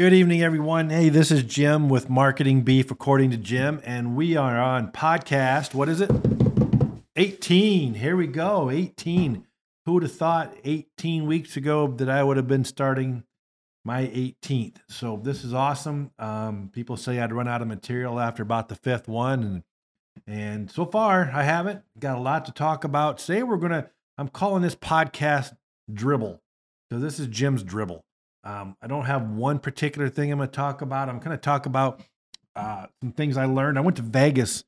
Good 0.00 0.14
evening, 0.14 0.40
everyone. 0.40 0.88
Hey, 0.88 1.10
this 1.10 1.30
is 1.30 1.42
Jim 1.42 1.90
with 1.90 2.08
Marketing 2.08 2.62
Beef, 2.62 2.90
according 2.90 3.32
to 3.32 3.36
Jim, 3.36 3.82
and 3.84 4.16
we 4.16 4.34
are 4.34 4.58
on 4.58 4.92
podcast. 4.92 5.74
What 5.74 5.90
is 5.90 6.00
it? 6.00 6.10
18. 7.16 7.92
Here 7.92 8.16
we 8.16 8.26
go. 8.26 8.70
18. 8.70 9.46
Who 9.84 9.92
would 9.92 10.02
have 10.02 10.12
thought 10.12 10.56
18 10.64 11.26
weeks 11.26 11.54
ago 11.58 11.86
that 11.86 12.08
I 12.08 12.22
would 12.22 12.38
have 12.38 12.48
been 12.48 12.64
starting 12.64 13.24
my 13.84 14.06
18th? 14.06 14.76
So 14.88 15.20
this 15.22 15.44
is 15.44 15.52
awesome. 15.52 16.12
Um, 16.18 16.70
people 16.72 16.96
say 16.96 17.20
I'd 17.20 17.34
run 17.34 17.46
out 17.46 17.60
of 17.60 17.68
material 17.68 18.18
after 18.18 18.42
about 18.42 18.70
the 18.70 18.76
fifth 18.76 19.06
one, 19.06 19.42
and 19.42 19.62
and 20.26 20.70
so 20.70 20.86
far 20.86 21.30
I 21.30 21.42
haven't. 21.42 21.82
Got 21.98 22.16
a 22.16 22.22
lot 22.22 22.46
to 22.46 22.52
talk 22.52 22.84
about. 22.84 23.18
Today 23.18 23.42
we're 23.42 23.58
gonna. 23.58 23.90
I'm 24.16 24.28
calling 24.28 24.62
this 24.62 24.74
podcast 24.74 25.54
Dribble. 25.92 26.40
So 26.90 26.98
this 26.98 27.20
is 27.20 27.26
Jim's 27.26 27.62
Dribble. 27.62 28.02
Um, 28.44 28.76
I 28.80 28.86
don't 28.86 29.04
have 29.04 29.30
one 29.30 29.58
particular 29.58 30.08
thing 30.08 30.32
I'm 30.32 30.38
going 30.38 30.48
to 30.48 30.54
talk 30.54 30.82
about. 30.82 31.08
I'm 31.08 31.18
going 31.18 31.30
to 31.30 31.36
talk 31.36 31.66
about 31.66 32.00
uh, 32.56 32.86
some 33.02 33.12
things 33.12 33.36
I 33.36 33.44
learned. 33.44 33.78
I 33.78 33.82
went 33.82 33.96
to 33.96 34.02
Vegas 34.02 34.64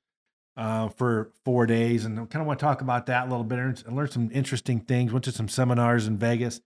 uh, 0.57 0.89
for 0.89 1.31
four 1.45 1.67
days, 1.67 2.05
and 2.05 2.19
I 2.19 2.25
kind 2.27 2.43
of 2.43 2.47
want 2.47 2.59
to 2.59 2.65
talk 2.65 2.83
about 2.83 3.07
that 3.07 3.27
a 3.27 3.31
little 3.31 3.45
bit. 3.45 3.59
I 3.59 3.93
learned 3.93 4.13
some 4.13 4.31
interesting 4.33 4.81
things. 4.81 5.13
Went 5.13 5.25
to 5.25 5.33
some 5.33 5.49
seminars 5.49 6.07
in 6.07 6.19
Vegas, 6.19 6.61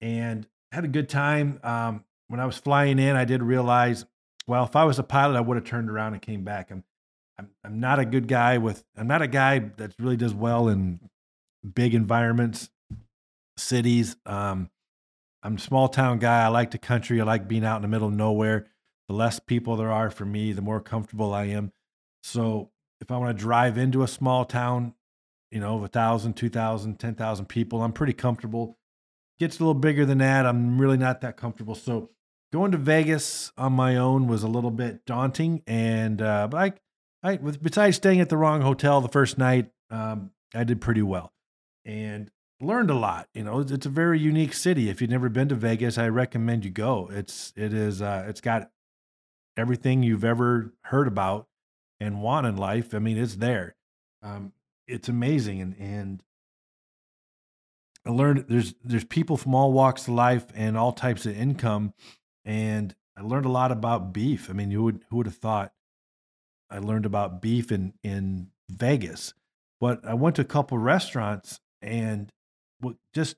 and 0.00 0.46
had 0.72 0.84
a 0.84 0.88
good 0.88 1.08
time. 1.08 1.58
Um, 1.62 2.04
when 2.28 2.40
I 2.40 2.46
was 2.46 2.56
flying 2.56 2.98
in, 2.98 3.16
I 3.16 3.24
did 3.24 3.42
realize, 3.42 4.06
well, 4.46 4.64
if 4.64 4.76
I 4.76 4.84
was 4.84 4.98
a 4.98 5.02
pilot, 5.02 5.36
I 5.36 5.40
would 5.40 5.56
have 5.56 5.64
turned 5.64 5.90
around 5.90 6.14
and 6.14 6.22
came 6.22 6.44
back. 6.44 6.70
I'm, 6.70 6.84
I'm, 7.38 7.50
I'm 7.64 7.80
not 7.80 7.98
a 7.98 8.04
good 8.04 8.28
guy 8.28 8.58
with. 8.58 8.84
I'm 8.96 9.06
not 9.08 9.22
a 9.22 9.28
guy 9.28 9.58
that 9.76 9.92
really 9.98 10.16
does 10.16 10.34
well 10.34 10.68
in 10.68 11.00
big 11.74 11.94
environments, 11.94 12.70
cities. 13.56 14.16
Um, 14.24 14.70
I'm 15.44 15.56
a 15.56 15.60
small 15.60 15.88
town 15.88 16.18
guy. 16.18 16.42
I 16.42 16.48
like 16.48 16.70
the 16.70 16.78
country. 16.78 17.20
I 17.20 17.24
like 17.24 17.46
being 17.46 17.64
out 17.64 17.76
in 17.76 17.82
the 17.82 17.88
middle 17.88 18.08
of 18.08 18.14
nowhere. 18.14 18.66
The 19.08 19.14
less 19.14 19.38
people 19.38 19.76
there 19.76 19.92
are 19.92 20.10
for 20.10 20.24
me, 20.24 20.52
the 20.52 20.62
more 20.62 20.80
comfortable 20.80 21.34
I 21.34 21.44
am. 21.44 21.70
So 22.22 22.70
if 23.02 23.10
I 23.10 23.18
want 23.18 23.36
to 23.36 23.42
drive 23.42 23.76
into 23.76 24.02
a 24.02 24.08
small 24.08 24.46
town, 24.46 24.94
you 25.50 25.60
know, 25.60 25.76
of 25.76 25.84
a 25.84 25.88
thousand, 25.88 26.32
two 26.34 26.48
thousand, 26.48 26.98
ten 26.98 27.14
thousand 27.14 27.46
people, 27.46 27.82
I'm 27.82 27.92
pretty 27.92 28.14
comfortable. 28.14 28.78
Gets 29.38 29.58
a 29.58 29.60
little 29.60 29.74
bigger 29.74 30.06
than 30.06 30.18
that. 30.18 30.46
I'm 30.46 30.80
really 30.80 30.96
not 30.96 31.20
that 31.20 31.36
comfortable. 31.36 31.74
So 31.74 32.10
going 32.50 32.72
to 32.72 32.78
Vegas 32.78 33.52
on 33.58 33.74
my 33.74 33.96
own 33.96 34.26
was 34.26 34.42
a 34.42 34.48
little 34.48 34.70
bit 34.70 35.04
daunting. 35.04 35.62
And 35.66 36.22
uh, 36.22 36.48
but 36.48 36.78
I, 37.22 37.32
I 37.32 37.36
besides 37.36 37.96
staying 37.96 38.20
at 38.20 38.30
the 38.30 38.38
wrong 38.38 38.62
hotel 38.62 39.02
the 39.02 39.08
first 39.08 39.36
night, 39.36 39.70
um, 39.90 40.30
I 40.54 40.64
did 40.64 40.80
pretty 40.80 41.02
well. 41.02 41.32
And 41.84 42.30
learned 42.64 42.90
a 42.90 42.94
lot. 42.94 43.28
You 43.34 43.44
know, 43.44 43.60
it's 43.60 43.86
a 43.86 43.90
very 43.90 44.18
unique 44.18 44.54
city. 44.54 44.88
If 44.88 45.00
you've 45.00 45.10
never 45.10 45.28
been 45.28 45.48
to 45.48 45.54
Vegas, 45.54 45.98
I 45.98 46.08
recommend 46.08 46.64
you 46.64 46.70
go. 46.70 47.08
It's 47.12 47.52
it 47.56 47.72
is 47.72 48.02
uh, 48.02 48.24
it's 48.28 48.40
got 48.40 48.70
everything 49.56 50.02
you've 50.02 50.24
ever 50.24 50.72
heard 50.82 51.08
about 51.08 51.46
and 52.00 52.22
want 52.22 52.46
in 52.46 52.56
life. 52.56 52.94
I 52.94 52.98
mean, 52.98 53.16
it's 53.16 53.36
there. 53.36 53.76
Um, 54.22 54.52
it's 54.86 55.08
amazing, 55.08 55.60
and 55.60 55.76
and 55.78 56.22
I 58.06 58.10
learned 58.10 58.46
there's 58.48 58.74
there's 58.84 59.04
people 59.04 59.36
from 59.36 59.54
all 59.54 59.72
walks 59.72 60.02
of 60.08 60.14
life 60.14 60.46
and 60.54 60.76
all 60.76 60.92
types 60.92 61.26
of 61.26 61.36
income, 61.36 61.94
and 62.44 62.94
I 63.16 63.22
learned 63.22 63.46
a 63.46 63.50
lot 63.50 63.72
about 63.72 64.12
beef. 64.12 64.50
I 64.50 64.52
mean, 64.52 64.70
you 64.70 64.82
would 64.82 65.04
who 65.08 65.16
would 65.18 65.26
have 65.26 65.36
thought? 65.36 65.72
I 66.70 66.78
learned 66.78 67.06
about 67.06 67.40
beef 67.40 67.70
in 67.70 67.94
in 68.02 68.48
Vegas, 68.68 69.34
but 69.80 70.04
I 70.04 70.14
went 70.14 70.36
to 70.36 70.42
a 70.42 70.46
couple 70.46 70.78
restaurants 70.78 71.60
and 71.80 72.32
what 72.84 72.96
just 73.12 73.36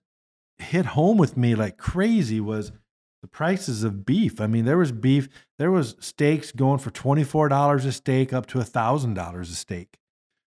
hit 0.59 0.87
home 0.87 1.17
with 1.17 1.37
me 1.37 1.55
like 1.55 1.77
crazy 1.77 2.41
was 2.41 2.73
the 3.23 3.29
prices 3.29 3.83
of 3.83 4.07
beef. 4.07 4.41
I 4.41 4.47
mean, 4.47 4.65
there 4.65 4.79
was 4.79 4.93
beef, 4.93 5.29
there 5.59 5.71
was 5.71 5.97
steaks 6.01 6.53
going 6.53 6.79
for 6.79 6.91
$24 6.91 7.87
a 7.87 7.93
steak 7.93 8.33
up 8.33 8.47
to 8.47 8.59
$1,000 8.59 9.41
a 9.41 9.45
steak. 9.47 9.99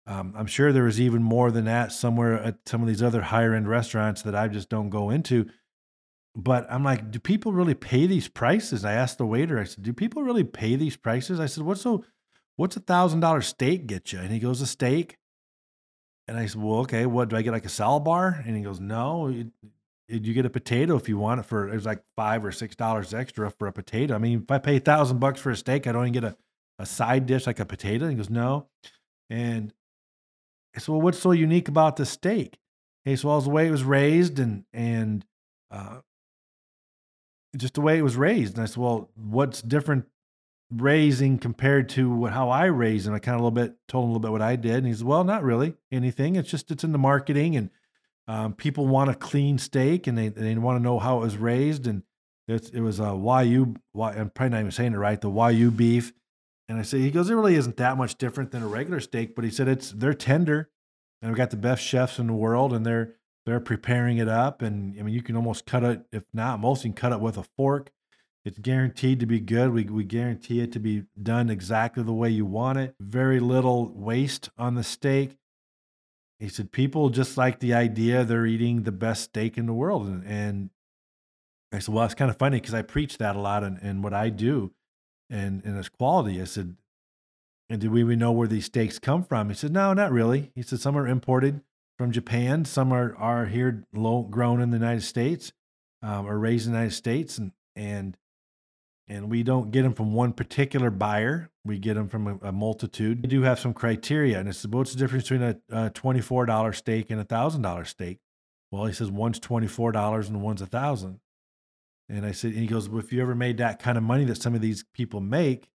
Um, 0.06 0.34
I'm 0.36 0.48
sure 0.48 0.74
there 0.74 0.84
was 0.84 1.00
even 1.00 1.24
more 1.24 1.52
than 1.52 1.66
that 1.66 1.92
somewhere 1.92 2.42
at 2.42 2.58
some 2.66 2.82
of 2.82 2.88
these 2.88 3.02
other 3.02 3.22
higher 3.22 3.54
end 3.54 3.70
restaurants 3.70 4.22
that 4.24 4.36
I 4.36 4.48
just 4.48 4.70
don't 4.70 4.90
go 4.90 5.10
into. 5.10 5.46
But 6.36 6.66
I'm 6.70 6.84
like, 6.84 7.12
do 7.12 7.20
people 7.20 7.54
really 7.54 7.76
pay 7.76 8.08
these 8.08 8.28
prices? 8.28 8.84
I 8.84 8.94
asked 8.94 9.18
the 9.18 9.26
waiter, 9.26 9.60
I 9.60 9.66
said, 9.66 9.84
do 9.84 9.94
people 9.94 10.24
really 10.24 10.44
pay 10.44 10.76
these 10.76 10.98
prices? 10.98 11.40
I 11.40 11.46
said, 11.46 11.64
what's 11.64 11.82
so, 11.82 12.04
what's 12.56 12.76
a 12.76 12.82
thousand 12.82 13.20
dollar 13.22 13.42
steak 13.42 13.88
get 13.88 14.12
you? 14.12 14.20
And 14.20 14.32
he 14.32 14.40
goes, 14.40 14.62
a 14.62 14.68
steak. 14.68 15.18
And 16.28 16.38
I 16.38 16.46
said, 16.46 16.62
well, 16.62 16.80
okay, 16.80 17.06
what 17.06 17.30
do 17.30 17.36
I 17.36 17.42
get 17.42 17.52
like 17.52 17.66
a 17.66 17.70
salad 17.70 18.04
bar? 18.04 18.42
And 18.46 18.56
he 18.56 18.64
goes, 18.64 18.80
no, 18.80 19.28
you, 19.28 19.52
you 20.08 20.34
get 20.34 20.46
a 20.46 20.50
potato 20.50 20.96
if 20.96 21.10
you 21.10 21.18
want 21.18 21.42
it 21.42 21.44
for, 21.44 21.68
it 21.68 21.76
was 21.76 21.86
like 21.86 22.02
five 22.16 22.46
or 22.46 22.52
$6 22.52 23.14
extra 23.14 23.52
for 23.52 23.68
a 23.68 23.74
potato. 23.74 24.16
I 24.16 24.20
mean, 24.20 24.44
if 24.44 24.52
I 24.52 24.58
pay 24.58 24.78
a 24.78 24.80
thousand 24.80 25.20
bucks 25.20 25.42
for 25.42 25.52
a 25.52 25.56
steak, 25.56 25.86
I 25.86 25.92
don't 25.92 26.04
even 26.04 26.14
get 26.14 26.24
a, 26.24 26.38
a 26.80 26.86
side 26.86 27.26
dish 27.26 27.46
like 27.46 27.60
a 27.60 27.66
potato. 27.66 28.06
And 28.06 28.14
he 28.14 28.18
goes, 28.18 28.30
no. 28.30 28.68
And 29.30 29.74
I 30.76 30.80
said, 30.80 30.90
well, 30.90 31.02
what's 31.02 31.20
so 31.20 31.32
unique 31.32 31.68
about 31.68 31.98
the 31.98 32.06
steak? 32.06 32.58
He 33.04 33.16
said, 33.16 33.26
well, 33.26 33.38
it's 33.38 33.46
the 33.46 33.52
way 33.52 33.68
it 33.68 33.72
was 33.72 33.84
raised 33.84 34.40
and, 34.40 34.64
and, 34.72 35.26
uh, 35.72 36.00
just 37.58 37.74
the 37.76 37.82
way 37.82 37.98
it 37.98 38.02
was 38.02 38.16
raised. 38.16 38.56
And 38.56 38.64
I 38.64 38.66
said, 38.66 38.78
well, 38.78 39.10
what's 39.16 39.62
different 39.62 40.06
raising 40.72 41.38
compared 41.38 41.90
to 41.90 42.26
how 42.26 42.50
I 42.50 42.66
raised. 42.66 43.08
And 43.08 43.16
I 43.16 43.20
kind 43.20 43.36
of 43.36 43.42
a 43.42 43.44
little 43.44 43.52
bit 43.52 43.76
told 43.88 44.06
him 44.06 44.10
a 44.10 44.14
little 44.14 44.22
bit 44.22 44.32
what 44.32 44.42
I 44.42 44.56
did. 44.56 44.76
And 44.76 44.88
he 44.88 44.94
said, 44.94 45.06
well, 45.06 45.24
not 45.24 45.44
really 45.44 45.76
anything. 45.92 46.36
It's 46.36 46.50
just, 46.50 46.72
it's 46.72 46.84
in 46.84 46.92
the 46.92 46.98
marketing 46.98 47.56
and 47.56 47.70
um, 48.28 48.54
people 48.54 48.88
want 48.88 49.10
a 49.10 49.16
clean 49.16 49.58
steak 49.58 50.08
and 50.08 50.18
they, 50.18 50.30
they 50.30 50.56
want 50.56 50.80
to 50.80 50.84
know 50.84 51.00
how 51.00 51.18
it 51.18 51.22
was 51.22 51.38
raised. 51.38 51.88
And 51.88 52.04
it, 52.48 52.72
it 52.74 52.82
was 52.82 53.00
a 53.00 53.04
Wagyu, 53.04 53.76
I'm 53.96 54.30
probably 54.30 54.50
not 54.50 54.60
even 54.60 54.72
saying 54.72 54.94
it 54.94 54.98
right, 54.98 55.20
the 55.20 55.30
Wagyu 55.30 55.76
beef. 55.76 56.14
And 56.70 56.80
I 56.80 56.84
say 56.84 57.00
he 57.00 57.12
goes, 57.12 57.30
it 57.30 57.36
really 57.36 57.56
isn't 57.56 57.78
that 57.78 57.98
much 57.98 58.16
different 58.18 58.52
than 58.52 58.64
a 58.64 58.68
regular 58.68 59.02
steak, 59.02 59.36
but 59.36 59.44
he 59.44 59.52
said 59.52 59.68
it's, 59.68 59.92
they're 59.92 60.14
tender 60.14 60.70
and 61.22 61.30
we've 61.30 61.38
got 61.38 61.52
the 61.52 61.58
best 61.58 61.84
chefs 61.84 62.20
in 62.20 62.28
the 62.28 62.34
world 62.34 62.74
and 62.74 62.86
they're, 62.86 63.16
they're 63.46 63.60
preparing 63.60 64.18
it 64.18 64.30
up. 64.30 64.62
And 64.62 64.98
I 64.98 65.04
mean, 65.04 65.14
you 65.14 65.22
can 65.22 65.36
almost 65.36 65.66
cut 65.66 65.84
it, 65.84 66.06
if 66.14 66.24
not 66.34 66.62
most, 66.62 66.84
you 66.84 66.92
can 66.92 66.96
cut 66.96 67.12
it 67.12 67.20
with 67.20 67.38
a 67.38 67.44
fork 67.58 67.92
it's 68.46 68.60
guaranteed 68.60 69.20
to 69.22 69.26
be 69.26 69.40
good. 69.40 69.72
We, 69.72 69.84
we 69.86 70.04
guarantee 70.04 70.60
it 70.60 70.72
to 70.74 70.80
be 70.80 71.04
done 71.22 71.50
exactly 71.50 72.04
the 72.04 72.14
way 72.14 72.30
you 72.30 72.46
want 72.46 72.78
it. 72.78 72.96
Very 73.00 73.40
little 73.40 73.92
waste 73.94 74.50
on 74.58 74.76
the 74.76 74.84
steak. 74.84 75.38
He 76.40 76.50
said, 76.50 76.74
people 76.74 77.10
just 77.10 77.38
like 77.38 77.60
the 77.60 77.74
idea 77.74 78.26
they're 78.26 78.46
eating 78.46 78.84
the 78.84 78.92
best 78.92 79.24
steak 79.24 79.58
in 79.58 79.66
the 79.66 79.74
world. 79.74 80.08
And, 80.08 80.26
and 80.26 80.70
I 81.72 81.80
said, 81.80 81.96
well, 81.96 82.04
it's 82.04 82.16
kind 82.16 82.30
of 82.30 82.38
funny 82.38 82.60
because 82.60 82.74
I 82.74 82.82
preach 82.82 83.18
that 83.20 83.38
a 83.38 83.40
lot 83.40 83.64
and, 83.64 83.80
and 83.82 84.04
what 84.04 84.14
I 84.14 84.30
do 84.30 84.74
and, 85.30 85.64
and 85.64 85.78
its 85.78 85.88
quality. 85.88 86.42
I 86.42 86.46
said, 86.46 86.76
and 87.70 87.80
do 87.80 87.90
we 87.90 88.02
even 88.02 88.20
know 88.20 88.34
where 88.34 88.48
these 88.48 88.66
steaks 88.66 89.00
come 89.00 89.24
from? 89.24 89.48
He 89.48 89.56
said, 89.56 89.72
no, 89.72 89.94
not 89.94 90.12
really. 90.12 90.52
He 90.54 90.64
said, 90.64 90.82
some 90.82 90.98
are 90.98 91.08
imported 91.08 91.62
from 91.98 92.12
Japan. 92.12 92.66
Some 92.66 92.92
are, 92.92 93.16
are 93.16 93.46
here 93.46 93.86
low, 93.94 94.24
grown 94.24 94.60
in 94.60 94.70
the 94.70 94.78
United 94.78 95.04
States 95.04 95.54
um, 96.02 96.28
or 96.28 96.38
raised 96.38 96.66
in 96.68 96.74
the 96.74 96.80
United 96.80 96.96
States. 96.96 97.38
And, 97.38 97.54
and 97.76 98.18
and 99.08 99.30
we 99.30 99.44
don't 99.44 99.72
get 99.72 99.84
them 99.84 99.94
from 99.94 100.14
one 100.14 100.34
particular 100.34 100.90
buyer. 100.90 101.50
We 101.66 101.80
get 101.80 101.96
them 101.96 102.10
from 102.10 102.28
a, 102.28 102.48
a 102.48 102.52
multitude. 102.52 103.22
We 103.22 103.30
do 103.30 103.42
have 103.44 103.60
some 103.60 103.74
criteria, 103.74 104.40
and 104.40 104.50
it's 104.50 104.66
what's 104.66 104.94
the 104.94 105.00
difference 105.00 105.30
between 105.30 105.42
a, 105.44 105.58
a 105.70 105.90
twenty-four 105.90 106.46
dollar 106.46 106.74
steak 106.74 107.10
and 107.10 107.20
a 107.20 107.26
thousand 107.26 107.62
dollar 107.62 107.86
steak? 107.86 108.20
Well, 108.72 108.86
he 108.86 108.94
says 108.94 109.12
one's 109.12 109.40
twenty-four 109.40 109.92
dollars 109.92 110.30
and 110.30 110.42
one's 110.42 110.62
a 110.62 110.66
thousand. 110.66 111.20
And 112.10 112.26
I 112.26 112.32
said, 112.32 112.52
and 112.52 112.60
he 112.60 112.68
goes, 112.68 112.90
well, 112.90 113.00
if 113.00 113.14
you 113.14 113.22
ever 113.22 113.34
made 113.34 113.58
that 113.58 113.80
kind 113.80 113.98
of 113.98 114.04
money 114.04 114.26
that 114.26 114.42
some 114.42 114.56
of 114.56 114.62
these 114.62 114.84
people 114.94 115.22
make, 115.22 115.70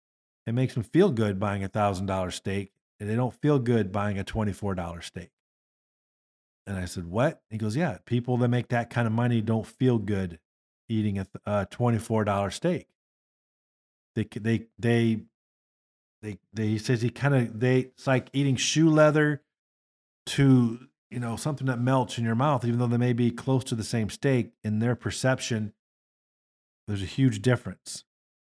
it 0.46 0.52
makes 0.52 0.74
them 0.74 0.82
feel 0.82 1.10
good 1.10 1.40
buying 1.40 1.64
a 1.64 1.68
thousand 1.68 2.06
dollar 2.06 2.30
steak, 2.30 2.72
and 3.00 3.08
they 3.08 3.16
don't 3.16 3.34
feel 3.40 3.58
good 3.58 3.92
buying 3.92 4.18
a 4.18 4.24
twenty-four 4.24 4.74
dollar 4.74 5.00
steak. 5.00 5.30
And 6.66 6.76
I 6.76 6.84
said, 6.84 7.06
what? 7.06 7.40
He 7.48 7.56
goes, 7.56 7.76
yeah, 7.76 7.96
people 8.04 8.36
that 8.36 8.48
make 8.48 8.68
that 8.68 8.90
kind 8.90 9.06
of 9.06 9.12
money 9.12 9.40
don't 9.40 9.66
feel 9.66 9.96
good 9.96 10.38
eating 10.86 11.18
a, 11.18 11.26
a 11.46 11.66
twenty-four 11.70 12.24
dollar 12.24 12.50
steak. 12.50 12.88
They 14.18 14.26
they 14.40 14.66
they 14.80 15.20
they, 16.22 16.38
they 16.52 16.66
he 16.66 16.78
says 16.78 17.02
he 17.02 17.10
kind 17.10 17.34
of 17.34 17.60
they 17.60 17.78
it's 17.78 18.06
like 18.08 18.28
eating 18.32 18.56
shoe 18.56 18.90
leather 18.90 19.42
to 20.26 20.80
you 21.08 21.20
know 21.20 21.36
something 21.36 21.68
that 21.68 21.78
melts 21.78 22.18
in 22.18 22.24
your 22.24 22.34
mouth, 22.34 22.64
even 22.64 22.80
though 22.80 22.88
they 22.88 22.96
may 22.96 23.12
be 23.12 23.30
close 23.30 23.62
to 23.64 23.76
the 23.76 23.84
same 23.84 24.10
steak. 24.10 24.54
In 24.64 24.80
their 24.80 24.96
perception, 24.96 25.72
there's 26.88 27.02
a 27.02 27.06
huge 27.06 27.42
difference. 27.42 28.02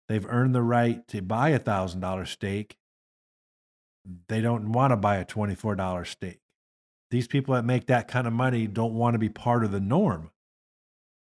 They've 0.08 0.26
earned 0.28 0.54
the 0.54 0.62
right 0.62 1.06
to 1.08 1.20
buy 1.20 1.48
a 1.48 1.58
thousand 1.58 1.98
dollar 1.98 2.26
steak. 2.26 2.76
They 4.28 4.40
don't 4.40 4.70
want 4.70 4.92
to 4.92 4.96
buy 4.96 5.16
a 5.16 5.24
twenty 5.24 5.56
four 5.56 5.74
dollar 5.74 6.04
steak. 6.04 6.38
These 7.10 7.26
people 7.26 7.54
that 7.54 7.64
make 7.64 7.86
that 7.86 8.06
kind 8.06 8.28
of 8.28 8.32
money 8.32 8.68
don't 8.68 8.94
want 8.94 9.14
to 9.14 9.18
be 9.18 9.30
part 9.30 9.64
of 9.64 9.72
the 9.72 9.80
norm. 9.80 10.30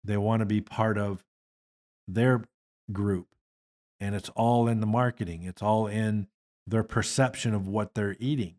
They 0.04 0.16
want 0.16 0.38
to 0.38 0.46
be 0.46 0.60
part 0.60 0.98
of 0.98 1.24
their 2.06 2.44
group 2.92 3.26
and 4.00 4.14
it's 4.14 4.28
all 4.30 4.68
in 4.68 4.80
the 4.80 4.86
marketing. 4.86 5.44
It's 5.44 5.62
all 5.62 5.86
in 5.86 6.28
their 6.66 6.82
perception 6.82 7.54
of 7.54 7.68
what 7.68 7.94
they're 7.94 8.16
eating. 8.18 8.56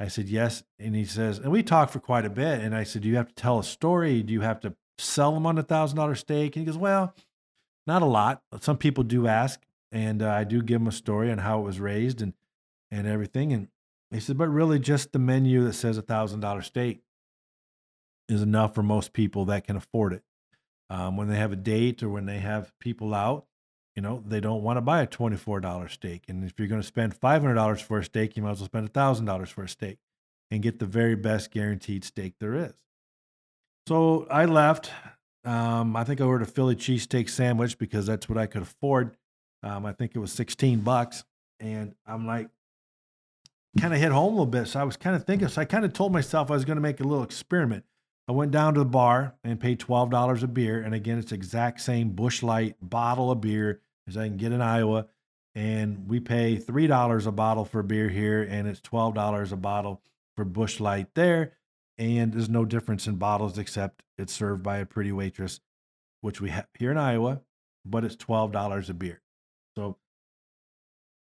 I 0.00 0.08
said, 0.08 0.28
yes. 0.28 0.62
And 0.78 0.94
he 0.94 1.04
says, 1.04 1.38
and 1.38 1.50
we 1.50 1.62
talked 1.62 1.92
for 1.92 2.00
quite 2.00 2.24
a 2.24 2.30
bit. 2.30 2.60
And 2.60 2.74
I 2.74 2.84
said, 2.84 3.02
do 3.02 3.08
you 3.08 3.16
have 3.16 3.28
to 3.28 3.34
tell 3.34 3.58
a 3.58 3.64
story? 3.64 4.22
Do 4.22 4.32
you 4.32 4.42
have 4.42 4.60
to 4.60 4.74
sell 4.98 5.32
them 5.32 5.46
on 5.46 5.58
a 5.58 5.62
thousand 5.62 5.96
dollar 5.96 6.14
steak? 6.14 6.54
And 6.56 6.62
he 6.62 6.70
goes, 6.70 6.78
well, 6.78 7.14
not 7.86 8.02
a 8.02 8.06
lot. 8.06 8.42
Some 8.60 8.76
people 8.76 9.02
do 9.02 9.26
ask, 9.26 9.60
and 9.90 10.22
uh, 10.22 10.30
I 10.30 10.44
do 10.44 10.62
give 10.62 10.80
them 10.80 10.88
a 10.88 10.92
story 10.92 11.32
on 11.32 11.38
how 11.38 11.60
it 11.60 11.64
was 11.64 11.80
raised 11.80 12.20
and 12.20 12.34
and 12.90 13.06
everything. 13.06 13.52
And 13.52 13.68
he 14.10 14.20
said, 14.20 14.38
but 14.38 14.48
really, 14.48 14.78
just 14.78 15.12
the 15.12 15.18
menu 15.18 15.64
that 15.64 15.74
says 15.74 15.98
a 15.98 16.02
thousand 16.02 16.40
dollar 16.40 16.62
steak 16.62 17.00
is 18.28 18.42
enough 18.42 18.74
for 18.74 18.82
most 18.82 19.12
people 19.12 19.46
that 19.46 19.66
can 19.66 19.76
afford 19.76 20.12
it. 20.12 20.22
Um, 20.90 21.16
when 21.16 21.28
they 21.28 21.36
have 21.36 21.52
a 21.52 21.56
date 21.56 22.02
or 22.02 22.08
when 22.08 22.26
they 22.26 22.38
have 22.38 22.72
people 22.78 23.14
out, 23.14 23.46
you 23.98 24.02
know, 24.02 24.22
they 24.24 24.38
don't 24.38 24.62
want 24.62 24.76
to 24.76 24.80
buy 24.80 25.02
a 25.02 25.08
$24 25.08 25.90
steak. 25.90 26.22
And 26.28 26.44
if 26.44 26.52
you're 26.56 26.68
going 26.68 26.80
to 26.80 26.86
spend 26.86 27.18
$500 27.18 27.82
for 27.82 27.98
a 27.98 28.04
steak, 28.04 28.36
you 28.36 28.44
might 28.44 28.52
as 28.52 28.60
well 28.60 28.66
spend 28.66 28.92
$1,000 28.92 29.48
for 29.48 29.64
a 29.64 29.68
steak 29.68 29.98
and 30.52 30.62
get 30.62 30.78
the 30.78 30.86
very 30.86 31.16
best 31.16 31.50
guaranteed 31.50 32.04
steak 32.04 32.34
there 32.38 32.54
is. 32.54 32.74
So 33.88 34.28
I 34.30 34.44
left. 34.44 34.92
Um, 35.44 35.96
I 35.96 36.04
think 36.04 36.20
I 36.20 36.24
ordered 36.24 36.46
a 36.46 36.50
Philly 36.52 36.76
cheesesteak 36.76 37.28
sandwich 37.28 37.76
because 37.76 38.06
that's 38.06 38.28
what 38.28 38.38
I 38.38 38.46
could 38.46 38.62
afford. 38.62 39.16
Um, 39.64 39.84
I 39.84 39.92
think 39.94 40.12
it 40.14 40.20
was 40.20 40.30
16 40.30 40.78
bucks. 40.82 41.24
And 41.58 41.96
I'm 42.06 42.24
like, 42.24 42.50
kind 43.80 43.92
of 43.92 43.98
hit 43.98 44.12
home 44.12 44.26
a 44.26 44.36
little 44.36 44.46
bit. 44.46 44.68
So 44.68 44.78
I 44.78 44.84
was 44.84 44.96
kind 44.96 45.16
of 45.16 45.24
thinking, 45.24 45.48
so 45.48 45.60
I 45.60 45.64
kind 45.64 45.84
of 45.84 45.92
told 45.92 46.12
myself 46.12 46.52
I 46.52 46.54
was 46.54 46.64
going 46.64 46.76
to 46.76 46.82
make 46.82 47.00
a 47.00 47.04
little 47.04 47.24
experiment. 47.24 47.84
I 48.28 48.32
went 48.32 48.52
down 48.52 48.74
to 48.74 48.78
the 48.78 48.86
bar 48.86 49.34
and 49.42 49.58
paid 49.58 49.80
twelve 49.80 50.10
dollars 50.10 50.42
a 50.42 50.48
beer, 50.48 50.82
and 50.82 50.94
again, 50.94 51.18
it's 51.18 51.32
exact 51.32 51.80
same 51.80 52.10
Busch 52.10 52.42
Light 52.42 52.76
bottle 52.82 53.30
of 53.30 53.40
beer 53.40 53.80
as 54.08 54.16
I 54.16 54.26
can 54.26 54.36
get 54.36 54.52
in 54.52 54.60
Iowa, 54.62 55.06
and 55.54 56.08
we 56.08 56.18
pay 56.20 56.56
three 56.56 56.86
dollars 56.86 57.26
a 57.26 57.32
bottle 57.32 57.64
for 57.64 57.82
beer 57.82 58.08
here, 58.08 58.42
and 58.42 58.66
it's 58.66 58.80
twelve 58.80 59.14
dollars 59.14 59.52
a 59.52 59.56
bottle 59.56 60.02
for 60.36 60.44
Busch 60.44 60.80
Light 60.80 61.08
there, 61.14 61.52
and 61.98 62.32
there's 62.32 62.48
no 62.48 62.64
difference 62.64 63.06
in 63.06 63.16
bottles 63.16 63.58
except 63.58 64.02
it's 64.16 64.32
served 64.32 64.62
by 64.62 64.78
a 64.78 64.86
pretty 64.86 65.12
waitress, 65.12 65.60
which 66.20 66.40
we 66.40 66.50
have 66.50 66.66
here 66.78 66.90
in 66.90 66.98
Iowa, 66.98 67.42
but 67.84 68.04
it's 68.04 68.16
twelve 68.16 68.52
dollars 68.52 68.88
a 68.88 68.94
beer. 68.94 69.20
So 69.76 69.96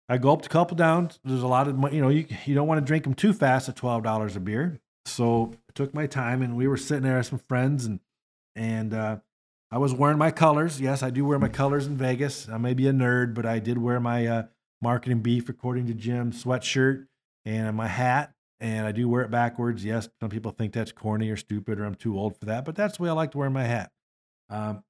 I 0.08 0.18
gulped 0.18 0.46
a 0.46 0.50
couple 0.50 0.76
down. 0.76 1.10
There's 1.24 1.42
a 1.42 1.48
lot 1.48 1.66
of 1.68 1.76
money, 1.76 1.96
you 1.96 2.02
know 2.02 2.08
you 2.10 2.26
you 2.44 2.54
don't 2.54 2.68
want 2.68 2.80
to 2.80 2.86
drink 2.86 3.04
them 3.04 3.14
too 3.14 3.32
fast 3.32 3.68
at 3.68 3.76
twelve 3.76 4.02
dollars 4.02 4.36
a 4.36 4.40
beer. 4.40 4.80
So 5.04 5.52
I 5.54 5.72
took 5.74 5.94
my 5.94 6.06
time, 6.06 6.42
and 6.42 6.56
we 6.56 6.66
were 6.66 6.76
sitting 6.76 7.04
there 7.04 7.16
with 7.16 7.26
some 7.26 7.38
friends, 7.38 7.86
and 7.86 8.00
and 8.56 8.92
uh, 8.92 9.18
I 9.70 9.78
was 9.78 9.92
wearing 9.92 10.18
my 10.18 10.30
colors. 10.30 10.80
Yes, 10.80 11.02
I 11.02 11.10
do 11.10 11.24
wear 11.24 11.38
my 11.38 11.48
colors 11.48 11.86
in 11.86 11.96
Vegas. 11.96 12.48
I 12.48 12.58
may 12.58 12.74
be 12.74 12.86
a 12.86 12.92
nerd, 12.92 13.34
but 13.34 13.44
I 13.44 13.58
did 13.58 13.78
wear 13.78 13.98
my 13.98 14.26
uh, 14.26 14.42
marketing 14.80 15.20
beef, 15.20 15.48
according 15.48 15.86
to 15.88 15.94
Jim, 15.94 16.32
sweatshirt 16.32 17.06
and 17.44 17.76
my 17.76 17.88
hat. 17.88 18.32
And 18.58 18.86
I 18.86 18.92
do 18.92 19.08
wear 19.08 19.22
it 19.22 19.30
backwards. 19.30 19.84
Yes, 19.84 20.08
some 20.20 20.30
people 20.30 20.50
think 20.50 20.72
that's 20.72 20.92
corny 20.92 21.28
or 21.30 21.36
stupid, 21.36 21.78
or 21.78 21.84
I'm 21.84 21.94
too 21.94 22.18
old 22.18 22.38
for 22.38 22.46
that, 22.46 22.64
but 22.64 22.74
that's 22.74 22.96
the 22.96 23.02
way 23.02 23.10
I 23.10 23.12
like 23.12 23.32
to 23.32 23.38
wear 23.38 23.50
my 23.50 23.64
hat. 23.64 23.90
Um, 24.48 24.82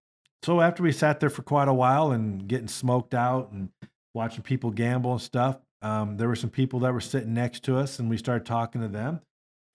so 0.42 0.60
after 0.60 0.82
we 0.82 0.92
sat 0.92 1.18
there 1.18 1.30
for 1.30 1.42
quite 1.42 1.66
a 1.66 1.74
while 1.74 2.12
and 2.12 2.46
getting 2.46 2.68
smoked 2.68 3.14
out 3.14 3.50
and 3.50 3.70
watching 4.14 4.42
people 4.42 4.70
gamble 4.70 5.12
and 5.12 5.20
stuff, 5.20 5.58
um, 5.82 6.16
there 6.16 6.28
were 6.28 6.36
some 6.36 6.50
people 6.50 6.80
that 6.80 6.92
were 6.92 7.00
sitting 7.00 7.34
next 7.34 7.64
to 7.64 7.76
us, 7.76 7.98
and 7.98 8.08
we 8.08 8.18
started 8.18 8.46
talking 8.46 8.80
to 8.82 8.88
them 8.88 9.20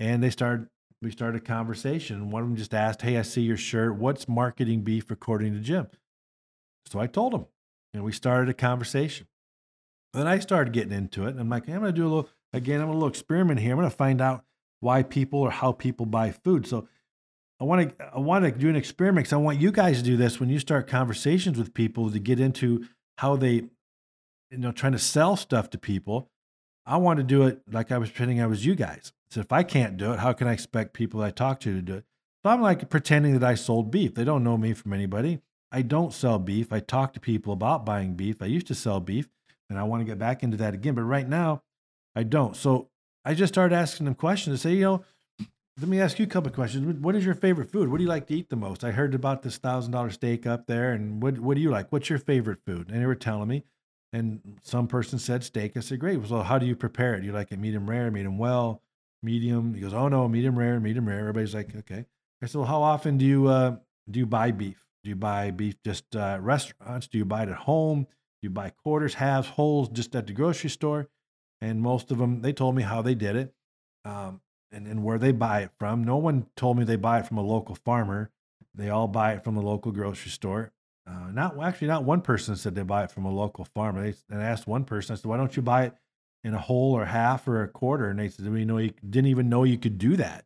and 0.01 0.23
they 0.23 0.31
started 0.31 0.67
we 1.01 1.11
started 1.11 1.41
a 1.41 1.45
conversation. 1.45 2.29
One 2.29 2.43
of 2.43 2.49
them 2.49 2.57
just 2.57 2.73
asked, 2.73 3.01
"Hey, 3.01 3.17
I 3.17 3.23
see 3.23 3.41
your 3.41 3.57
shirt. 3.57 3.95
What's 3.95 4.27
marketing 4.27 4.81
beef 4.81 5.09
according 5.09 5.53
to 5.53 5.59
Jim?" 5.59 5.87
So 6.87 6.99
I 6.99 7.07
told 7.07 7.33
him, 7.33 7.45
and 7.93 8.03
we 8.03 8.11
started 8.11 8.49
a 8.49 8.53
conversation. 8.53 9.27
Then 10.13 10.27
I 10.27 10.39
started 10.39 10.73
getting 10.73 10.93
into 10.93 11.25
it, 11.25 11.31
and 11.31 11.39
I'm 11.39 11.49
like, 11.49 11.65
hey, 11.65 11.73
"I'm 11.73 11.79
going 11.79 11.93
to 11.93 11.99
do 11.99 12.05
a 12.05 12.09
little 12.09 12.29
again. 12.53 12.81
I'm 12.81 12.89
a 12.89 12.93
little 12.93 13.07
experiment 13.07 13.59
here. 13.59 13.71
I'm 13.71 13.77
going 13.77 13.89
to 13.89 13.95
find 13.95 14.21
out 14.21 14.45
why 14.79 15.03
people 15.03 15.39
or 15.39 15.51
how 15.51 15.71
people 15.71 16.05
buy 16.05 16.31
food." 16.31 16.67
So 16.67 16.87
I 17.59 17.63
want 17.63 17.97
to 17.97 18.15
I 18.15 18.19
want 18.19 18.43
to 18.43 18.51
do 18.51 18.69
an 18.69 18.75
experiment 18.75 19.25
because 19.25 19.33
I 19.33 19.37
want 19.37 19.61
you 19.61 19.71
guys 19.71 19.99
to 19.99 20.03
do 20.03 20.17
this 20.17 20.39
when 20.39 20.49
you 20.49 20.59
start 20.59 20.87
conversations 20.87 21.57
with 21.57 21.73
people 21.73 22.11
to 22.11 22.19
get 22.19 22.39
into 22.39 22.87
how 23.19 23.35
they, 23.35 23.69
you 24.49 24.57
know, 24.57 24.71
trying 24.71 24.93
to 24.93 24.99
sell 24.99 25.35
stuff 25.35 25.69
to 25.69 25.77
people. 25.77 26.29
I 26.85 26.97
want 26.97 27.17
to 27.17 27.23
do 27.23 27.43
it 27.43 27.61
like 27.71 27.91
I 27.91 27.97
was 27.97 28.09
pretending 28.09 28.41
I 28.41 28.47
was 28.47 28.65
you 28.65 28.75
guys. 28.75 29.13
So 29.29 29.39
if 29.39 29.51
I 29.51 29.63
can't 29.63 29.97
do 29.97 30.13
it, 30.13 30.19
how 30.19 30.33
can 30.33 30.47
I 30.47 30.53
expect 30.53 30.93
people 30.93 31.21
I 31.21 31.31
talk 31.31 31.59
to 31.61 31.73
to 31.73 31.81
do 31.81 31.95
it? 31.95 32.05
So 32.43 32.49
I'm 32.49 32.61
like 32.61 32.89
pretending 32.89 33.33
that 33.37 33.47
I 33.47 33.55
sold 33.55 33.91
beef. 33.91 34.15
They 34.15 34.23
don't 34.23 34.43
know 34.43 34.57
me 34.57 34.73
from 34.73 34.93
anybody. 34.93 35.39
I 35.71 35.83
don't 35.83 36.13
sell 36.13 36.39
beef. 36.39 36.73
I 36.73 36.79
talk 36.79 37.13
to 37.13 37.19
people 37.19 37.53
about 37.53 37.85
buying 37.85 38.15
beef. 38.15 38.41
I 38.41 38.47
used 38.47 38.67
to 38.67 38.75
sell 38.75 38.99
beef 38.99 39.29
and 39.69 39.79
I 39.79 39.83
want 39.83 40.01
to 40.01 40.05
get 40.05 40.19
back 40.19 40.43
into 40.43 40.57
that 40.57 40.73
again. 40.73 40.95
But 40.95 41.03
right 41.03 41.27
now, 41.27 41.63
I 42.15 42.23
don't. 42.23 42.55
So 42.55 42.89
I 43.23 43.33
just 43.35 43.53
started 43.53 43.75
asking 43.75 44.05
them 44.05 44.15
questions 44.15 44.59
to 44.59 44.67
say, 44.67 44.75
you 44.75 44.81
know, 44.81 45.03
let 45.79 45.87
me 45.87 46.01
ask 46.01 46.19
you 46.19 46.25
a 46.25 46.29
couple 46.29 46.51
questions. 46.51 46.99
What 47.01 47.15
is 47.15 47.23
your 47.23 47.35
favorite 47.35 47.71
food? 47.71 47.89
What 47.89 47.97
do 47.97 48.03
you 48.03 48.09
like 48.09 48.27
to 48.27 48.35
eat 48.35 48.49
the 48.49 48.55
most? 48.55 48.83
I 48.83 48.91
heard 48.91 49.15
about 49.15 49.41
this 49.43 49.57
thousand 49.57 49.91
dollar 49.91 50.09
steak 50.09 50.45
up 50.45 50.67
there, 50.67 50.91
and 50.91 51.23
what 51.23 51.39
what 51.39 51.55
do 51.55 51.61
you 51.61 51.71
like? 51.71 51.91
What's 51.91 52.09
your 52.09 52.19
favorite 52.19 52.59
food? 52.65 52.89
And 52.89 53.01
they 53.01 53.05
were 53.05 53.15
telling 53.15 53.47
me, 53.47 53.63
and 54.13 54.59
some 54.61 54.87
person 54.87 55.19
said 55.19 55.43
steak. 55.43 55.77
I 55.77 55.79
said, 55.79 55.99
great. 55.99 56.25
So 56.27 56.41
how 56.41 56.57
do 56.57 56.65
you 56.65 56.75
prepare 56.75 57.15
it? 57.15 57.21
Do 57.21 57.27
you 57.27 57.33
like 57.33 57.51
it 57.51 57.59
medium 57.59 57.89
rare, 57.89 58.11
medium 58.11 58.37
well? 58.37 58.81
medium. 59.23 59.73
He 59.73 59.81
goes, 59.81 59.93
oh 59.93 60.07
no, 60.07 60.27
medium 60.27 60.57
rare, 60.57 60.79
medium 60.79 61.07
rare. 61.07 61.19
Everybody's 61.19 61.53
like, 61.53 61.75
okay. 61.75 62.05
I 62.41 62.45
said, 62.45 62.59
well, 62.59 62.67
how 62.67 62.81
often 62.81 63.17
do 63.17 63.25
you 63.25 63.47
uh, 63.47 63.77
do 64.09 64.19
you 64.19 64.25
buy 64.25 64.51
beef? 64.51 64.87
Do 65.03 65.09
you 65.09 65.15
buy 65.15 65.51
beef 65.51 65.75
just 65.83 66.15
uh, 66.15 66.37
restaurants? 66.41 67.07
Do 67.07 67.17
you 67.17 67.25
buy 67.25 67.43
it 67.43 67.49
at 67.49 67.55
home? 67.55 68.03
Do 68.03 68.47
you 68.47 68.49
buy 68.49 68.69
quarters, 68.69 69.15
halves, 69.15 69.49
wholes, 69.49 69.89
just 69.89 70.15
at 70.15 70.27
the 70.27 70.33
grocery 70.33 70.69
store? 70.69 71.09
And 71.59 71.81
most 71.81 72.11
of 72.11 72.17
them, 72.17 72.41
they 72.41 72.53
told 72.53 72.75
me 72.75 72.81
how 72.81 73.03
they 73.03 73.13
did 73.13 73.35
it, 73.35 73.53
um, 74.05 74.41
and 74.71 74.87
and 74.87 75.03
where 75.03 75.19
they 75.19 75.31
buy 75.31 75.61
it 75.61 75.71
from. 75.77 76.03
No 76.03 76.17
one 76.17 76.47
told 76.55 76.77
me 76.77 76.83
they 76.83 76.95
buy 76.95 77.19
it 77.19 77.27
from 77.27 77.37
a 77.37 77.43
local 77.43 77.75
farmer. 77.75 78.31
They 78.73 78.89
all 78.89 79.07
buy 79.07 79.33
it 79.33 79.43
from 79.43 79.55
the 79.55 79.61
local 79.61 79.91
grocery 79.91 80.31
store. 80.31 80.71
Uh, 81.11 81.31
not 81.31 81.61
actually, 81.61 81.87
not 81.87 82.05
one 82.05 82.21
person 82.21 82.55
said 82.55 82.73
they 82.73 82.83
buy 82.83 83.03
it 83.03 83.11
from 83.11 83.25
a 83.25 83.31
local 83.31 83.65
farmer. 83.65 84.01
They 84.01 84.15
and 84.29 84.41
I 84.41 84.45
asked 84.45 84.67
one 84.67 84.85
person, 84.85 85.13
I 85.13 85.17
said, 85.17 85.25
why 85.25 85.37
don't 85.37 85.55
you 85.55 85.61
buy 85.61 85.85
it 85.85 85.93
in 86.43 86.53
a 86.53 86.59
whole 86.59 86.93
or 86.93 87.05
half 87.05 87.47
or 87.47 87.63
a 87.63 87.67
quarter. 87.67 88.09
And 88.09 88.19
they 88.19 88.29
said, 88.29 88.47
we 88.51 88.65
know 88.65 88.77
you 88.77 88.93
didn't 89.07 89.29
even 89.29 89.49
know 89.49 89.63
you 89.63 89.77
could 89.77 89.97
do 89.97 90.15
that. 90.17 90.45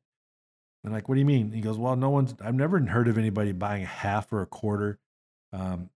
And 0.83 0.93
like, 0.93 1.07
what 1.07 1.15
do 1.15 1.19
you 1.19 1.25
mean? 1.25 1.51
He 1.51 1.61
goes, 1.61 1.77
well, 1.77 1.95
no 1.95 2.09
one's, 2.09 2.35
I've 2.41 2.55
never 2.55 2.79
heard 2.79 3.07
of 3.07 3.17
anybody 3.17 3.51
buying 3.51 3.83
a 3.83 3.87
half 3.87 4.31
or 4.31 4.41
a 4.41 4.45
quarter. 4.45 4.99
Um, 5.53 5.89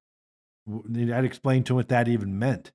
I'd 0.67 1.25
explain 1.25 1.63
to 1.63 1.73
him 1.73 1.77
what 1.77 1.89
that 1.89 2.07
even 2.07 2.39
meant. 2.39 2.71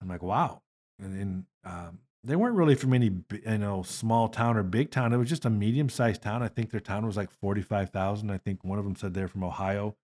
I'm 0.00 0.08
like, 0.08 0.22
wow. 0.22 0.62
And 0.98 1.18
then 1.18 1.46
um, 1.64 1.98
they 2.24 2.36
weren't 2.36 2.56
really 2.56 2.74
from 2.74 2.94
any, 2.94 3.10
you 3.30 3.58
know, 3.58 3.82
small 3.82 4.28
town 4.28 4.56
or 4.56 4.62
big 4.62 4.90
town. 4.90 5.12
It 5.12 5.18
was 5.18 5.28
just 5.28 5.44
a 5.44 5.50
medium 5.50 5.88
sized 5.88 6.22
town. 6.22 6.42
I 6.42 6.48
think 6.48 6.70
their 6.70 6.80
town 6.80 7.06
was 7.06 7.16
like 7.16 7.30
45,000. 7.30 8.30
I 8.30 8.38
think 8.38 8.64
one 8.64 8.78
of 8.78 8.84
them 8.84 8.96
said 8.96 9.14
they're 9.14 9.28
from 9.28 9.44
Ohio. 9.44 9.96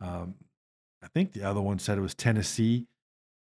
Um, 0.00 0.34
I 1.02 1.08
think 1.08 1.32
the 1.32 1.44
other 1.44 1.60
one 1.60 1.78
said 1.78 1.98
it 1.98 2.02
was 2.02 2.14
Tennessee. 2.14 2.86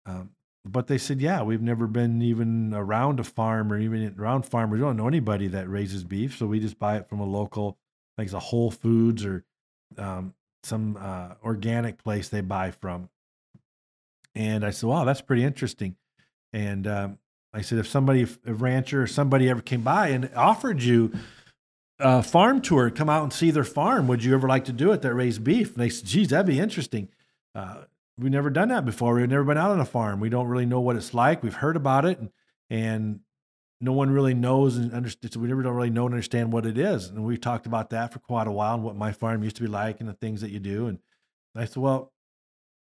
Um, 0.05 0.31
but 0.63 0.87
they 0.87 0.97
said, 0.97 1.21
yeah, 1.21 1.43
we've 1.43 1.61
never 1.61 1.87
been 1.87 2.21
even 2.21 2.73
around 2.73 3.19
a 3.19 3.23
farm 3.23 3.71
or 3.71 3.79
even 3.79 4.15
around 4.19 4.43
farmers. 4.43 4.79
We 4.79 4.85
don't 4.85 4.97
know 4.97 5.07
anybody 5.07 5.47
that 5.47 5.69
raises 5.69 6.03
beef, 6.03 6.37
so 6.37 6.45
we 6.45 6.59
just 6.59 6.77
buy 6.77 6.97
it 6.97 7.07
from 7.07 7.19
a 7.19 7.25
local, 7.25 7.77
like 8.17 8.31
a 8.33 8.39
Whole 8.39 8.71
Foods 8.71 9.25
or 9.25 9.45
um, 9.97 10.33
some 10.63 10.97
uh, 10.99 11.35
organic 11.43 12.03
place 12.03 12.29
they 12.29 12.41
buy 12.41 12.71
from. 12.71 13.09
And 14.35 14.65
I 14.65 14.71
said, 14.71 14.87
wow, 14.87 15.05
that's 15.05 15.21
pretty 15.21 15.43
interesting. 15.43 15.95
And 16.53 16.85
um, 16.85 17.17
I 17.53 17.61
said, 17.61 17.79
if 17.79 17.87
somebody, 17.87 18.27
a 18.45 18.53
rancher 18.53 19.01
or 19.01 19.07
somebody 19.07 19.49
ever 19.49 19.61
came 19.61 19.81
by 19.81 20.09
and 20.09 20.29
offered 20.35 20.83
you 20.83 21.13
a 21.99 22.21
farm 22.21 22.61
tour, 22.61 22.89
come 22.89 23.09
out 23.09 23.23
and 23.23 23.33
see 23.33 23.51
their 23.51 23.63
farm, 23.63 24.07
would 24.07 24.23
you 24.23 24.33
ever 24.33 24.47
like 24.47 24.65
to 24.65 24.73
do 24.73 24.91
it 24.91 25.01
that 25.01 25.13
raise 25.13 25.39
beef? 25.39 25.71
And 25.71 25.77
they 25.77 25.89
said, 25.89 26.05
geez, 26.05 26.27
that'd 26.27 26.45
be 26.45 26.59
interesting. 26.59 27.09
Uh, 27.57 27.85
we've 28.19 28.31
never 28.31 28.51
done 28.51 28.69
that 28.69 28.85
before. 28.85 29.15
We've 29.15 29.27
never 29.27 29.43
been 29.43 29.57
out 29.57 29.71
on 29.71 29.79
a 29.79 29.85
farm. 29.85 30.19
We 30.19 30.29
don't 30.29 30.47
really 30.47 30.67
know 30.67 30.79
what 30.79 30.95
it's 30.95 31.13
like. 31.13 31.41
We've 31.41 31.53
heard 31.53 31.75
about 31.75 32.05
it, 32.05 32.19
and, 32.19 32.29
and 32.69 33.21
no 33.81 33.93
one 33.93 34.11
really 34.11 34.35
knows 34.35 34.77
and 34.77 34.93
understands. 34.93 35.33
So 35.33 35.39
we 35.39 35.47
never 35.47 35.63
don't 35.63 35.73
really 35.73 35.89
know 35.89 36.05
and 36.05 36.13
understand 36.13 36.53
what 36.53 36.67
it 36.67 36.77
is. 36.77 37.07
And 37.07 37.23
we've 37.23 37.41
talked 37.41 37.65
about 37.65 37.89
that 37.89 38.13
for 38.13 38.19
quite 38.19 38.47
a 38.47 38.51
while 38.51 38.75
and 38.75 38.83
what 38.83 38.95
my 38.95 39.11
farm 39.11 39.43
used 39.43 39.55
to 39.55 39.63
be 39.63 39.67
like 39.67 39.99
and 39.99 40.07
the 40.07 40.13
things 40.13 40.41
that 40.41 40.51
you 40.51 40.59
do. 40.59 40.85
And 40.85 40.99
I 41.55 41.65
said, 41.65 41.77
well, 41.77 42.13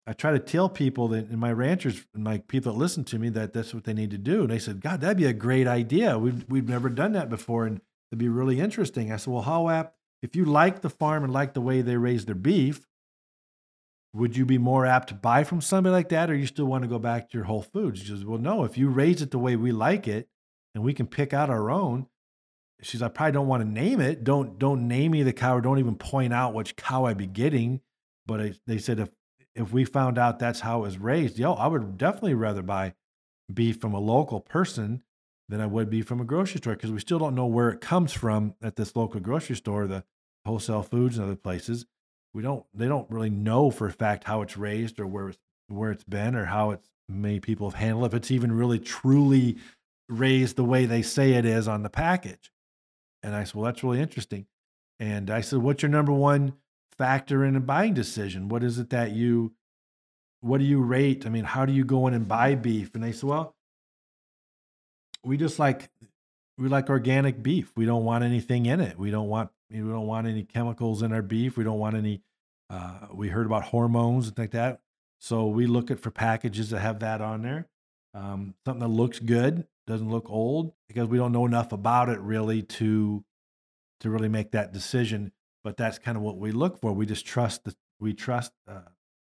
I 0.06 0.12
try 0.12 0.32
to 0.32 0.38
tell 0.38 0.68
people 0.68 1.08
that 1.08 1.28
and 1.30 1.38
my 1.38 1.52
ranchers 1.52 2.06
and 2.14 2.22
my 2.22 2.38
people 2.46 2.72
that 2.72 2.78
listen 2.78 3.02
to 3.04 3.18
me 3.18 3.28
that 3.30 3.54
that's 3.54 3.74
what 3.74 3.84
they 3.84 3.94
need 3.94 4.10
to 4.10 4.18
do. 4.18 4.42
And 4.42 4.50
they 4.50 4.58
said, 4.58 4.82
God, 4.82 5.00
that'd 5.00 5.16
be 5.16 5.24
a 5.24 5.32
great 5.32 5.66
idea. 5.66 6.18
We've 6.18 6.44
we've 6.48 6.68
never 6.68 6.88
done 6.88 7.12
that 7.12 7.28
before, 7.28 7.66
and 7.66 7.80
it'd 8.10 8.18
be 8.18 8.28
really 8.28 8.60
interesting. 8.60 9.10
I 9.10 9.16
said, 9.16 9.32
well, 9.32 9.42
how 9.42 9.68
apt 9.68 9.96
if 10.22 10.36
you 10.36 10.44
like 10.44 10.82
the 10.82 10.90
farm 10.90 11.24
and 11.24 11.32
like 11.32 11.54
the 11.54 11.60
way 11.60 11.82
they 11.82 11.96
raise 11.96 12.24
their 12.26 12.34
beef, 12.34 12.86
would 14.16 14.36
you 14.36 14.46
be 14.46 14.58
more 14.58 14.86
apt 14.86 15.08
to 15.08 15.14
buy 15.14 15.44
from 15.44 15.60
somebody 15.60 15.92
like 15.92 16.08
that, 16.08 16.30
or 16.30 16.34
you 16.34 16.46
still 16.46 16.64
want 16.64 16.82
to 16.82 16.88
go 16.88 16.98
back 16.98 17.28
to 17.28 17.38
your 17.38 17.44
Whole 17.44 17.62
Foods? 17.62 18.00
She 18.00 18.06
says, 18.06 18.24
well, 18.24 18.38
no, 18.38 18.64
if 18.64 18.78
you 18.78 18.88
raise 18.88 19.20
it 19.20 19.30
the 19.30 19.38
way 19.38 19.56
we 19.56 19.72
like 19.72 20.08
it, 20.08 20.28
and 20.74 20.84
we 20.84 20.94
can 20.94 21.06
pick 21.06 21.32
out 21.32 21.50
our 21.50 21.70
own. 21.70 22.06
She's, 22.82 23.00
I 23.00 23.08
probably 23.08 23.32
don't 23.32 23.46
want 23.46 23.62
to 23.62 23.68
name 23.68 24.00
it. 24.00 24.24
Don't 24.24 24.58
don't 24.58 24.88
name 24.88 25.12
me 25.12 25.22
the 25.22 25.32
cow, 25.32 25.56
or 25.56 25.60
don't 25.62 25.78
even 25.78 25.96
point 25.96 26.34
out 26.34 26.52
which 26.52 26.76
cow 26.76 27.06
I'd 27.06 27.16
be 27.16 27.26
getting. 27.26 27.80
But 28.26 28.40
I, 28.40 28.52
they 28.66 28.76
said 28.76 29.00
if 29.00 29.08
if 29.54 29.72
we 29.72 29.86
found 29.86 30.18
out 30.18 30.38
that's 30.38 30.60
how 30.60 30.80
it 30.80 30.82
was 30.82 30.98
raised, 30.98 31.38
yo, 31.38 31.54
I 31.54 31.66
would 31.66 31.96
definitely 31.96 32.34
rather 32.34 32.60
buy 32.60 32.92
beef 33.52 33.80
from 33.80 33.94
a 33.94 34.00
local 34.00 34.40
person 34.40 35.02
than 35.48 35.62
I 35.62 35.66
would 35.66 35.88
be 35.88 36.02
from 36.02 36.20
a 36.20 36.24
grocery 36.24 36.58
store 36.58 36.74
because 36.74 36.92
we 36.92 37.00
still 37.00 37.18
don't 37.18 37.34
know 37.34 37.46
where 37.46 37.70
it 37.70 37.80
comes 37.80 38.12
from 38.12 38.54
at 38.62 38.76
this 38.76 38.94
local 38.94 39.20
grocery 39.20 39.56
store, 39.56 39.86
the 39.86 40.04
wholesale 40.44 40.82
foods 40.82 41.16
and 41.16 41.24
other 41.24 41.36
places 41.36 41.86
we 42.36 42.42
don't 42.42 42.66
they 42.74 42.86
don't 42.86 43.10
really 43.10 43.30
know 43.30 43.70
for 43.70 43.86
a 43.86 43.92
fact 43.92 44.24
how 44.24 44.42
it's 44.42 44.58
raised 44.58 45.00
or 45.00 45.06
where 45.06 45.30
it's 45.30 45.38
where 45.68 45.90
it's 45.90 46.04
been 46.04 46.36
or 46.36 46.44
how 46.44 46.70
it's 46.70 46.86
many 47.08 47.40
people 47.40 47.70
have 47.70 47.80
handled 47.80 48.04
it, 48.04 48.08
if 48.08 48.14
it's 48.14 48.30
even 48.30 48.52
really 48.52 48.78
truly 48.78 49.56
raised 50.10 50.56
the 50.56 50.64
way 50.64 50.84
they 50.84 51.00
say 51.00 51.32
it 51.32 51.46
is 51.46 51.66
on 51.66 51.82
the 51.82 51.88
package. 51.88 52.52
And 53.22 53.34
I 53.34 53.44
said, 53.44 53.54
Well, 53.54 53.64
that's 53.64 53.82
really 53.82 54.00
interesting. 54.00 54.44
And 55.00 55.30
I 55.30 55.40
said, 55.40 55.60
What's 55.60 55.80
your 55.80 55.88
number 55.88 56.12
one 56.12 56.52
factor 56.98 57.42
in 57.42 57.56
a 57.56 57.60
buying 57.60 57.94
decision? 57.94 58.50
What 58.50 58.62
is 58.62 58.78
it 58.78 58.90
that 58.90 59.12
you 59.12 59.54
what 60.42 60.58
do 60.58 60.66
you 60.66 60.82
rate? 60.82 61.24
I 61.24 61.30
mean, 61.30 61.44
how 61.44 61.64
do 61.64 61.72
you 61.72 61.84
go 61.84 62.06
in 62.06 62.12
and 62.12 62.28
buy 62.28 62.54
beef? 62.54 62.94
And 62.94 63.02
they 63.02 63.12
said, 63.12 63.30
Well, 63.30 63.56
we 65.24 65.38
just 65.38 65.58
like 65.58 65.88
we 66.58 66.68
like 66.68 66.90
organic 66.90 67.42
beef. 67.42 67.72
We 67.76 67.86
don't 67.86 68.04
want 68.04 68.24
anything 68.24 68.66
in 68.66 68.80
it. 68.80 68.98
We 68.98 69.10
don't 69.10 69.28
want 69.28 69.48
we 69.70 69.78
don't 69.78 70.06
want 70.06 70.26
any 70.26 70.44
chemicals 70.44 71.02
in 71.02 71.12
our 71.12 71.22
beef. 71.22 71.56
We 71.56 71.64
don't 71.64 71.78
want 71.78 71.96
any 71.96 72.22
uh, 72.68 73.08
we 73.12 73.28
heard 73.28 73.46
about 73.46 73.64
hormones 73.64 74.28
and 74.28 74.38
like 74.38 74.50
that. 74.52 74.80
So 75.20 75.46
we 75.46 75.66
look 75.66 75.90
at 75.90 76.00
for 76.00 76.10
packages 76.10 76.70
that 76.70 76.80
have 76.80 77.00
that 77.00 77.20
on 77.20 77.42
there. 77.42 77.68
Um, 78.14 78.54
something 78.64 78.80
that 78.80 78.94
looks 78.94 79.18
good, 79.18 79.66
doesn't 79.86 80.10
look 80.10 80.30
old, 80.30 80.72
because 80.88 81.08
we 81.08 81.18
don't 81.18 81.32
know 81.32 81.46
enough 81.46 81.72
about 81.72 82.08
it 82.08 82.18
really 82.20 82.62
to 82.62 83.24
to 84.00 84.10
really 84.10 84.28
make 84.28 84.52
that 84.52 84.72
decision. 84.72 85.32
But 85.64 85.76
that's 85.76 85.98
kind 85.98 86.16
of 86.16 86.22
what 86.22 86.38
we 86.38 86.52
look 86.52 86.80
for. 86.80 86.92
We 86.92 87.06
just 87.06 87.26
trust 87.26 87.64
the 87.64 87.74
we 87.98 88.14
trust 88.14 88.52
uh, 88.68 88.80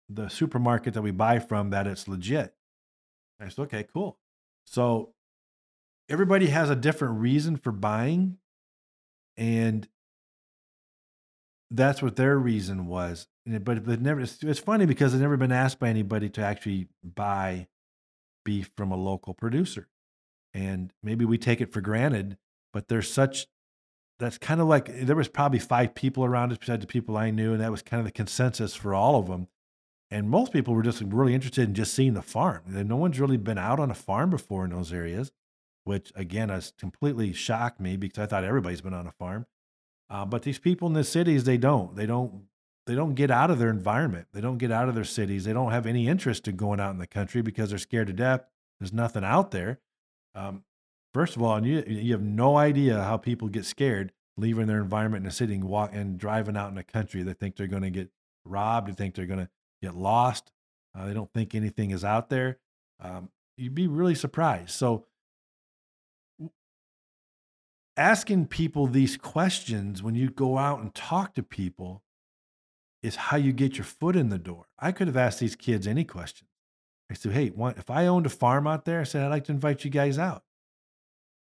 the 0.09 0.29
supermarket 0.29 0.95
that 0.95 1.03
we 1.03 1.11
buy 1.11 1.39
from 1.39 1.71
that 1.71 1.87
it's 1.87 2.09
legit. 2.09 2.55
I 3.41 3.49
said, 3.49 3.63
okay, 3.63 3.87
cool. 3.93 4.19
So 4.65 5.13
everybody 6.09 6.47
has 6.47 6.71
a 6.71 6.77
different 6.77 7.21
reason 7.21 7.57
for 7.57 7.73
buying, 7.73 8.39
and 9.37 9.89
that's 11.71 12.03
what 12.03 12.17
their 12.17 12.39
reason 12.39 12.87
was. 12.87 13.27
But 13.47 13.85
but 13.85 14.01
never. 14.01 14.21
It's, 14.21 14.59
funny 14.59 14.87
because 14.87 15.15
I've 15.15 15.21
never 15.21 15.37
been 15.37 15.53
asked 15.53 15.79
by 15.79 15.89
anybody 15.89 16.29
to 16.31 16.43
actually 16.43 16.89
buy 17.03 17.69
beef 18.45 18.71
from 18.77 18.91
a 18.91 18.97
local 18.97 19.35
producer, 19.35 19.89
and 20.55 20.93
maybe 21.03 21.25
we 21.25 21.37
take 21.37 21.61
it 21.61 21.73
for 21.73 21.81
granted. 21.81 22.39
But 22.73 22.89
there's 22.89 23.13
such 23.13 23.47
that's 24.19 24.39
kind 24.39 24.61
of 24.61 24.67
like 24.67 24.89
eh, 24.89 25.05
there 25.05 25.17
was 25.17 25.29
probably 25.29 25.59
five 25.59 25.95
people 25.95 26.25
around 26.25 26.53
us 26.53 26.59
besides 26.59 26.81
the 26.81 26.87
people 26.87 27.17
I 27.17 27.31
knew, 27.31 27.53
and 27.53 27.61
that 27.61 27.71
was 27.71 27.83
kind 27.83 28.01
of 28.01 28.07
the 28.07 28.13
consensus 28.13 28.75
for 28.75 28.95
all 28.95 29.17
of 29.17 29.27
them. 29.27 29.49
And 30.11 30.31
most 30.31 30.53
people 30.53 30.75
were 30.75 30.83
just 30.83 31.03
really 31.03 31.35
interested 31.35 31.69
in 31.69 31.75
just 31.75 31.93
seeing 31.93 32.15
the 32.15 32.23
farm. 32.23 32.63
No 32.67 32.97
one's 32.97 33.19
really 33.19 33.37
been 33.37 33.59
out 33.59 33.81
on 33.81 33.91
a 33.91 33.95
farm 33.95 34.31
before 34.31 34.65
in 34.65 34.71
those 34.71 34.93
areas, 34.93 35.33
which 35.85 36.13
again 36.15 36.51
has 36.51 36.73
completely 36.79 37.33
shocked 37.33 37.81
me 37.81 37.97
because 37.97 38.23
I 38.23 38.27
thought 38.27 38.45
everybody's 38.45 38.81
been 38.81 38.95
on 38.95 39.07
a 39.07 39.13
farm. 39.13 39.47
Uh, 40.15 40.25
but 40.25 40.43
these 40.43 40.61
people 40.61 40.87
in 40.87 40.95
the 40.95 41.03
cities, 41.03 41.43
they 41.43 41.57
don't. 41.57 41.97
They 41.97 42.07
don't. 42.07 42.45
They 42.87 42.95
don't 42.95 43.15
get 43.15 43.33
out 43.33 43.51
of 43.51 43.59
their 43.59 43.71
environment. 43.71 44.29
They 44.33 44.41
don't 44.41 44.59
get 44.59 44.71
out 44.71 44.89
of 44.89 44.95
their 44.95 45.03
cities. 45.05 45.45
They 45.45 45.53
don't 45.53 45.73
have 45.73 45.87
any 45.87 46.07
interest 46.07 46.47
in 46.47 46.55
going 46.55 46.79
out 46.79 46.93
in 46.93 46.99
the 46.99 47.07
country 47.07 47.43
because 47.43 47.71
they're 47.71 47.79
scared 47.81 48.07
to 48.07 48.13
death. 48.13 48.45
There's 48.79 48.93
nothing 48.93 49.25
out 49.25 49.51
there. 49.51 49.81
Um, 50.37 50.63
first 51.13 51.35
of 51.35 51.43
all, 51.43 51.57
and 51.57 51.67
you 51.67 51.83
you 51.89 52.13
have 52.13 52.23
no 52.23 52.57
idea 52.57 53.03
how 53.03 53.17
people 53.17 53.49
get 53.49 53.65
scared 53.65 54.13
leaving 54.37 54.69
their 54.69 54.81
environment 54.81 55.25
in 55.25 55.29
a 55.29 55.33
city 55.33 55.55
and 55.55 55.65
walk 55.65 55.91
and 55.93 56.17
driving 56.17 56.57
out 56.57 56.69
in 56.69 56.77
the 56.77 56.85
country. 56.85 57.25
They 57.25 57.33
think 57.33 57.57
they're 57.57 57.67
going 57.67 57.83
to 57.83 57.91
get 57.91 58.11
robbed. 58.45 58.89
They 58.89 58.93
think 58.93 59.17
they're 59.17 59.27
going 59.27 59.41
to 59.41 59.51
get 59.83 59.97
lost. 59.97 60.53
Uh, 60.97 61.07
they 61.07 61.15
don't 61.15 61.33
think 61.33 61.57
anything 61.57 61.91
is 61.91 62.05
out 62.05 62.29
there. 62.31 62.59
Um, 63.01 63.31
you'd 63.57 63.75
be 63.75 63.89
really 63.89 64.15
surprised. 64.15 64.71
So 64.71 65.07
asking 67.97 68.47
people 68.47 68.87
these 68.87 69.17
questions 69.17 70.03
when 70.03 70.15
you 70.15 70.31
go 70.31 70.59
out 70.59 70.81
and 70.81 70.95
talk 70.95 71.35
to 71.35 71.43
people 71.43 72.03
is 73.03 73.17
how 73.17 73.37
you 73.37 73.53
get 73.53 73.77
your 73.77 73.85
foot 73.85 74.17
in 74.17 74.31
the 74.31 74.39
door. 74.39 74.67
I 74.79 74.93
could 74.93 75.07
have 75.07 75.17
asked 75.17 75.41
these 75.41 75.57
kids 75.57 75.87
any 75.87 76.05
question. 76.05 76.49
I 77.11 77.15
said, 77.15 77.33
hey, 77.33 77.53
if 77.77 77.91
I 77.91 78.07
owned 78.07 78.27
a 78.27 78.31
farm 78.31 78.67
out 78.67 78.85
there, 78.87 79.01
I 79.01 79.05
said, 79.05 79.23
I'd 79.23 79.31
like 79.31 79.45
to 79.45 79.53
invite 79.53 79.85
you 79.85 79.91
guys 79.91 80.19
out. 80.19 80.43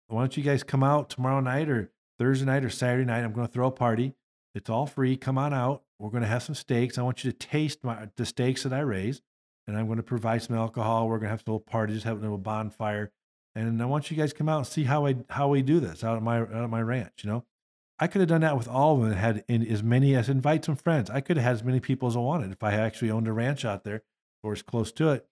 Why 0.07 0.23
don't 0.23 0.37
you 0.37 0.43
guys 0.43 0.63
come 0.63 0.83
out 0.83 1.11
tomorrow 1.11 1.41
night 1.41 1.69
or 1.69 1.91
Thursday 2.19 2.47
night 2.47 2.65
or 2.65 2.71
Saturday 2.71 3.05
night? 3.05 3.25
I'm 3.25 3.33
going 3.33 3.47
to 3.47 3.53
throw 3.53 3.69
a 3.69 3.73
party. 3.73 4.15
It's 4.55 4.71
all 4.71 4.87
free. 4.87 5.17
Come 5.17 5.39
on 5.39 5.53
out. 5.53 5.83
We're 5.99 6.11
going 6.11 6.23
to 6.23 6.29
have 6.29 6.43
some 6.43 6.55
steaks. 6.55 6.99
I 6.99 7.03
want 7.03 7.25
you 7.25 7.33
to 7.33 7.37
taste 7.37 7.85
my, 7.85 8.09
the 8.17 8.25
steaks 8.25 8.63
that 8.63 8.73
I 8.73 8.81
raise, 8.81 9.21
and 9.67 9.77
I'm 9.77 9.87
going 9.87 9.99
to 9.99 10.03
provide 10.03 10.43
some 10.43 10.57
alcohol. 10.57 11.09
We're 11.09 11.19
going 11.19 11.27
to 11.27 11.31
have 11.31 11.41
some 11.41 11.55
little 11.55 11.61
party, 11.61 11.95
just 11.95 12.07
have 12.07 12.19
a 12.19 12.21
little 12.21 12.39
bonfire 12.39 13.13
and 13.55 13.83
I 13.83 13.87
want 13.87 14.11
you 14.11 14.17
guys 14.17 14.33
to 14.33 14.39
come 14.39 14.49
out 14.49 14.59
and 14.59 14.67
see 14.67 14.85
how 14.85 15.07
I 15.07 15.17
how 15.29 15.49
we 15.49 15.63
do 15.63 15.81
this 15.81 16.05
out 16.05 16.17
of 16.17 16.23
my 16.23 16.41
out 16.41 16.53
of 16.53 16.71
my 16.71 16.83
ranch. 16.83 17.25
You 17.25 17.31
know, 17.31 17.45
I 17.99 18.07
could 18.07 18.21
have 18.21 18.29
done 18.29 18.43
that 18.43 18.57
with 18.57 18.69
all 18.69 18.97
of 18.97 19.09
them. 19.09 19.17
Had 19.17 19.45
in, 19.49 19.67
as 19.67 19.83
many 19.83 20.15
as 20.15 20.29
invite 20.29 20.65
some 20.65 20.77
friends. 20.77 21.11
I 21.11 21.21
could 21.21 21.37
have 21.37 21.45
had 21.45 21.55
as 21.55 21.65
many 21.65 21.81
people 21.81 22.09
as 22.09 22.17
I 22.17 22.21
wanted 22.21 22.53
if 22.53 22.63
I 22.63 22.73
actually 22.73 23.11
owned 23.11 23.29
a 23.29 23.33
ranch 23.33 23.65
out 23.65 23.85
there 23.85 24.03
or 24.43 24.53
as 24.53 24.63
close 24.63 24.93
to 24.93 25.11
it. 25.11 25.27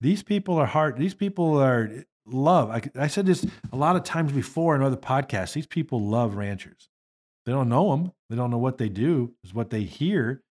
These 0.00 0.22
people 0.22 0.56
are 0.56 0.66
hard. 0.66 0.98
These 0.98 1.14
people 1.14 1.58
are 1.58 1.90
love. 2.26 2.70
I, 2.70 2.82
I 2.94 3.06
said 3.06 3.26
this 3.26 3.46
a 3.72 3.76
lot 3.76 3.96
of 3.96 4.04
times 4.04 4.32
before 4.32 4.76
in 4.76 4.82
other 4.82 4.96
podcasts. 4.96 5.54
These 5.54 5.66
people 5.66 6.00
love 6.00 6.34
ranchers. 6.34 6.88
They 7.44 7.52
don't 7.52 7.68
know 7.68 7.90
them. 7.90 8.12
They 8.28 8.36
don't 8.36 8.50
know 8.50 8.58
what 8.58 8.78
they 8.78 8.88
do. 8.88 9.34
Is 9.44 9.54
what 9.54 9.70
they 9.70 9.82
hear, 9.82 10.42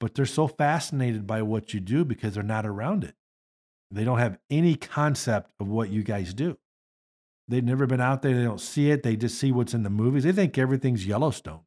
but 0.00 0.14
they're 0.14 0.26
so 0.26 0.46
fascinated 0.46 1.26
by 1.26 1.42
what 1.42 1.74
you 1.74 1.80
do 1.80 2.04
because 2.04 2.34
they're 2.34 2.42
not 2.42 2.66
around 2.66 3.04
it. 3.04 3.14
They 3.90 4.04
don't 4.04 4.18
have 4.18 4.38
any 4.50 4.74
concept 4.74 5.52
of 5.60 5.68
what 5.68 5.90
you 5.90 6.02
guys 6.02 6.34
do. 6.34 6.58
They've 7.48 7.64
never 7.64 7.86
been 7.86 8.00
out 8.00 8.22
there. 8.22 8.34
They 8.34 8.42
don't 8.42 8.60
see 8.60 8.90
it. 8.90 9.02
They 9.02 9.16
just 9.16 9.38
see 9.38 9.52
what's 9.52 9.74
in 9.74 9.84
the 9.84 9.90
movies. 9.90 10.24
They 10.24 10.32
think 10.32 10.58
everything's 10.58 11.06
Yellowstone. 11.06 11.60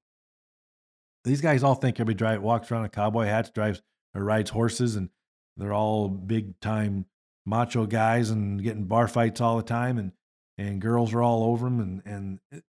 These 1.24 1.42
guys 1.42 1.64
all 1.64 1.76
think 1.76 1.98
everybody 1.98 2.18
drive, 2.18 2.42
walks 2.42 2.72
around 2.72 2.86
in 2.86 2.90
cowboy 2.92 3.26
hats, 3.26 3.50
drives 3.50 3.82
or 4.14 4.24
rides 4.24 4.50
horses, 4.50 4.96
and 4.96 5.10
they're 5.58 5.74
all 5.74 6.10
big 6.10 6.60
time 6.60 7.06
macho 7.46 7.86
guys 7.86 8.30
and 8.30 8.62
getting 8.62 8.86
bar 8.86 9.08
fights 9.08 9.42
all 9.42 9.58
the 9.58 9.64
time, 9.64 9.98
and 9.98 10.12
and 10.58 10.82
girls 10.82 11.14
are 11.14 11.22
all 11.22 11.44
over 11.44 11.66
them, 11.66 11.80
and 11.80 12.40
and 12.52 12.64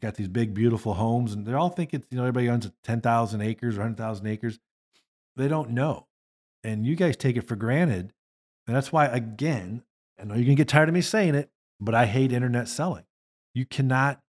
got 0.00 0.16
these 0.16 0.28
big 0.28 0.52
beautiful 0.52 0.94
homes, 0.94 1.32
and 1.32 1.46
they 1.46 1.52
all 1.52 1.68
think 1.68 1.94
it's 1.94 2.06
you 2.10 2.18
know 2.18 2.24
everybody 2.24 2.50
owns 2.50 2.70
ten 2.82 3.00
thousand 3.00 3.40
acres 3.40 3.78
or 3.78 3.82
hundred 3.82 3.96
thousand 3.96 4.26
acres. 4.26 4.58
They 5.36 5.48
don't 5.48 5.70
know, 5.70 6.08
and 6.62 6.84
you 6.84 6.96
guys 6.96 7.16
take 7.16 7.36
it 7.36 7.46
for 7.48 7.56
granted 7.56 8.12
and 8.66 8.76
that's 8.76 8.92
why, 8.92 9.06
again, 9.06 9.82
I 10.20 10.24
know 10.24 10.34
you're 10.34 10.44
going 10.44 10.56
to 10.56 10.60
get 10.60 10.68
tired 10.68 10.88
of 10.88 10.94
me 10.94 11.00
saying 11.00 11.34
it, 11.34 11.50
but 11.80 11.94
I 11.94 12.06
hate 12.06 12.32
internet 12.32 12.68
selling. 12.68 13.04
You 13.54 13.66
cannot 13.66 14.20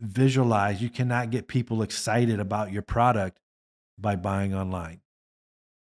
visualize, 0.00 0.82
you 0.82 0.90
cannot 0.90 1.30
get 1.30 1.46
people 1.46 1.82
excited 1.82 2.40
about 2.40 2.72
your 2.72 2.82
product 2.82 3.38
by 3.98 4.16
buying 4.16 4.54
online. 4.54 5.00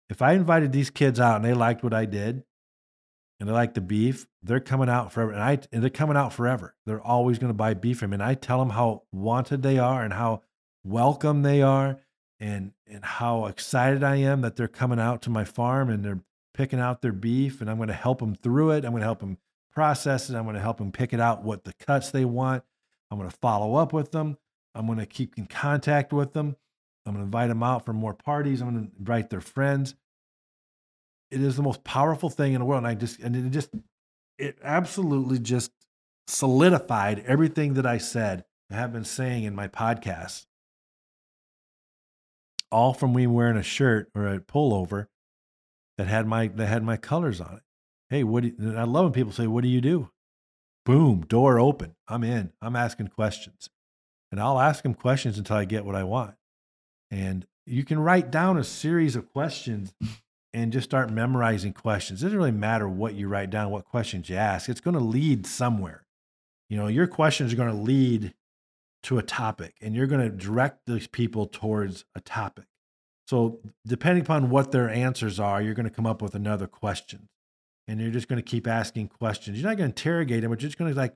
If 0.10 0.22
I 0.22 0.34
invited 0.34 0.72
these 0.72 0.90
kids 0.90 1.20
out 1.20 1.36
and 1.36 1.46
they 1.46 1.54
liked 1.54 1.84
what 1.84 1.94
I 1.94 2.06
did 2.06 2.44
and 3.40 3.48
they 3.48 3.54
like 3.54 3.74
the 3.74 3.82
beef, 3.82 4.26
they're 4.42 4.62
coming 4.62 4.90
out 4.90 5.12
forever. 5.12 5.34
And, 5.34 5.44
I, 5.44 5.60
and 5.72 5.84
they're 5.84 5.90
coming 5.90 6.18
out 6.18 6.34
forever. 6.34 6.76
They're 6.86 7.02
always 7.02 7.38
going 7.38 7.50
to 7.50 7.58
buy 7.58 7.74
beef 7.74 8.00
from 8.00 8.12
me. 8.12 8.16
And 8.16 8.24
I 8.24 8.34
tell 8.34 8.60
them 8.60 8.70
how 8.72 9.04
wanted 9.12 9.62
they 9.62 9.78
are 9.78 10.04
and 10.04 10.14
how 10.14 10.44
welcome 10.84 11.42
they 11.42 11.62
are 11.62 12.00
and, 12.40 12.72
and 12.88 13.04
how 13.04 13.46
excited 13.46 14.04
I 14.04 14.16
am 14.18 14.42
that 14.42 14.56
they're 14.56 14.68
coming 14.70 15.00
out 15.00 15.22
to 15.24 15.30
my 15.30 15.44
farm 15.44 15.90
and 15.90 16.04
they're 16.04 16.24
picking 16.58 16.80
out 16.80 17.02
their 17.02 17.14
beef 17.14 17.62
and 17.62 17.70
I'm 17.70 17.78
going 17.78 17.88
to 17.88 17.94
help 17.94 18.20
them 18.20 18.36
through 18.36 18.72
it. 18.72 18.84
I'm 18.84 18.92
going 18.92 19.02
to 19.02 19.08
help 19.08 19.20
them 19.20 19.38
process 19.72 20.30
it. 20.30 20.36
I'm 20.36 20.44
going 20.44 20.56
to 20.56 20.62
help 20.62 20.80
them 20.80 20.92
pick 20.92 21.14
it 21.14 21.20
out 21.20 21.44
what 21.44 21.64
the 21.64 21.74
cuts 21.74 22.10
they 22.10 22.26
want. 22.26 22.64
I'm 23.12 23.18
going 23.18 23.30
to 23.30 23.38
follow 23.38 23.76
up 23.76 23.94
with 23.94 24.12
them. 24.12 24.38
I'm 24.74 24.88
going 24.88 24.98
to 24.98 25.06
keep 25.06 25.38
in 25.38 25.46
contact 25.46 26.12
with 26.12 26.34
them. 26.34 26.56
I'm 27.06 27.14
going 27.14 27.24
to 27.24 27.26
invite 27.26 27.50
them 27.50 27.64
out 27.64 27.86
for 27.86 27.94
more 27.94 28.14
parties. 28.14 28.60
I'm 28.60 28.74
going 28.74 28.88
to 28.88 28.92
invite 29.00 29.30
their 29.30 29.40
friends. 29.40 29.96
It 31.30 31.42
is 31.42 31.56
the 31.56 31.64
most 31.64 31.84
powerful 31.84 32.30
thing 32.30 32.54
in 32.54 32.60
the 32.60 32.66
world. 32.66 32.80
And 32.80 32.88
I 32.88 32.96
just, 32.96 33.20
and 33.20 33.36
it 33.36 33.50
just, 33.52 33.70
it 34.38 34.58
absolutely 34.64 35.40
just 35.40 35.72
solidified 36.28 37.24
everything 37.26 37.76
that 37.76 37.86
I 37.86 38.00
said, 38.00 38.44
I 38.72 38.76
have 38.76 38.92
been 38.92 39.06
saying 39.06 39.44
in 39.44 39.56
my 39.56 39.68
podcast. 39.68 40.46
All 42.70 42.94
from 42.94 43.14
me 43.14 43.28
wearing 43.28 43.58
a 43.58 43.64
shirt 43.64 44.10
or 44.14 44.28
a 44.28 44.40
pullover 44.40 45.08
that 45.98 46.08
had 46.08 46.28
my 46.28 46.48
that 46.48 46.68
had 46.68 46.84
my 46.84 46.98
colors 46.98 47.42
on 47.42 47.56
it. 47.56 47.64
Hey, 48.10 48.24
what 48.24 48.44
do 48.44 48.54
you, 48.58 48.76
I 48.78 48.84
love 48.84 49.06
when 49.06 49.14
people 49.14 49.34
say, 49.34 49.48
"What 49.48 49.64
do 49.64 49.70
you 49.70 49.82
do?" 49.82 50.10
Boom, 50.86 51.22
door 51.22 51.60
open. 51.60 51.96
I'm 52.08 52.24
in. 52.24 52.54
I'm 52.62 52.76
asking 52.76 53.10
questions, 53.10 53.70
and 54.32 54.40
I'll 54.40 54.60
ask 54.60 54.84
them 54.84 54.94
questions 54.94 55.38
until 55.38 55.58
I 55.58 55.66
get 55.66 55.86
what 55.86 55.96
I 55.96 56.04
want. 56.04 56.36
And 57.12 57.46
you 57.66 57.84
can 57.84 58.00
write 58.00 58.32
down 58.32 58.58
a 58.58 58.64
series 58.64 59.16
of 59.16 59.32
questions 59.32 59.94
and 60.54 60.72
just 60.72 60.86
start 60.90 61.12
memorizing 61.12 61.74
questions. 61.74 62.22
It 62.22 62.28
doesn't 62.28 62.38
really 62.38 62.52
matter 62.52 62.88
what 62.88 63.16
you 63.16 63.28
write 63.28 63.50
down, 63.50 63.72
what 63.72 63.86
questions 63.86 64.30
you 64.30 64.38
ask. 64.38 64.70
It's 64.70 64.82
going 64.82 64.96
to 64.96 65.04
lead 65.04 65.46
somewhere. 65.46 66.06
You 66.70 66.78
know, 66.78 66.88
your 66.88 67.08
questions 67.08 67.54
are 67.54 67.58
going 67.58 67.76
to 67.76 67.82
lead 67.82 68.34
to 69.04 69.18
a 69.18 69.24
topic, 69.24 69.76
and 69.82 69.96
you're 69.96 70.08
going 70.08 70.22
to 70.22 70.36
direct 70.36 70.86
these 70.86 71.08
people 71.08 71.46
towards 71.46 72.06
a 72.16 72.22
topic. 72.22 72.66
So, 73.28 73.60
depending 73.86 74.24
upon 74.24 74.50
what 74.50 74.72
their 74.72 74.90
answers 74.90 75.38
are, 75.38 75.62
you're 75.62 75.74
going 75.74 75.88
to 75.88 75.94
come 75.94 76.06
up 76.06 76.22
with 76.22 76.34
another 76.34 76.66
question. 76.66 77.28
And 77.86 78.00
you're 78.00 78.12
just 78.12 78.30
going 78.30 78.42
to 78.42 78.50
keep 78.50 78.68
asking 78.68 79.10
questions. 79.10 79.58
You're 79.58 79.70
not 79.70 79.78
going 79.78 79.92
to 79.92 80.00
interrogate 80.00 80.42
them, 80.42 80.50
but 80.50 80.62
you're 80.62 80.70
just 80.70 80.78
going 80.78 80.94
to 80.94 80.98
like, 80.98 81.14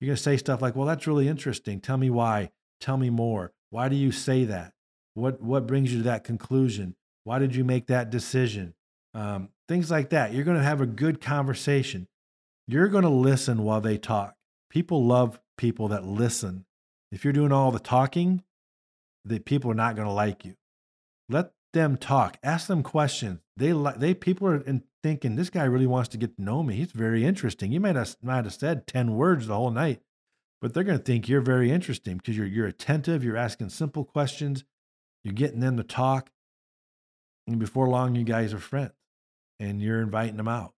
you're 0.00 0.06
going 0.06 0.16
to 0.16 0.22
say 0.22 0.36
stuff 0.36 0.62
like, 0.62 0.76
well, 0.76 0.86
that's 0.86 1.06
really 1.06 1.26
interesting. 1.26 1.80
Tell 1.80 1.96
me 1.96 2.10
why. 2.10 2.50
Tell 2.80 2.96
me 2.96 3.10
more. 3.10 3.52
Why 3.70 3.88
do 3.88 3.96
you 3.96 4.12
say 4.12 4.44
that? 4.44 4.72
What 5.14 5.40
what 5.42 5.66
brings 5.66 5.92
you 5.92 5.98
to 5.98 6.04
that 6.04 6.22
conclusion? 6.22 6.94
Why 7.24 7.40
did 7.40 7.56
you 7.56 7.64
make 7.64 7.88
that 7.88 8.10
decision? 8.10 8.74
Um, 9.12 9.48
things 9.66 9.90
like 9.90 10.10
that. 10.10 10.32
You're 10.32 10.44
going 10.44 10.56
to 10.56 10.62
have 10.62 10.80
a 10.80 10.86
good 10.86 11.20
conversation. 11.20 12.06
You're 12.68 12.88
going 12.88 13.02
to 13.02 13.10
listen 13.10 13.64
while 13.64 13.80
they 13.80 13.98
talk. 13.98 14.36
People 14.70 15.04
love 15.04 15.40
people 15.56 15.88
that 15.88 16.04
listen. 16.04 16.66
If 17.10 17.24
you're 17.24 17.32
doing 17.32 17.52
all 17.52 17.72
the 17.72 17.80
talking, 17.80 18.44
the 19.24 19.40
people 19.40 19.70
are 19.72 19.74
not 19.74 19.96
going 19.96 20.06
to 20.06 20.14
like 20.14 20.44
you. 20.44 20.54
Let 21.28 21.52
them 21.72 21.96
talk. 21.96 22.38
Ask 22.42 22.66
them 22.66 22.82
questions. 22.82 23.40
They 23.56 23.72
like 23.72 23.98
they 23.98 24.14
people 24.14 24.48
are 24.48 24.60
in, 24.62 24.84
thinking 25.02 25.36
this 25.36 25.50
guy 25.50 25.64
really 25.64 25.86
wants 25.86 26.08
to 26.10 26.18
get 26.18 26.36
to 26.36 26.42
know 26.42 26.62
me. 26.62 26.76
He's 26.76 26.92
very 26.92 27.24
interesting. 27.24 27.72
You 27.72 27.80
might 27.80 27.96
have 27.96 28.16
might 28.22 28.44
have 28.44 28.54
said 28.54 28.86
ten 28.86 29.14
words 29.14 29.46
the 29.46 29.54
whole 29.54 29.70
night, 29.70 30.00
but 30.60 30.74
they're 30.74 30.84
going 30.84 30.98
to 30.98 31.04
think 31.04 31.28
you're 31.28 31.40
very 31.40 31.70
interesting 31.70 32.16
because 32.16 32.36
you're 32.36 32.46
you're 32.46 32.66
attentive. 32.66 33.22
You're 33.22 33.36
asking 33.36 33.70
simple 33.70 34.04
questions. 34.04 34.64
You're 35.24 35.34
getting 35.34 35.60
them 35.60 35.76
to 35.76 35.82
talk, 35.82 36.30
and 37.46 37.58
before 37.58 37.88
long, 37.88 38.14
you 38.14 38.24
guys 38.24 38.54
are 38.54 38.58
friends, 38.58 38.92
and 39.60 39.82
you're 39.82 40.00
inviting 40.00 40.36
them 40.36 40.48
out. 40.48 40.74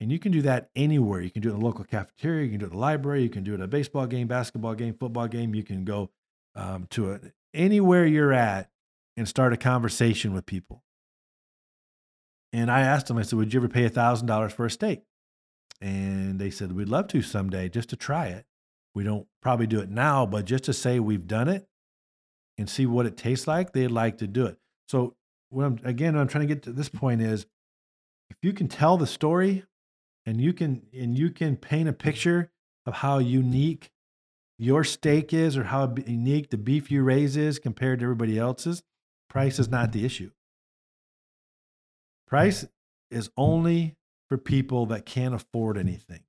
And 0.00 0.10
you 0.10 0.18
can 0.18 0.32
do 0.32 0.40
that 0.42 0.70
anywhere. 0.74 1.20
You 1.20 1.30
can 1.30 1.42
do 1.42 1.50
it 1.50 1.52
in 1.52 1.60
the 1.60 1.66
local 1.66 1.84
cafeteria. 1.84 2.44
You 2.44 2.50
can 2.50 2.60
do 2.60 2.66
it 2.66 2.70
in 2.70 2.74
the 2.74 2.80
library. 2.80 3.22
You 3.22 3.28
can 3.28 3.44
do 3.44 3.52
it 3.52 3.60
at 3.60 3.64
a 3.64 3.68
baseball 3.68 4.06
game, 4.06 4.28
basketball 4.28 4.74
game, 4.74 4.94
football 4.94 5.28
game. 5.28 5.54
You 5.54 5.62
can 5.62 5.84
go 5.84 6.10
um, 6.54 6.86
to 6.90 7.12
a, 7.12 7.20
anywhere 7.52 8.06
you're 8.06 8.32
at 8.32 8.70
and 9.16 9.28
start 9.28 9.52
a 9.52 9.56
conversation 9.56 10.32
with 10.32 10.46
people. 10.46 10.82
And 12.52 12.70
I 12.70 12.80
asked 12.80 13.06
them, 13.06 13.18
I 13.18 13.22
said, 13.22 13.38
Would 13.38 13.54
you 13.54 13.60
ever 13.60 13.68
pay 13.68 13.88
$1,000 13.88 14.52
for 14.52 14.66
a 14.66 14.70
steak? 14.70 15.02
And 15.80 16.38
they 16.38 16.50
said, 16.50 16.72
We'd 16.72 16.88
love 16.88 17.08
to 17.08 17.22
someday 17.22 17.68
just 17.68 17.90
to 17.90 17.96
try 17.96 18.26
it. 18.26 18.46
We 18.94 19.04
don't 19.04 19.26
probably 19.40 19.66
do 19.66 19.80
it 19.80 19.90
now, 19.90 20.26
but 20.26 20.44
just 20.44 20.64
to 20.64 20.72
say 20.72 20.98
we've 20.98 21.26
done 21.26 21.48
it 21.48 21.68
and 22.58 22.68
see 22.68 22.86
what 22.86 23.06
it 23.06 23.16
tastes 23.16 23.46
like, 23.46 23.72
they'd 23.72 23.88
like 23.88 24.18
to 24.18 24.26
do 24.26 24.46
it. 24.46 24.58
So, 24.88 25.14
what 25.50 25.64
I'm, 25.64 25.80
again, 25.84 26.14
what 26.14 26.22
I'm 26.22 26.28
trying 26.28 26.46
to 26.46 26.54
get 26.54 26.64
to 26.64 26.72
this 26.72 26.88
point 26.88 27.22
is 27.22 27.46
if 28.30 28.36
you 28.42 28.52
can 28.52 28.68
tell 28.68 28.96
the 28.96 29.06
story 29.06 29.64
and 30.26 30.40
you 30.40 30.52
can 30.52 30.82
and 30.92 31.16
you 31.16 31.30
can 31.30 31.56
paint 31.56 31.88
a 31.88 31.92
picture 31.92 32.50
of 32.86 32.94
how 32.94 33.18
unique 33.18 33.90
your 34.58 34.84
steak 34.84 35.32
is 35.32 35.56
or 35.56 35.64
how 35.64 35.94
unique 36.06 36.50
the 36.50 36.58
beef 36.58 36.90
you 36.90 37.02
raise 37.02 37.36
is 37.36 37.58
compared 37.58 38.00
to 38.00 38.04
everybody 38.04 38.38
else's, 38.38 38.82
price 39.30 39.58
is 39.58 39.68
not 39.68 39.92
the 39.92 40.04
issue. 40.04 40.30
Price 42.26 42.66
is 43.10 43.30
only 43.36 43.96
for 44.28 44.36
people 44.36 44.86
that 44.86 45.06
can't 45.06 45.34
afford 45.34 45.78
anything. 45.78 46.20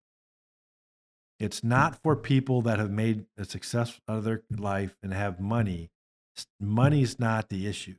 It's 1.39 1.63
not 1.63 2.01
for 2.01 2.15
people 2.15 2.61
that 2.63 2.79
have 2.79 2.91
made 2.91 3.25
a 3.37 3.45
success 3.45 3.99
out 4.07 4.19
of 4.19 4.23
their 4.23 4.43
life 4.55 4.95
and 5.03 5.13
have 5.13 5.39
money. 5.39 5.89
Money's 6.59 7.19
not 7.19 7.49
the 7.49 7.67
issue. 7.67 7.95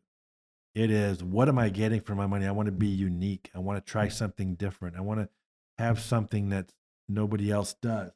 It 0.75 0.90
is 0.90 1.23
what 1.23 1.49
am 1.49 1.59
I 1.59 1.68
getting 1.68 2.00
for 2.00 2.14
my 2.14 2.26
money? 2.26 2.47
I 2.47 2.52
want 2.52 2.66
to 2.66 2.73
be 2.73 2.87
unique. 2.87 3.50
I 3.54 3.59
want 3.59 3.85
to 3.85 3.90
try 3.90 4.09
something 4.09 4.54
different. 4.54 4.97
I 4.97 5.00
want 5.00 5.21
to 5.21 5.28
have 5.78 6.00
something 6.00 6.49
that 6.49 6.73
nobody 7.09 7.50
else 7.50 7.75
does. 7.75 8.12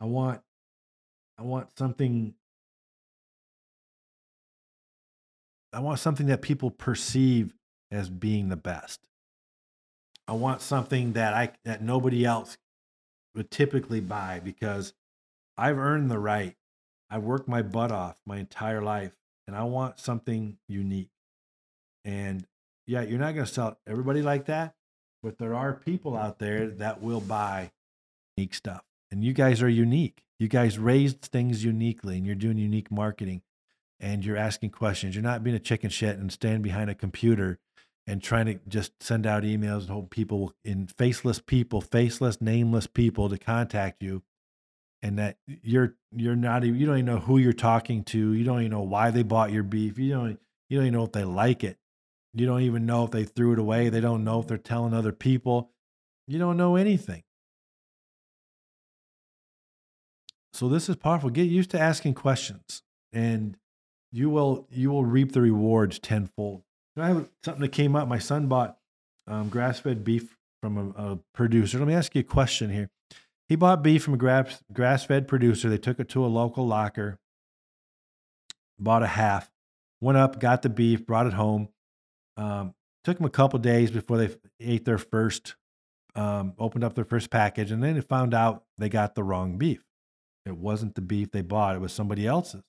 I 0.00 0.06
want 0.06 0.40
I 1.36 1.42
want 1.42 1.76
something 1.76 2.34
I 5.72 5.80
want 5.80 5.98
something 5.98 6.26
that 6.26 6.42
people 6.42 6.70
perceive 6.70 7.54
as 7.90 8.08
being 8.08 8.48
the 8.48 8.56
best. 8.56 9.00
I 10.26 10.32
want 10.32 10.60
something 10.60 11.12
that 11.14 11.34
I 11.34 11.52
that 11.64 11.82
nobody 11.82 12.24
else 12.24 12.58
would 13.34 13.50
typically 13.50 14.00
buy 14.00 14.40
because 14.42 14.92
I've 15.56 15.78
earned 15.78 16.10
the 16.10 16.18
right. 16.18 16.54
I've 17.10 17.22
worked 17.22 17.48
my 17.48 17.62
butt 17.62 17.92
off 17.92 18.20
my 18.26 18.38
entire 18.38 18.82
life 18.82 19.12
and 19.46 19.56
I 19.56 19.64
want 19.64 19.98
something 19.98 20.58
unique. 20.68 21.10
And 22.04 22.46
yeah, 22.86 23.02
you're 23.02 23.18
not 23.18 23.34
going 23.34 23.46
to 23.46 23.52
sell 23.52 23.78
everybody 23.86 24.22
like 24.22 24.46
that, 24.46 24.74
but 25.22 25.38
there 25.38 25.54
are 25.54 25.72
people 25.72 26.16
out 26.16 26.38
there 26.38 26.66
that 26.66 27.02
will 27.02 27.20
buy 27.20 27.72
unique 28.36 28.54
stuff. 28.54 28.84
And 29.10 29.24
you 29.24 29.32
guys 29.32 29.62
are 29.62 29.68
unique. 29.68 30.22
You 30.38 30.48
guys 30.48 30.78
raised 30.78 31.22
things 31.22 31.64
uniquely 31.64 32.16
and 32.16 32.26
you're 32.26 32.34
doing 32.34 32.58
unique 32.58 32.90
marketing 32.90 33.42
and 34.00 34.24
you're 34.24 34.36
asking 34.36 34.70
questions. 34.70 35.14
You're 35.14 35.22
not 35.22 35.42
being 35.42 35.56
a 35.56 35.60
chicken 35.60 35.90
shit 35.90 36.18
and 36.18 36.32
stand 36.32 36.62
behind 36.62 36.90
a 36.90 36.94
computer 36.94 37.58
and 38.06 38.22
trying 38.22 38.46
to 38.46 38.58
just 38.68 39.02
send 39.02 39.26
out 39.26 39.42
emails 39.42 39.80
and 39.80 39.90
hope 39.90 40.10
people 40.10 40.54
in 40.64 40.86
faceless 40.86 41.40
people, 41.40 41.80
faceless, 41.80 42.40
nameless 42.40 42.86
people 42.86 43.28
to 43.28 43.36
contact 43.36 44.02
you, 44.02 44.22
and 45.02 45.18
that 45.18 45.36
you're 45.46 45.94
you're 46.16 46.36
not 46.36 46.64
even 46.64 46.80
you 46.80 46.86
don't 46.86 46.96
even 46.96 47.06
know 47.06 47.18
who 47.18 47.38
you're 47.38 47.52
talking 47.52 48.02
to. 48.04 48.32
You 48.32 48.44
don't 48.44 48.60
even 48.60 48.70
know 48.70 48.80
why 48.80 49.10
they 49.10 49.22
bought 49.22 49.52
your 49.52 49.62
beef. 49.62 49.98
You 49.98 50.10
don't 50.12 50.40
you 50.70 50.78
don't 50.78 50.86
even 50.86 50.98
know 50.98 51.04
if 51.04 51.12
they 51.12 51.24
like 51.24 51.62
it. 51.64 51.78
You 52.32 52.46
don't 52.46 52.62
even 52.62 52.86
know 52.86 53.04
if 53.04 53.10
they 53.10 53.24
threw 53.24 53.52
it 53.52 53.58
away. 53.58 53.88
They 53.90 54.00
don't 54.00 54.24
know 54.24 54.40
if 54.40 54.46
they're 54.46 54.58
telling 54.58 54.94
other 54.94 55.12
people. 55.12 55.70
You 56.26 56.38
don't 56.38 56.56
know 56.56 56.76
anything. 56.76 57.24
So 60.54 60.68
this 60.68 60.88
is 60.88 60.96
powerful. 60.96 61.30
Get 61.30 61.44
used 61.44 61.70
to 61.70 61.80
asking 61.80 62.14
questions, 62.14 62.82
and 63.12 63.56
you 64.12 64.30
will 64.30 64.66
you 64.70 64.90
will 64.90 65.04
reap 65.04 65.32
the 65.32 65.40
rewards 65.40 65.98
tenfold. 65.98 66.62
I 66.96 67.08
have 67.08 67.28
something 67.44 67.62
that 67.62 67.72
came 67.72 67.94
up. 67.94 68.08
My 68.08 68.18
son 68.18 68.46
bought 68.46 68.76
um, 69.26 69.48
grass 69.48 69.78
fed 69.80 70.04
beef 70.04 70.36
from 70.60 70.78
a, 70.78 71.02
a, 71.02 71.18
producer. 71.34 71.78
Let 71.78 71.86
me 71.86 71.94
ask 71.94 72.14
you 72.14 72.20
a 72.20 72.24
question 72.24 72.70
here. 72.70 72.90
He 73.48 73.56
bought 73.56 73.82
beef 73.82 74.02
from 74.02 74.14
a 74.14 74.18
grass 74.18 74.62
grass 74.72 75.04
fed 75.04 75.28
producer. 75.28 75.68
They 75.68 75.78
took 75.78 76.00
it 76.00 76.08
to 76.10 76.24
a 76.24 76.26
local 76.26 76.66
locker, 76.66 77.18
bought 78.78 79.02
a 79.02 79.08
half, 79.08 79.50
went 80.00 80.18
up, 80.18 80.40
got 80.40 80.62
the 80.62 80.68
beef, 80.68 81.06
brought 81.06 81.26
it 81.26 81.34
home. 81.34 81.68
Um, 82.36 82.74
took 83.04 83.16
them 83.16 83.26
a 83.26 83.30
couple 83.30 83.58
days 83.58 83.90
before 83.90 84.18
they 84.18 84.34
ate 84.60 84.84
their 84.84 84.98
first, 84.98 85.56
um, 86.14 86.54
opened 86.58 86.84
up 86.84 86.94
their 86.94 87.04
first 87.04 87.30
package, 87.30 87.70
and 87.70 87.82
then 87.82 87.94
they 87.94 88.00
found 88.00 88.34
out 88.34 88.64
they 88.76 88.88
got 88.88 89.14
the 89.14 89.22
wrong 89.22 89.56
beef. 89.56 89.84
It 90.46 90.56
wasn't 90.56 90.94
the 90.94 91.00
beef 91.00 91.30
they 91.30 91.42
bought; 91.42 91.76
it 91.76 91.80
was 91.80 91.92
somebody 91.92 92.26
else's. 92.26 92.62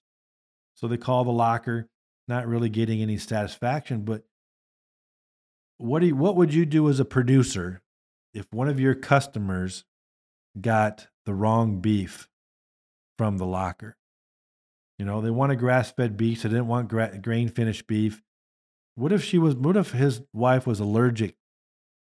So 0.80 0.88
they 0.88 0.96
call 0.96 1.26
the 1.26 1.32
locker 1.32 1.90
not 2.30 2.48
really 2.48 2.70
getting 2.70 3.02
any 3.02 3.18
satisfaction. 3.18 4.04
But 4.06 4.24
what 5.78 6.00
do 6.00 6.08
you, 6.08 6.16
what 6.16 6.38
would 6.38 6.54
you 6.54 6.66
do 6.66 6.88
as 6.88 7.02
a 7.02 7.06
producer 7.06 7.82
if 8.34 8.46
one 8.52 8.70
of 8.70 8.80
your 8.80 8.96
customers 8.96 9.84
got 10.60 11.08
the 11.26 11.34
wrong 11.34 11.82
beef 11.82 12.30
from 13.18 13.38
the 13.38 13.46
locker? 13.46 13.98
You 14.98 15.04
know, 15.04 15.20
they 15.20 15.30
want 15.30 15.52
a 15.52 15.58
grass 15.58 15.92
fed 15.92 16.16
beef, 16.16 16.40
so 16.40 16.48
they 16.48 16.54
didn't 16.54 16.68
want 16.68 16.88
gra- 16.88 17.18
grain 17.18 17.50
finished 17.50 17.86
beef. 17.86 18.22
What 18.96 19.12
if 19.12 19.22
she 19.22 19.38
was? 19.38 19.56
What 19.56 19.76
if 19.76 19.92
his 19.92 20.22
wife 20.34 20.66
was 20.66 20.80
allergic 20.80 21.36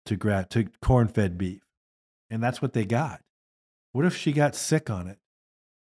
to 0.07 0.17
gra- 0.17 0.47
to 0.49 0.67
corn 0.81 1.07
fed 1.07 1.37
beef, 1.37 1.61
and 2.29 2.43
that's 2.43 2.61
what 2.61 2.73
they 2.73 2.85
got? 2.85 3.21
What 3.93 4.05
if 4.05 4.15
she 4.15 4.33
got 4.33 4.55
sick 4.55 4.89
on 4.89 5.07
it? 5.07 5.19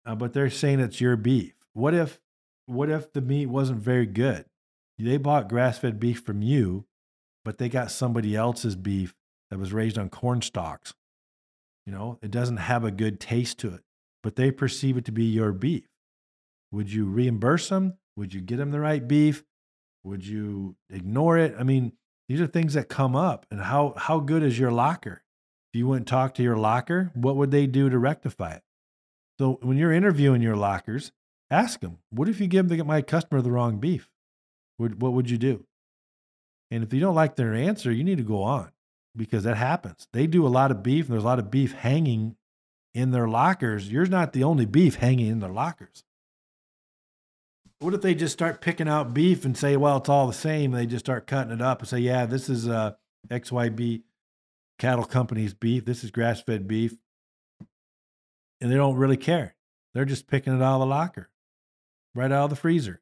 Uh, 0.06 0.16
but 0.16 0.34
they're 0.34 0.50
saying 0.50 0.82
it's 0.82 1.00
your 1.00 1.16
beef. 1.16 1.54
What 1.74 1.94
if 1.94 2.20
what 2.66 2.90
if 2.90 3.14
the 3.14 3.22
meat 3.22 3.48
wasn't 3.48 3.80
very 3.80 4.06
good? 4.06 4.46
They 4.98 5.18
bought 5.18 5.50
grass 5.50 5.80
fed 5.80 6.00
beef 6.00 6.22
from 6.22 6.42
you, 6.42 6.86
but 7.44 7.58
they 7.58 7.68
got 7.68 7.92
somebody 7.92 8.36
else's 8.36 8.76
beef 8.76 9.14
that 9.50 9.60
was 9.60 9.74
raised 9.74 9.98
on 9.98 10.10
corn 10.10 10.42
stalks. 10.42 10.94
You 11.86 11.92
know, 11.92 12.20
it 12.22 12.32
doesn't 12.32 12.58
have 12.58 12.84
a 12.84 12.92
good 12.92 13.20
taste 13.20 13.60
to 13.60 13.74
it, 13.74 13.82
but 14.22 14.36
they 14.36 14.52
perceive 14.52 14.98
it 14.98 15.06
to 15.06 15.12
be 15.12 15.26
your 15.26 15.52
beef. 15.52 15.84
Would 16.72 16.92
you 16.92 17.06
reimburse 17.06 17.70
them? 17.70 17.98
Would 18.16 18.34
you 18.34 18.42
get 18.42 18.58
them 18.58 18.72
the 18.72 18.80
right 18.80 19.06
beef? 19.06 19.44
Would 20.04 20.26
you 20.26 20.76
ignore 20.90 21.38
it? 21.38 21.56
I 21.60 21.64
mean, 21.64 21.94
these 22.30 22.40
are 22.40 22.48
things 22.48 22.74
that 22.76 22.88
come 22.88 23.16
up. 23.16 23.46
And 23.52 23.60
how, 23.60 23.94
how 23.98 24.20
good 24.20 24.44
is 24.44 24.58
your 24.58 24.72
locker? 24.72 25.24
If 25.74 25.80
you 25.80 25.88
went 25.88 26.02
and 26.02 26.08
talked 26.08 26.38
to 26.38 26.44
your 26.44 26.58
locker, 26.58 27.12
what 27.14 27.36
would 27.36 27.52
they 27.52 27.68
do 27.68 27.90
to 27.90 27.98
rectify 27.98 28.54
it? 28.54 28.64
So 29.40 29.60
when 29.62 29.78
you're 29.78 29.92
interviewing 29.92 30.42
your 30.42 30.56
lockers, 30.56 31.12
Ask 31.54 31.82
them, 31.82 32.00
what 32.10 32.28
if 32.28 32.42
you 32.42 32.48
give 32.48 32.68
my 32.84 33.04
customer 33.04 33.40
the 33.40 33.52
wrong 33.52 33.78
beef? 33.78 34.10
What, 34.78 34.96
what 34.96 35.14
would 35.14 35.30
you 35.30 35.38
do? 35.38 35.68
And 36.72 36.84
if 36.84 36.92
you 36.92 37.00
don't 37.00 37.14
like 37.14 37.36
their 37.36 37.54
answer, 37.54 37.92
you 37.92 38.04
need 38.04 38.18
to 38.18 38.24
go 38.24 38.42
on 38.42 38.72
because 39.16 39.44
that 39.44 39.58
happens. 39.58 40.08
They 40.14 40.26
do 40.26 40.48
a 40.48 40.50
lot 40.50 40.72
of 40.72 40.82
beef, 40.82 41.06
and 41.06 41.14
there's 41.14 41.24
a 41.24 41.28
lot 41.28 41.38
of 41.38 41.52
beef 41.52 41.74
hanging 41.74 42.38
in 42.96 43.12
their 43.12 43.28
lockers. 43.28 43.92
You're 43.92 44.08
not 44.08 44.34
the 44.34 44.44
only 44.44 44.66
beef 44.66 44.96
hanging 44.96 45.28
in 45.28 45.42
their 45.42 45.52
lockers. 45.52 46.04
What 47.78 47.94
if 47.94 48.02
they 48.02 48.16
just 48.16 48.34
start 48.34 48.60
picking 48.60 48.88
out 48.90 49.14
beef 49.14 49.46
and 49.46 49.56
say, 49.56 49.78
well, 49.78 49.98
it's 49.98 50.10
all 50.10 50.26
the 50.26 50.34
same? 50.34 50.74
And 50.74 50.82
they 50.82 50.88
just 50.88 51.06
start 51.06 51.28
cutting 51.28 51.54
it 51.54 51.62
up 51.62 51.82
and 51.82 51.88
say, 51.88 52.00
yeah, 52.00 52.26
this 52.26 52.50
is 52.50 52.68
uh, 52.68 52.94
XYB 53.30 54.02
cattle 54.80 55.06
company's 55.06 55.54
beef. 55.54 55.86
This 55.86 56.04
is 56.04 56.10
grass 56.10 56.42
fed 56.42 56.68
beef. 56.68 56.96
And 58.60 58.72
they 58.72 58.76
don't 58.76 58.96
really 58.96 59.18
care. 59.18 59.54
They're 59.94 60.04
just 60.04 60.26
picking 60.26 60.56
it 60.56 60.64
out 60.64 60.78
of 60.78 60.80
the 60.80 60.88
locker 60.88 61.30
right 62.16 62.32
out 62.32 62.46
of 62.46 62.50
the 62.50 62.56
freezer. 62.56 63.02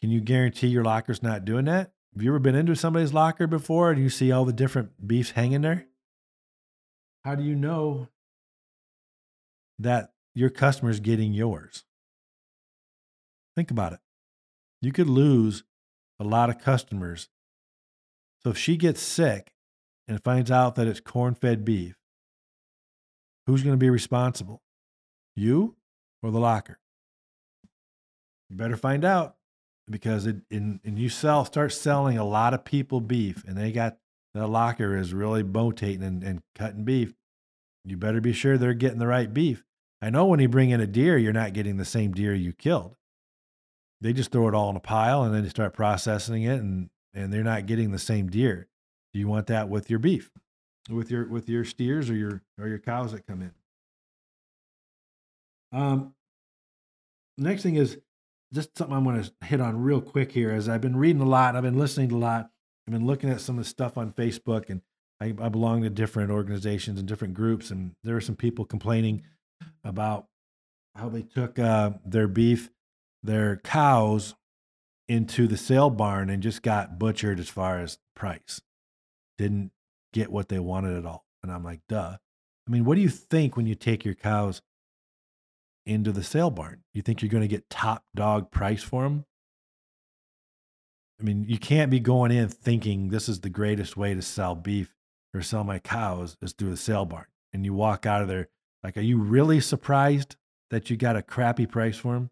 Can 0.00 0.10
you 0.10 0.20
guarantee 0.20 0.68
your 0.68 0.84
locker's 0.84 1.22
not 1.22 1.44
doing 1.44 1.64
that? 1.64 1.92
Have 2.14 2.22
you 2.22 2.30
ever 2.30 2.38
been 2.38 2.54
into 2.54 2.74
somebody's 2.76 3.12
locker 3.12 3.46
before 3.46 3.90
and 3.90 4.00
you 4.00 4.08
see 4.08 4.32
all 4.32 4.44
the 4.44 4.52
different 4.52 5.06
beefs 5.06 5.32
hanging 5.32 5.62
there? 5.62 5.86
How 7.24 7.34
do 7.34 7.42
you 7.42 7.54
know 7.54 8.08
that 9.78 10.12
your 10.34 10.50
customer's 10.50 11.00
getting 11.00 11.32
yours? 11.32 11.84
Think 13.56 13.70
about 13.70 13.92
it. 13.92 14.00
You 14.80 14.92
could 14.92 15.08
lose 15.08 15.64
a 16.20 16.24
lot 16.24 16.50
of 16.50 16.60
customers. 16.60 17.28
So 18.42 18.50
if 18.50 18.58
she 18.58 18.76
gets 18.76 19.00
sick 19.00 19.52
and 20.06 20.22
finds 20.22 20.50
out 20.50 20.76
that 20.76 20.86
it's 20.86 21.00
corn 21.00 21.34
fed 21.34 21.64
beef, 21.64 21.96
who's 23.46 23.62
going 23.62 23.74
to 23.74 23.78
be 23.78 23.90
responsible? 23.90 24.62
You 25.34 25.76
or 26.22 26.30
the 26.30 26.38
locker? 26.38 26.78
You 28.50 28.56
better 28.56 28.76
find 28.76 29.04
out 29.04 29.36
because 29.90 30.26
it 30.26 30.36
in 30.50 30.80
and 30.84 30.98
you 30.98 31.08
sell 31.08 31.44
start 31.44 31.72
selling 31.72 32.18
a 32.18 32.24
lot 32.24 32.54
of 32.54 32.64
people 32.64 33.00
beef 33.00 33.44
and 33.46 33.56
they 33.56 33.72
got 33.72 33.98
the 34.34 34.46
locker 34.46 34.96
is 34.96 35.14
really 35.14 35.42
rotating 35.42 36.02
and, 36.02 36.22
and 36.22 36.42
cutting 36.54 36.84
beef. 36.84 37.14
You 37.84 37.96
better 37.96 38.20
be 38.20 38.32
sure 38.32 38.58
they're 38.58 38.74
getting 38.74 38.98
the 38.98 39.06
right 39.06 39.32
beef. 39.32 39.64
I 40.00 40.10
know 40.10 40.26
when 40.26 40.40
you 40.40 40.48
bring 40.48 40.70
in 40.70 40.80
a 40.80 40.86
deer, 40.86 41.16
you're 41.16 41.32
not 41.32 41.54
getting 41.54 41.76
the 41.76 41.84
same 41.84 42.12
deer 42.12 42.34
you 42.34 42.52
killed. 42.52 42.96
They 44.00 44.12
just 44.12 44.30
throw 44.30 44.46
it 44.48 44.54
all 44.54 44.70
in 44.70 44.76
a 44.76 44.80
pile 44.80 45.24
and 45.24 45.34
then 45.34 45.44
you 45.44 45.50
start 45.50 45.74
processing 45.74 46.42
it 46.44 46.60
and 46.60 46.90
and 47.14 47.32
they're 47.32 47.42
not 47.42 47.66
getting 47.66 47.90
the 47.90 47.98
same 47.98 48.28
deer. 48.28 48.68
Do 49.12 49.18
you 49.18 49.26
want 49.26 49.46
that 49.48 49.68
with 49.68 49.90
your 49.90 49.98
beef? 49.98 50.30
With 50.90 51.10
your 51.10 51.26
with 51.26 51.48
your 51.48 51.64
steers 51.64 52.08
or 52.08 52.14
your 52.14 52.42
or 52.60 52.68
your 52.68 52.78
cows 52.78 53.12
that 53.12 53.26
come 53.26 53.42
in? 53.42 53.52
Um 55.72 56.14
next 57.36 57.62
thing 57.62 57.76
is 57.76 57.98
just 58.52 58.76
something 58.76 58.96
I'm 58.96 59.04
going 59.04 59.22
to 59.22 59.32
hit 59.46 59.60
on 59.60 59.82
real 59.82 60.00
quick 60.00 60.32
here 60.32 60.50
as 60.50 60.68
I've 60.68 60.80
been 60.80 60.96
reading 60.96 61.22
a 61.22 61.26
lot, 61.26 61.56
I've 61.56 61.62
been 61.62 61.78
listening 61.78 62.08
to 62.10 62.16
a 62.16 62.18
lot, 62.18 62.50
I've 62.86 62.92
been 62.92 63.06
looking 63.06 63.30
at 63.30 63.40
some 63.40 63.58
of 63.58 63.64
the 63.64 63.70
stuff 63.70 63.98
on 63.98 64.12
Facebook, 64.12 64.70
and 64.70 64.80
I, 65.20 65.34
I 65.44 65.48
belong 65.48 65.82
to 65.82 65.90
different 65.90 66.30
organizations 66.30 66.98
and 66.98 67.08
different 67.08 67.34
groups, 67.34 67.70
and 67.70 67.92
there 68.04 68.16
are 68.16 68.20
some 68.20 68.36
people 68.36 68.64
complaining 68.64 69.22
about 69.84 70.26
how 70.94 71.08
they 71.08 71.22
took 71.22 71.58
uh, 71.58 71.90
their 72.04 72.28
beef, 72.28 72.70
their 73.22 73.56
cows, 73.56 74.34
into 75.08 75.48
the 75.48 75.56
sale 75.56 75.90
barn 75.90 76.28
and 76.28 76.42
just 76.42 76.62
got 76.62 76.98
butchered 76.98 77.40
as 77.40 77.48
far 77.48 77.78
as 77.80 77.98
price. 78.14 78.60
Didn't 79.38 79.72
get 80.12 80.30
what 80.30 80.48
they 80.48 80.58
wanted 80.58 80.96
at 80.96 81.06
all, 81.06 81.24
and 81.42 81.50
I'm 81.50 81.64
like, 81.64 81.80
duh. 81.88 82.16
I 82.66 82.70
mean, 82.70 82.84
what 82.84 82.96
do 82.96 83.00
you 83.00 83.08
think 83.08 83.56
when 83.56 83.66
you 83.66 83.74
take 83.74 84.04
your 84.04 84.14
cows 84.14 84.60
into 85.88 86.12
the 86.12 86.22
sale 86.22 86.50
barn. 86.50 86.82
You 86.92 87.02
think 87.02 87.22
you're 87.22 87.30
going 87.30 87.42
to 87.42 87.48
get 87.48 87.70
top 87.70 88.04
dog 88.14 88.50
price 88.50 88.82
for 88.82 89.04
them? 89.04 89.24
I 91.20 91.24
mean, 91.24 91.44
you 91.48 91.58
can't 91.58 91.90
be 91.90 91.98
going 91.98 92.30
in 92.30 92.48
thinking 92.48 93.08
this 93.08 93.28
is 93.28 93.40
the 93.40 93.50
greatest 93.50 93.96
way 93.96 94.14
to 94.14 94.22
sell 94.22 94.54
beef 94.54 94.94
or 95.34 95.42
sell 95.42 95.64
my 95.64 95.78
cows 95.78 96.36
is 96.40 96.52
through 96.52 96.70
the 96.70 96.76
sale 96.76 97.04
barn. 97.04 97.26
And 97.52 97.64
you 97.64 97.74
walk 97.74 98.06
out 98.06 98.22
of 98.22 98.28
there 98.28 98.48
like, 98.84 98.96
are 98.96 99.02
you 99.02 99.18
really 99.18 99.60
surprised 99.60 100.36
that 100.70 100.90
you 100.90 100.96
got 100.96 101.16
a 101.16 101.22
crappy 101.22 101.66
price 101.66 101.96
for 101.96 102.14
them? 102.14 102.30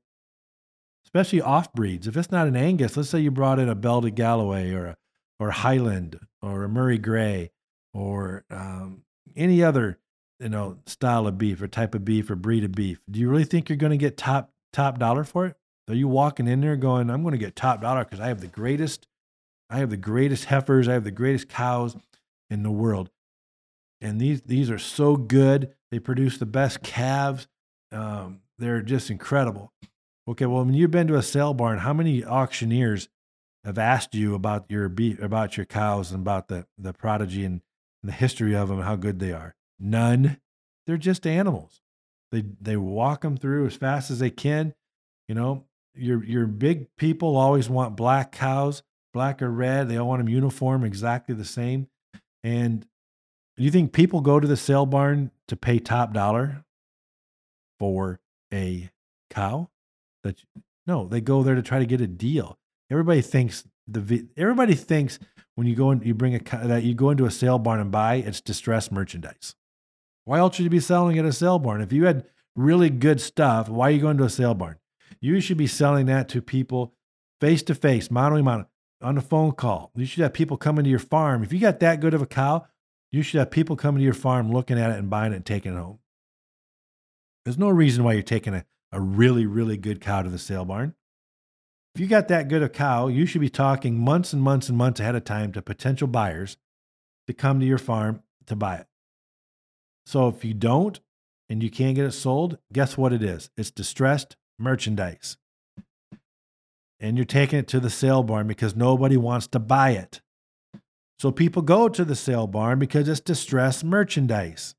Especially 1.05 1.41
off 1.41 1.73
breeds. 1.73 2.07
If 2.07 2.17
it's 2.17 2.31
not 2.31 2.47
an 2.47 2.57
Angus, 2.57 2.97
let's 2.97 3.09
say 3.09 3.21
you 3.21 3.31
brought 3.31 3.59
in 3.59 3.69
a 3.69 3.75
Belted 3.75 4.15
Galloway 4.15 4.73
or 4.73 4.87
a 4.87 4.97
or 5.39 5.51
Highland 5.51 6.19
or 6.43 6.65
a 6.65 6.69
Murray 6.69 6.99
Grey 6.99 7.51
or 7.93 8.45
um, 8.51 9.03
any 9.37 9.63
other 9.63 9.99
you 10.41 10.49
know 10.49 10.79
style 10.87 11.27
of 11.27 11.39
beef 11.39 11.61
or 11.63 11.69
type 11.69 11.95
of 11.95 12.05
beef 12.05 12.31
or 12.31 12.37
breed 12.37 12.65
of 12.65 12.73
beef. 12.73 13.01
Do 13.11 13.21
you 13.21 13.29
really 13.29 13.45
think 13.45 13.69
you're 13.69 13.77
going 13.77 13.91
to 13.91 13.97
get 13.97 14.17
top 14.17 14.53
top 14.73 14.99
dollar 14.99 15.25
for 15.25 15.47
it? 15.47 15.57
Are 15.89 15.95
you 15.95 16.09
walking 16.09 16.49
in 16.49 16.61
there 16.61 16.77
going 16.77 17.11
i'm 17.11 17.23
going 17.23 17.33
to 17.33 17.39
get 17.39 17.55
top 17.55 17.81
dollar 17.81 18.05
because 18.05 18.21
i 18.21 18.29
have 18.29 18.41
the 18.41 18.47
greatest 18.49 19.07
i 19.71 19.79
have 19.79 19.91
the 19.91 19.97
greatest 19.97 20.47
heifers 20.47 20.89
i 20.89 20.93
have 20.93 21.05
the 21.05 21.11
greatest 21.11 21.49
cows 21.49 21.97
in 22.51 22.63
the 22.63 22.71
world. 22.71 23.11
And 24.01 24.21
these 24.21 24.43
these 24.43 24.71
are 24.71 24.79
so 24.79 25.17
good 25.17 25.75
they 25.91 25.99
produce 25.99 26.39
the 26.39 26.47
best 26.47 26.83
calves 26.83 27.47
um, 27.93 28.41
they're 28.59 28.83
just 28.83 29.11
incredible. 29.11 29.73
Okay 30.29 30.47
well 30.47 30.65
when 30.65 30.75
you've 30.75 30.91
been 30.91 31.07
to 31.07 31.17
a 31.17 31.23
sale 31.23 31.55
barn 31.55 31.79
how 31.79 31.93
many 31.93 32.25
auctioneers 32.25 33.09
have 33.65 33.79
asked 33.79 34.15
you 34.15 34.35
about 34.35 34.67
your 34.69 34.89
beef 34.89 35.21
about 35.23 35.57
your 35.57 35.67
cows 35.67 36.11
and 36.13 36.21
about 36.21 36.49
the 36.49 36.67
the 36.77 36.93
prodigy 36.93 37.45
and, 37.45 37.63
the 38.03 38.13
history 38.13 38.55
of 38.55 38.69
them 38.69 38.79
and 38.79 38.87
how 38.87 38.95
good 38.95 39.19
they 39.19 39.33
are 39.33 39.56
None. 39.79 40.39
They're 40.87 40.97
just 40.97 41.27
animals. 41.27 41.81
They 42.33 42.45
they 42.61 42.77
walk 42.77 43.23
them 43.23 43.37
through 43.37 43.67
as 43.67 43.77
fast 43.77 44.11
as 44.11 44.19
they 44.19 44.31
can. 44.31 44.75
You 45.29 45.35
know, 45.35 45.65
your 45.95 46.23
your 46.25 46.47
big 46.47 46.89
people 46.97 47.37
always 47.37 47.69
want 47.69 47.97
black 47.97 48.33
cows, 48.33 48.83
black 49.13 49.43
or 49.43 49.51
red. 49.51 49.89
They 49.89 49.97
all 49.97 50.09
want 50.09 50.21
them 50.21 50.29
uniform, 50.29 50.85
exactly 50.85 51.35
the 51.35 51.45
same. 51.45 51.89
And 52.43 52.87
you 53.57 53.71
think 53.71 53.93
people 53.93 54.21
go 54.21 54.39
to 54.39 54.47
the 54.47 54.57
sale 54.57 54.87
barn 54.87 55.31
to 55.49 55.57
pay 55.57 55.79
top 55.79 56.13
dollar 56.13 56.65
for 57.79 58.21
a 58.53 58.91
cow? 59.31 59.71
That 60.23 60.43
no, 60.87 61.07
they 61.07 61.21
go 61.21 61.43
there 61.43 61.55
to 61.55 61.63
try 61.63 61.79
to 61.79 61.87
get 61.87 62.01
a 62.01 62.07
deal. 62.07 62.59
Everybody 62.91 63.23
thinks 63.23 63.65
the 63.89 64.27
everybody 64.37 64.75
thinks 64.75 65.19
when 65.55 65.67
you 65.67 65.75
go 65.75 65.91
and 65.91 66.05
you 66.05 66.15
bring 66.15 66.35
a 66.35 66.67
that 66.67 66.83
you 66.83 66.95
go 66.95 67.11
into 67.11 67.25
a 67.25 67.31
sale 67.31 67.59
barn 67.59 67.81
and 67.81 67.91
buy 67.91 68.17
it's 68.17 68.41
distressed 68.41 68.93
merchandise. 68.93 69.55
Why 70.27 70.39
else 70.39 70.57
should 70.57 70.65
you 70.65 70.71
be 70.71 70.81
selling 70.81 71.19
at 71.19 71.25
a 71.25 71.33
sale 71.33 71.61
barn? 71.61 71.81
If 71.81 71.93
you 71.93 72.05
had 72.05 72.25
really 72.57 72.91
good 72.91 73.21
stuff, 73.21 73.69
why 73.69 73.89
are 73.89 73.93
you 73.93 74.01
going 74.01 74.19
to 74.19 74.25
a 74.25 74.29
sale 74.29 74.55
barn? 74.55 74.77
You 75.21 75.41
should 75.41 75.57
be 75.57 75.69
selling 75.69 76.07
that 76.07 76.29
to 76.31 76.43
people 76.43 76.95
face 77.41 77.63
to 77.63 77.77
face, 77.77 78.11
mano 78.11 78.37
a 78.37 78.43
mano, 78.43 78.69
on 79.01 79.17
a 79.17 79.23
phone 79.23 79.53
call. 79.53 79.93
You 79.95 80.05
should 80.05 80.23
have 80.23 80.33
people 80.33 80.57
coming 80.57 80.83
to 80.83 80.91
your 80.91 80.99
farm. 80.99 81.45
If 81.45 81.53
you 81.53 81.61
got 81.61 81.79
that 81.79 82.01
good 82.01 82.13
of 82.13 82.23
a 82.23 82.27
cow, 82.27 82.67
you 83.13 83.23
should 83.23 83.39
have 83.39 83.53
people 83.53 83.77
coming 83.77 84.01
to 84.01 84.05
your 84.05 84.15
farm 84.15 84.51
looking 84.51 84.81
at 84.81 84.91
it 84.91 84.99
and 84.99 85.09
buying 85.09 85.33
it 85.33 85.37
and 85.37 85.47
taking 85.47 85.75
it 85.75 85.79
home. 85.79 86.01
There's 87.45 87.57
no 87.57 87.69
reason 87.69 88.03
why 88.03 88.15
you're 88.15 88.23
taking 88.23 88.53
a, 88.53 88.65
a 88.91 89.01
really, 89.01 89.47
really 89.47 89.77
good 89.77 90.01
cow 90.01 90.23
to 90.23 90.29
the 90.29 90.39
sale 90.39 90.65
barn. 90.65 90.97
If 91.95 92.01
you 92.01 92.09
got 92.09 92.27
that 92.29 92.49
good 92.49 92.65
a 92.65 92.69
cow, 92.69 93.07
you 93.07 93.27
should 93.27 93.41
be 93.41 93.49
talking 93.49 93.97
months 93.97 94.33
and 94.33 94.43
months 94.43 94.69
and 94.69 94.77
months 94.77 94.99
ahead 94.99 95.15
of 95.15 95.23
time 95.23 95.53
to 95.53 95.63
potential 95.63 96.09
buyers 96.09 96.57
to 97.29 97.33
come 97.33 97.61
to 97.61 97.67
your 97.67 97.79
farm 97.79 98.23
to 98.47 98.57
buy 98.57 98.79
it. 98.79 98.87
So 100.07 100.29
if 100.29 100.45
you 100.45 100.55
don't 100.55 101.01
and 101.49 101.63
you 101.63 101.71
can't 101.71 101.97
get 101.97 102.07
it 102.07 102.13
sold, 102.13 102.59
guess 102.73 102.97
what 102.97 103.13
it 103.13 103.23
is? 103.23 103.51
It's 103.57 103.71
distressed 103.71 104.37
merchandise. 104.59 105.37
And 106.99 107.19
you're 107.19 107.27
taking 107.27 107.59
it 107.59 107.69
to 107.69 107.81
the 107.81 107.91
sale 107.91 108.23
barn 108.23 108.47
because 108.47 108.75
nobody 108.75 109.17
wants 109.17 109.49
to 109.49 109.59
buy 109.59 109.91
it. 109.91 110.23
So 111.19 111.31
people 111.31 111.63
go 111.63 111.89
to 111.89 112.05
the 112.05 112.15
sale 112.15 112.47
barn 112.47 112.79
because 112.79 113.09
it's 113.09 113.21
distressed 113.21 113.85
merchandise. 113.85 114.75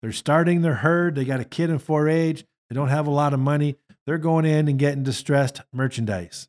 They're 0.00 0.12
starting 0.12 0.62
their 0.62 0.76
herd, 0.76 1.14
they 1.14 1.24
got 1.24 1.40
a 1.40 1.44
kid 1.44 1.70
in 1.70 1.78
4 1.78 2.08
H, 2.08 2.44
they 2.68 2.74
don't 2.74 2.88
have 2.88 3.06
a 3.06 3.10
lot 3.10 3.34
of 3.34 3.40
money. 3.40 3.76
They're 4.06 4.18
going 4.18 4.44
in 4.44 4.66
and 4.66 4.78
getting 4.78 5.02
distressed 5.02 5.60
merchandise. 5.72 6.48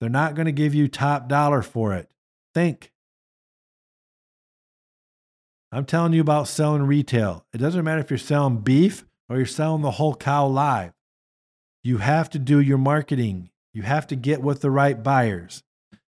They're 0.00 0.08
not 0.08 0.34
going 0.34 0.46
to 0.46 0.52
give 0.52 0.74
you 0.74 0.88
top 0.88 1.28
dollar 1.28 1.62
for 1.62 1.94
it. 1.94 2.08
Think. 2.54 2.90
I'm 5.70 5.84
telling 5.84 6.14
you 6.14 6.20
about 6.20 6.48
selling 6.48 6.82
retail. 6.82 7.44
It 7.52 7.58
doesn't 7.58 7.84
matter 7.84 8.00
if 8.00 8.10
you're 8.10 8.18
selling 8.18 8.58
beef 8.58 9.04
or 9.28 9.36
you're 9.36 9.46
selling 9.46 9.82
the 9.82 9.92
whole 9.92 10.14
cow 10.14 10.46
live. 10.46 10.92
You 11.84 11.98
have 11.98 12.30
to 12.30 12.38
do 12.38 12.58
your 12.58 12.78
marketing. 12.78 13.50
You 13.74 13.82
have 13.82 14.06
to 14.08 14.16
get 14.16 14.40
with 14.40 14.62
the 14.62 14.70
right 14.70 15.02
buyers 15.02 15.62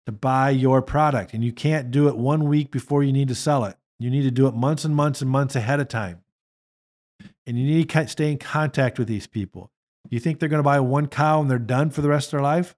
to 0.06 0.12
buy 0.12 0.50
your 0.50 0.80
product. 0.80 1.34
And 1.34 1.44
you 1.44 1.52
can't 1.52 1.90
do 1.90 2.08
it 2.08 2.16
one 2.16 2.48
week 2.48 2.70
before 2.70 3.02
you 3.02 3.12
need 3.12 3.28
to 3.28 3.34
sell 3.34 3.64
it. 3.64 3.76
You 3.98 4.10
need 4.10 4.22
to 4.22 4.30
do 4.30 4.46
it 4.46 4.54
months 4.54 4.84
and 4.84 4.96
months 4.96 5.20
and 5.20 5.30
months 5.30 5.54
ahead 5.54 5.80
of 5.80 5.88
time. 5.88 6.22
And 7.46 7.58
you 7.58 7.64
need 7.64 7.88
to 7.88 8.08
stay 8.08 8.32
in 8.32 8.38
contact 8.38 8.98
with 8.98 9.06
these 9.06 9.26
people. 9.26 9.70
You 10.08 10.18
think 10.18 10.38
they're 10.38 10.48
going 10.48 10.58
to 10.58 10.64
buy 10.64 10.80
one 10.80 11.06
cow 11.06 11.40
and 11.40 11.50
they're 11.50 11.58
done 11.58 11.90
for 11.90 12.00
the 12.00 12.08
rest 12.08 12.28
of 12.28 12.32
their 12.32 12.42
life? 12.42 12.74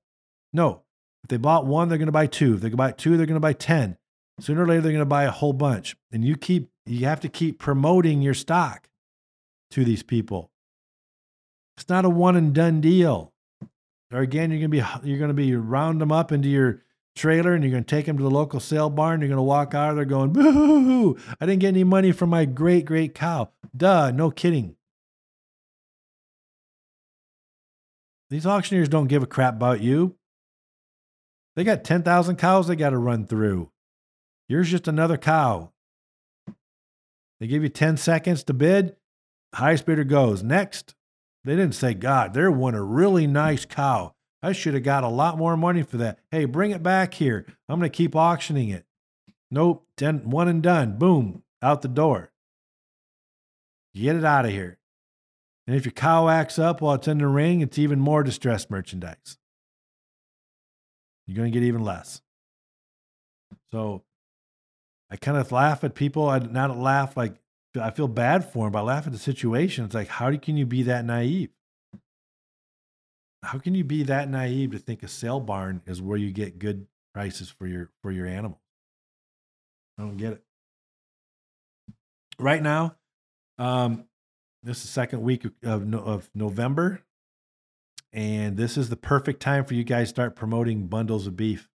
No. 0.52 0.82
If 1.22 1.28
they 1.28 1.37
bought 1.37 1.66
one, 1.66 1.88
they're 1.88 1.98
going 1.98 2.06
to 2.06 2.12
buy 2.12 2.26
two. 2.26 2.54
If 2.54 2.60
they 2.60 2.68
buy 2.68 2.90
two, 2.90 3.16
they're 3.16 3.26
going 3.26 3.34
to 3.34 3.40
buy 3.40 3.54
10. 3.54 3.96
Sooner 4.40 4.64
or 4.64 4.66
later, 4.66 4.81
they're 4.81 4.92
going 4.92 5.01
to 5.01 5.07
buy 5.07 5.25
a 5.25 5.31
whole 5.31 5.53
bunch. 5.53 5.97
And 6.11 6.25
you 6.25 6.37
keep, 6.37 6.70
you 6.87 7.07
have 7.07 7.20
to 7.20 7.29
keep 7.29 7.59
promoting 7.59 8.20
your 8.20 8.35
stock 8.35 8.88
to 9.70 9.85
these 9.85 10.03
people. 10.03 10.51
It's 11.77 11.88
not 11.88 12.05
a 12.05 12.11
one 12.11 12.37
and 12.37 12.55
done 12.55 12.81
deal. 12.81 13.33
Or 14.12 14.20
again, 14.20 14.51
you're 14.51 14.61
going 14.61 14.70
to 14.70 15.03
be, 15.03 15.09
you're 15.09 15.27
to 15.27 15.35
be 15.35 15.55
round 15.57 16.01
them 16.01 16.12
up 16.12 16.31
into 16.31 16.49
your 16.49 16.83
trailer 17.16 17.55
and 17.55 17.62
you're 17.62 17.70
going 17.70 17.85
to 17.85 17.97
take 17.97 18.07
them 18.07 18.16
to 18.16 18.23
the 18.23 18.31
local 18.31 18.61
sale 18.61 18.90
barn. 18.90 19.20
You're 19.20 19.29
going 19.29 19.38
to 19.38 19.42
walk 19.42 19.75
out 19.75 19.90
of 19.90 19.97
there 19.97 20.05
going, 20.05 20.33
boo, 20.33 20.53
hoo, 20.53 21.18
I 21.40 21.47
didn't 21.47 21.61
get 21.61 21.68
any 21.68 21.85
money 21.85 22.12
from 22.12 22.31
my 22.31 22.44
great, 22.44 22.85
great 22.85 23.14
cow. 23.14 23.51
Duh, 23.77 24.11
no 24.11 24.31
kidding. 24.31 24.77
These 28.31 28.47
auctioneers 28.47 28.88
don't 28.88 29.07
give 29.07 29.23
a 29.23 29.27
crap 29.27 29.55
about 29.55 29.81
you. 29.81 30.16
They 31.57 31.62
got 31.62 31.85
10,000 31.85 32.37
cows 32.37 32.66
they 32.66 32.77
got 32.77 32.90
to 32.90 32.99
run 32.99 33.27
through. 33.27 33.70
You're 34.48 34.62
just 34.62 34.88
another 34.88 35.16
cow. 35.16 35.72
They 37.40 37.46
give 37.46 37.62
you 37.62 37.68
10 37.68 37.96
seconds 37.96 38.42
to 38.44 38.54
bid. 38.54 38.96
Highest 39.54 39.87
bidder 39.87 40.04
goes. 40.04 40.42
Next. 40.42 40.94
They 41.44 41.57
didn't 41.57 41.74
say, 41.74 41.92
God, 41.94 42.33
they're 42.33 42.50
one 42.50 42.74
a 42.74 42.83
really 42.83 43.26
nice 43.26 43.64
cow. 43.66 44.14
I 44.42 44.52
should 44.52 44.74
have 44.74 44.83
got 44.83 45.04
a 45.04 45.09
lot 45.09 45.38
more 45.38 45.57
money 45.57 45.83
for 45.83 45.96
that. 45.98 46.18
Hey, 46.30 46.44
bring 46.44 46.70
it 46.70 46.83
back 46.83 47.14
here. 47.14 47.46
I'm 47.68 47.78
going 47.78 47.90
to 47.90 47.96
keep 47.96 48.16
auctioning 48.16 48.70
it. 48.70 48.87
Nope. 49.50 49.87
10, 49.96 50.30
one 50.30 50.48
and 50.48 50.62
done. 50.62 50.98
Boom. 50.98 51.42
Out 51.62 51.83
the 51.83 51.88
door. 51.88 52.30
Get 53.94 54.16
it 54.16 54.24
out 54.24 54.44
of 54.44 54.50
here. 54.50 54.78
And 55.66 55.76
if 55.76 55.85
your 55.85 55.92
cow 55.92 56.28
acts 56.28 56.59
up 56.59 56.80
while 56.80 56.94
it's 56.94 57.09
in 57.09 57.18
the 57.18 57.26
ring, 57.26 57.61
it's 57.61 57.78
even 57.78 58.00
more 58.00 58.22
distressed 58.22 58.70
merchandise. 58.70 59.38
You're 61.26 61.37
going 61.37 61.50
to 61.50 61.59
get 61.59 61.66
even 61.66 61.83
less. 61.83 62.20
So 63.70 64.02
I 65.14 65.16
kind 65.16 65.37
of 65.37 65.53
laugh 65.53 65.85
at 65.85 65.94
people. 65.94 66.29
I 66.29 66.40
not 66.40 66.77
laugh 66.77 67.16
like 67.16 67.37
I 67.81 67.92
feel 67.92 68.09
bad 68.09 68.53
for 68.53 68.66
them, 68.66 68.72
but 68.72 68.81
I 68.81 68.83
laugh 68.83 69.07
at 69.07 69.12
the 69.12 69.18
situation. 69.18 69.85
It's 69.85 69.94
like, 69.94 70.09
how 70.09 70.37
can 70.37 70.57
you 70.57 70.66
be 70.66 70.83
that 70.83 71.05
naive? 71.05 71.50
How 73.44 73.59
can 73.59 73.77
you 73.77 73.85
be 73.85 74.03
that 74.03 74.29
naive 74.29 74.72
to 74.72 74.79
think 74.79 75.05
a 75.05 75.09
sale 75.09 75.38
barn 75.38 75.83
is 75.87 76.03
where 76.03 76.18
you 76.18 76.33
get 76.33 76.59
good 76.59 76.88
prices 77.14 77.48
for 77.48 77.68
your 77.68 77.92
for 78.03 78.11
your 78.11 78.27
animal? 78.27 78.61
I 79.96 80.03
don't 80.03 80.16
get 80.16 80.33
it. 80.33 80.42
Right 82.40 82.61
now, 82.61 82.96
um, 83.57 84.07
this 84.64 84.79
is 84.79 84.83
the 84.83 84.88
second 84.88 85.22
week 85.22 85.44
of, 85.62 85.94
of 85.94 86.29
November, 86.35 87.03
and 88.12 88.57
this 88.57 88.77
is 88.77 88.88
the 88.88 88.96
perfect 88.96 89.38
time 89.38 89.64
for 89.64 89.74
you 89.74 89.85
guys 89.85 90.09
to 90.09 90.14
start 90.14 90.35
promoting 90.35 90.88
bundles 90.88 91.29
of 91.29 91.37
beef, 91.37 91.70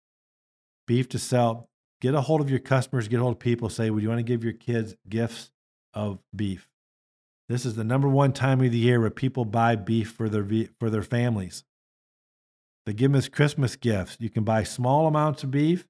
beef 0.86 1.08
to 1.08 1.19
sell. 1.19 1.68
Get 2.01 2.15
a 2.15 2.21
hold 2.21 2.41
of 2.41 2.49
your 2.49 2.59
customers, 2.59 3.07
get 3.07 3.19
a 3.19 3.23
hold 3.23 3.35
of 3.35 3.39
people. 3.39 3.69
Say, 3.69 3.89
would 3.89 4.03
you 4.03 4.09
want 4.09 4.19
to 4.19 4.23
give 4.23 4.43
your 4.43 4.53
kids 4.53 4.95
gifts 5.07 5.51
of 5.93 6.19
beef? 6.35 6.69
This 7.49 7.65
is 7.65 7.75
the 7.75 7.83
number 7.83 8.07
one 8.07 8.31
time 8.31 8.62
of 8.62 8.71
the 8.71 8.77
year 8.77 9.01
where 9.01 9.09
people 9.09 9.43
buy 9.43 9.75
beef 9.75 10.12
for 10.12 10.29
their 10.29 10.47
for 10.79 10.89
their 10.89 11.03
families. 11.03 11.63
They 12.85 12.93
give 12.93 13.12
them 13.12 13.17
as 13.17 13.27
Christmas 13.27 13.75
gifts. 13.75 14.17
You 14.19 14.29
can 14.29 14.43
buy 14.43 14.63
small 14.63 15.07
amounts 15.07 15.43
of 15.43 15.51
beef. 15.51 15.85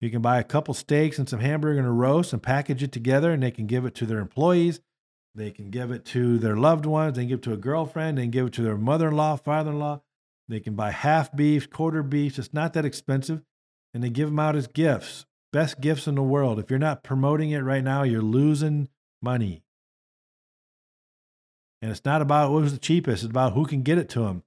You 0.00 0.10
can 0.10 0.22
buy 0.22 0.38
a 0.38 0.44
couple 0.44 0.74
steaks 0.74 1.18
and 1.18 1.28
some 1.28 1.40
hamburger 1.40 1.78
and 1.78 1.88
a 1.88 1.92
roast 1.92 2.32
and 2.32 2.42
package 2.42 2.82
it 2.82 2.92
together, 2.92 3.32
and 3.32 3.42
they 3.42 3.50
can 3.50 3.66
give 3.66 3.84
it 3.84 3.94
to 3.96 4.06
their 4.06 4.20
employees. 4.20 4.80
They 5.34 5.50
can 5.50 5.70
give 5.70 5.90
it 5.90 6.04
to 6.06 6.38
their 6.38 6.56
loved 6.56 6.86
ones. 6.86 7.16
They 7.16 7.22
can 7.22 7.28
give 7.28 7.38
it 7.40 7.44
to 7.44 7.52
a 7.52 7.56
girlfriend. 7.56 8.18
They 8.18 8.22
can 8.22 8.30
give 8.30 8.46
it 8.46 8.52
to 8.54 8.62
their 8.62 8.76
mother 8.76 9.08
in 9.08 9.16
law, 9.16 9.36
father 9.36 9.70
in 9.70 9.78
law. 9.78 10.02
They 10.48 10.60
can 10.60 10.74
buy 10.74 10.90
half 10.90 11.34
beef, 11.34 11.68
quarter 11.70 12.02
beef. 12.02 12.38
It's 12.38 12.54
not 12.54 12.72
that 12.74 12.84
expensive. 12.84 13.42
And 13.92 14.02
they 14.02 14.10
give 14.10 14.28
them 14.28 14.38
out 14.38 14.56
as 14.56 14.66
gifts. 14.66 15.26
Best 15.52 15.80
gifts 15.80 16.06
in 16.06 16.14
the 16.14 16.22
world. 16.22 16.58
If 16.58 16.70
you're 16.70 16.78
not 16.78 17.02
promoting 17.02 17.50
it 17.50 17.60
right 17.60 17.82
now, 17.82 18.02
you're 18.02 18.22
losing 18.22 18.88
money. 19.22 19.62
And 21.80 21.90
it's 21.90 22.04
not 22.04 22.22
about 22.22 22.50
what 22.50 22.62
was 22.62 22.72
the 22.72 22.78
cheapest. 22.78 23.22
It's 23.22 23.30
about 23.30 23.54
who 23.54 23.64
can 23.64 23.82
get 23.82 23.98
it 23.98 24.08
to 24.10 24.20
them. 24.20 24.42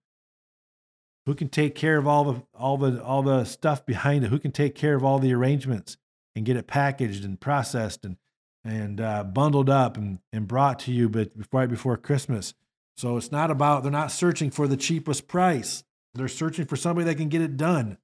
Who 1.26 1.36
can 1.36 1.50
take 1.50 1.76
care 1.76 1.98
of 1.98 2.08
all 2.08 2.24
the 2.24 2.44
all 2.54 2.78
the 2.78 3.04
all 3.04 3.22
the 3.22 3.46
stuff 3.46 3.86
behind 3.86 4.24
it? 4.24 4.30
Who 4.30 4.40
can 4.40 4.52
take 4.52 4.76
care 4.76 4.96
of 4.96 5.04
all 5.04 5.20
the 5.20 5.34
arrangements 5.34 5.98
and 6.36 6.46
get 6.46 6.58
it 6.58 6.68
packaged 6.68 7.24
and 7.24 7.40
processed 7.40 8.06
and 8.06 8.18
and 8.64 9.02
uh, 9.02 9.24
bundled 9.24 9.70
up 9.70 9.98
and, 9.98 10.20
and 10.32 10.48
brought 10.48 10.80
to 10.80 10.92
you 10.92 11.10
but 11.10 11.32
right 11.52 11.70
before 11.70 11.98
Christmas. 11.98 12.54
So 12.98 13.18
it's 13.18 13.32
not 13.32 13.50
about 13.50 13.84
they're 13.84 13.92
not 13.92 14.12
searching 14.12 14.52
for 14.52 14.68
the 14.68 14.78
cheapest 14.78 15.28
price. 15.28 15.84
They're 16.14 16.28
searching 16.28 16.66
for 16.66 16.76
somebody 16.76 17.06
that 17.06 17.16
can 17.16 17.30
get 17.30 17.42
it 17.42 17.58
done. 17.58 17.98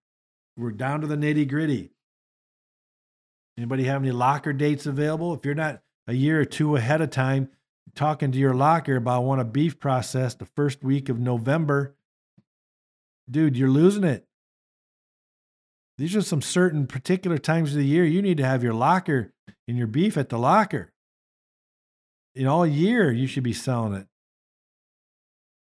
We're 0.55 0.71
down 0.71 1.01
to 1.01 1.07
the 1.07 1.17
nitty 1.17 1.47
gritty. 1.47 1.91
Anybody 3.57 3.85
have 3.85 4.03
any 4.03 4.11
locker 4.11 4.53
dates 4.53 4.85
available? 4.85 5.33
If 5.33 5.43
you're 5.43 5.55
not 5.55 5.81
a 6.07 6.13
year 6.13 6.39
or 6.39 6.45
two 6.45 6.75
ahead 6.75 7.01
of 7.01 7.09
time 7.09 7.49
talking 7.95 8.31
to 8.31 8.37
your 8.37 8.53
locker 8.53 8.95
about 8.95 9.23
want 9.23 9.41
a 9.41 9.45
beef 9.45 9.79
process 9.79 10.35
the 10.35 10.45
first 10.45 10.83
week 10.83 11.09
of 11.09 11.19
November, 11.19 11.95
dude, 13.29 13.57
you're 13.57 13.69
losing 13.69 14.03
it. 14.03 14.25
These 15.97 16.15
are 16.15 16.21
some 16.21 16.43
certain 16.43 16.85
particular 16.85 17.39
times 17.39 17.71
of 17.71 17.77
the 17.77 17.85
year 17.85 18.05
you 18.05 18.21
need 18.21 18.37
to 18.37 18.45
have 18.45 18.63
your 18.63 18.73
locker 18.73 19.33
and 19.67 19.77
your 19.77 19.87
beef 19.87 20.15
at 20.15 20.29
the 20.29 20.37
locker. 20.37 20.93
In 22.35 22.45
all 22.45 22.67
year, 22.67 23.11
you 23.11 23.25
should 23.25 23.43
be 23.43 23.53
selling 23.53 23.93
it. 23.93 24.07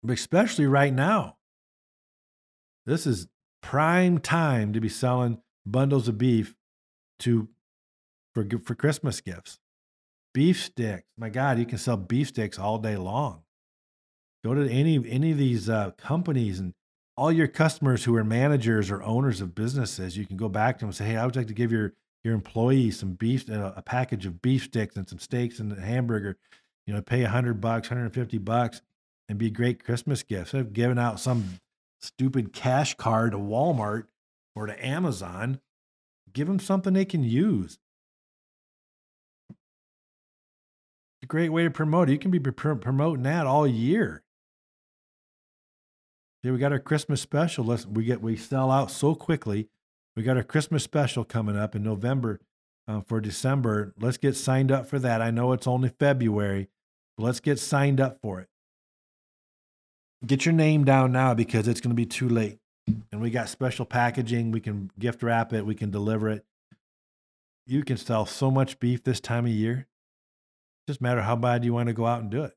But 0.02 0.14
especially 0.14 0.66
right 0.66 0.92
now. 0.92 1.36
This 2.84 3.06
is 3.06 3.28
prime 3.62 4.18
time 4.18 4.72
to 4.72 4.80
be 4.80 4.88
selling 4.88 5.40
bundles 5.64 6.08
of 6.08 6.18
beef 6.18 6.56
to 7.20 7.48
for 8.46 8.58
for 8.58 8.74
Christmas 8.74 9.20
gifts. 9.20 9.58
Beef 10.34 10.62
sticks. 10.62 11.08
My 11.16 11.30
God, 11.30 11.58
you 11.58 11.66
can 11.66 11.78
sell 11.78 11.96
beef 11.96 12.28
sticks 12.28 12.58
all 12.58 12.78
day 12.78 12.96
long. 12.96 13.42
Go 14.44 14.54
to 14.54 14.68
any 14.70 14.96
any 15.08 15.32
of 15.32 15.38
these 15.38 15.68
uh, 15.68 15.92
companies 15.92 16.58
and 16.60 16.74
all 17.16 17.32
your 17.32 17.48
customers 17.48 18.04
who 18.04 18.14
are 18.14 18.22
managers 18.22 18.90
or 18.90 19.02
owners 19.02 19.40
of 19.40 19.52
businesses, 19.54 20.16
you 20.16 20.24
can 20.24 20.36
go 20.36 20.48
back 20.48 20.78
to 20.78 20.82
them 20.82 20.90
and 20.90 20.96
say, 20.96 21.06
"Hey, 21.06 21.16
I 21.16 21.26
would 21.26 21.34
like 21.34 21.48
to 21.48 21.54
give 21.54 21.72
your 21.72 21.94
your 22.22 22.34
employees 22.34 23.00
some 23.00 23.12
beef, 23.12 23.50
uh, 23.50 23.72
a 23.76 23.82
package 23.82 24.26
of 24.26 24.40
beef 24.40 24.64
sticks 24.64 24.96
and 24.96 25.08
some 25.08 25.18
steaks 25.18 25.58
and 25.58 25.72
a 25.72 25.80
hamburger. 25.80 26.36
You 26.86 26.94
know, 26.94 27.02
pay 27.02 27.22
a 27.24 27.28
hundred 27.28 27.60
bucks, 27.60 27.88
hundred 27.88 28.04
and 28.04 28.14
fifty 28.14 28.38
bucks, 28.38 28.82
and 29.28 29.38
be 29.38 29.50
great 29.50 29.82
Christmas 29.82 30.22
gifts. 30.22 30.54
Of 30.54 30.72
giving 30.72 30.98
out 30.98 31.18
some 31.18 31.58
stupid 32.00 32.52
cash 32.52 32.94
card 32.94 33.32
to 33.32 33.38
Walmart 33.38 34.06
or 34.54 34.66
to 34.66 34.86
Amazon, 34.86 35.60
give 36.32 36.46
them 36.46 36.60
something 36.60 36.92
they 36.92 37.04
can 37.04 37.24
use. 37.24 37.78
A 41.22 41.26
great 41.26 41.50
way 41.50 41.64
to 41.64 41.70
promote 41.70 42.08
it. 42.08 42.12
You 42.12 42.18
can 42.18 42.30
be 42.30 42.38
promoting 42.40 43.24
that 43.24 43.46
all 43.46 43.66
year. 43.66 44.22
Yeah, 46.42 46.52
we 46.52 46.58
got 46.58 46.72
our 46.72 46.78
Christmas 46.78 47.20
special. 47.20 47.64
Let's 47.64 47.84
we 47.86 48.04
get 48.04 48.22
we 48.22 48.36
sell 48.36 48.70
out 48.70 48.90
so 48.90 49.14
quickly. 49.14 49.68
We 50.16 50.22
got 50.22 50.36
our 50.36 50.44
Christmas 50.44 50.84
special 50.84 51.24
coming 51.24 51.56
up 51.56 51.74
in 51.74 51.82
November 51.82 52.40
uh, 52.86 53.00
for 53.00 53.20
December. 53.20 53.92
Let's 53.98 54.16
get 54.16 54.36
signed 54.36 54.70
up 54.70 54.86
for 54.86 54.98
that. 54.98 55.20
I 55.20 55.30
know 55.30 55.52
it's 55.52 55.66
only 55.66 55.90
February, 55.90 56.68
but 57.16 57.24
let's 57.24 57.40
get 57.40 57.58
signed 57.58 58.00
up 58.00 58.18
for 58.22 58.40
it. 58.40 58.48
Get 60.26 60.44
your 60.44 60.54
name 60.54 60.84
down 60.84 61.12
now 61.12 61.34
because 61.34 61.68
it's 61.68 61.80
going 61.80 61.90
to 61.90 61.96
be 61.96 62.06
too 62.06 62.28
late. 62.28 62.58
And 63.12 63.20
we 63.20 63.30
got 63.30 63.48
special 63.48 63.84
packaging. 63.84 64.50
We 64.50 64.60
can 64.60 64.90
gift 64.98 65.22
wrap 65.22 65.52
it. 65.52 65.66
We 65.66 65.74
can 65.74 65.90
deliver 65.90 66.28
it. 66.28 66.44
You 67.66 67.84
can 67.84 67.96
sell 67.96 68.26
so 68.26 68.50
much 68.50 68.80
beef 68.80 69.04
this 69.04 69.20
time 69.20 69.44
of 69.44 69.52
year. 69.52 69.86
Just 70.88 71.02
matter 71.02 71.20
how 71.20 71.36
bad 71.36 71.66
you 71.66 71.74
want 71.74 71.88
to 71.88 71.92
go 71.92 72.06
out 72.06 72.22
and 72.22 72.30
do 72.30 72.44
it. 72.44 72.56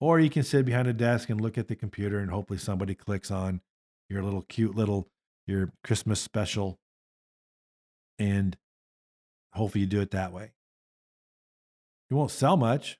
Or 0.00 0.18
you 0.18 0.28
can 0.28 0.42
sit 0.42 0.66
behind 0.66 0.88
a 0.88 0.92
desk 0.92 1.30
and 1.30 1.40
look 1.40 1.56
at 1.56 1.68
the 1.68 1.76
computer 1.76 2.18
and 2.18 2.28
hopefully 2.28 2.58
somebody 2.58 2.96
clicks 2.96 3.30
on 3.30 3.60
your 4.08 4.24
little 4.24 4.42
cute 4.42 4.74
little 4.74 5.08
your 5.46 5.70
Christmas 5.84 6.20
special 6.20 6.80
and 8.18 8.56
hopefully 9.52 9.82
you 9.82 9.86
do 9.86 10.00
it 10.00 10.10
that 10.10 10.32
way. 10.32 10.50
You 12.10 12.16
won't 12.16 12.32
sell 12.32 12.56
much. 12.56 12.98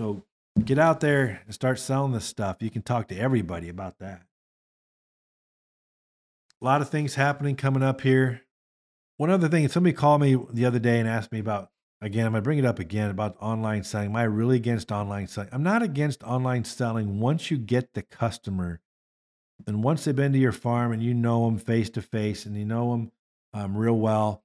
So 0.00 0.24
get 0.64 0.78
out 0.78 1.00
there 1.00 1.42
and 1.44 1.52
start 1.52 1.78
selling 1.78 2.12
this 2.12 2.24
stuff. 2.24 2.56
You 2.60 2.70
can 2.70 2.80
talk 2.80 3.08
to 3.08 3.18
everybody 3.18 3.68
about 3.68 3.98
that. 3.98 4.22
A 6.62 6.64
lot 6.64 6.80
of 6.80 6.88
things 6.88 7.16
happening 7.16 7.56
coming 7.56 7.82
up 7.82 8.00
here. 8.00 8.40
One 9.18 9.30
other 9.30 9.48
thing, 9.48 9.68
somebody 9.68 9.92
called 9.92 10.20
me 10.20 10.38
the 10.52 10.64
other 10.64 10.78
day 10.78 10.98
and 10.98 11.08
asked 11.08 11.32
me 11.32 11.40
about 11.40 11.70
again, 12.00 12.26
I'm 12.26 12.34
to 12.34 12.40
bring 12.40 12.58
it 12.58 12.64
up 12.64 12.78
again 12.78 13.10
about 13.10 13.36
online 13.40 13.82
selling. 13.82 14.10
Am 14.10 14.16
I 14.16 14.22
really 14.22 14.56
against 14.56 14.92
online 14.92 15.26
selling? 15.26 15.50
I'm 15.52 15.64
not 15.64 15.82
against 15.82 16.22
online 16.22 16.64
selling 16.64 17.18
once 17.18 17.50
you 17.50 17.58
get 17.58 17.94
the 17.94 18.02
customer. 18.02 18.80
And 19.66 19.82
once 19.82 20.04
they've 20.04 20.14
been 20.14 20.32
to 20.32 20.38
your 20.38 20.52
farm 20.52 20.92
and 20.92 21.02
you 21.02 21.14
know 21.14 21.46
them 21.46 21.58
face 21.58 21.90
to 21.90 22.02
face 22.02 22.46
and 22.46 22.56
you 22.56 22.64
know 22.64 22.92
them 22.92 23.12
um, 23.52 23.76
real 23.76 23.98
well, 23.98 24.44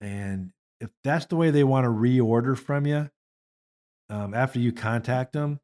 and 0.00 0.50
if 0.80 0.90
that's 1.04 1.26
the 1.26 1.36
way 1.36 1.50
they 1.50 1.62
want 1.62 1.84
to 1.84 1.90
reorder 1.90 2.58
from 2.58 2.86
you 2.86 3.08
um, 4.10 4.34
after 4.34 4.58
you 4.58 4.72
contact 4.72 5.32
them, 5.32 5.60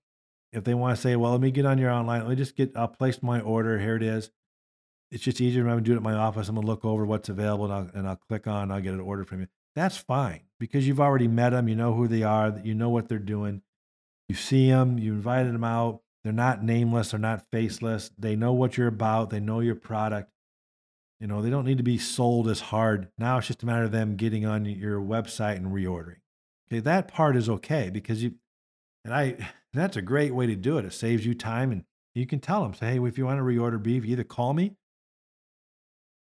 if 0.53 0.63
they 0.63 0.75
want 0.75 0.95
to 0.95 1.03
say, 1.03 1.17
well, 1.17 1.33
let 1.33 1.41
me 1.41 1.51
get 1.51 1.67
on 1.67 1.79
your 1.79 1.91
online, 1.91 2.21
let 2.21 2.31
me 2.31 2.37
just 2.37 2.55
get, 2.55 2.77
I'll 2.77 2.87
place 2.87 3.21
my 3.21 3.41
order. 3.41 3.81
Here 3.81 3.97
it 3.97 4.03
is. 4.05 4.31
It's 5.11 5.23
just 5.23 5.41
easier. 5.41 5.63
I'm 5.63 5.69
going 5.69 5.85
to 5.85 5.89
do 5.89 5.93
it 5.93 5.97
at 5.97 6.03
my 6.03 6.15
office. 6.15 6.49
I'm 6.49 6.57
to 6.57 6.61
look 6.61 6.85
over 6.85 7.05
what's 7.05 7.29
available 7.29 7.67
and 7.67 7.75
I'll, 7.75 7.91
and 7.95 8.09
I'll 8.09 8.17
click 8.17 8.47
on, 8.47 8.71
I'll 8.71 8.81
get 8.81 8.95
an 8.95 9.01
order 9.01 9.25
from 9.25 9.41
you. 9.41 9.47
That's 9.75 9.97
fine 9.97 10.43
because 10.59 10.87
you've 10.87 11.01
already 11.01 11.29
met 11.29 11.51
them, 11.51 11.69
you 11.69 11.75
know 11.75 11.95
who 11.95 12.09
they 12.09 12.23
are, 12.23 12.61
you 12.63 12.75
know 12.75 12.91
what 12.91 13.09
they're 13.09 13.19
doing. 13.19 13.63
You 14.29 14.35
see 14.35 14.69
them, 14.69 14.99
you 14.99 15.13
invited 15.13 15.53
them 15.53 15.65
out. 15.65 16.01
They're 16.23 16.33
not 16.33 16.65
nameless, 16.65 17.11
they're 17.11 17.21
not 17.21 17.45
faceless. 17.53 18.11
They 18.19 18.35
know 18.35 18.53
what 18.53 18.77
you're 18.77 18.89
about, 18.89 19.31
they 19.31 19.41
know 19.41 19.61
your 19.61 19.75
product. 19.75 20.31
You 21.21 21.27
know, 21.27 21.43
they 21.43 21.51
don't 21.51 21.65
need 21.65 21.79
to 21.79 21.85
be 21.85 21.99
sold 21.99 22.49
as 22.49 22.61
hard. 22.61 23.09
Now 23.19 23.39
it's 23.39 23.47
just 23.47 23.63
a 23.63 23.67
matter 23.67 23.85
of 23.85 23.93
them 23.93 24.17
getting 24.17 24.47
on 24.47 24.65
your 24.65 25.01
website 25.01 25.57
and 25.57 25.67
reordering. 25.67 26.21
Okay, 26.69 26.81
that 26.81 27.09
part 27.09 27.37
is 27.37 27.49
okay 27.49 27.91
because 27.91 28.23
you 28.23 28.35
and 29.05 29.15
I 29.15 29.37
that's 29.73 29.97
a 29.97 30.03
great 30.03 30.35
way 30.35 30.47
to 30.47 30.57
do 30.57 30.79
it. 30.79 30.85
It 30.85 30.93
saves 30.93 31.27
you 31.27 31.35
time 31.35 31.73
and 31.73 31.85
you 32.15 32.27
can 32.27 32.39
tell 32.39 32.63
them, 32.63 32.75
say, 32.75 32.93
hey, 32.93 33.05
if 33.05 33.19
you 33.19 33.27
want 33.27 33.39
to 33.39 33.43
reorder 33.43 33.83
beef, 33.83 34.05
either 34.05 34.23
call 34.23 34.55
me. 34.55 34.77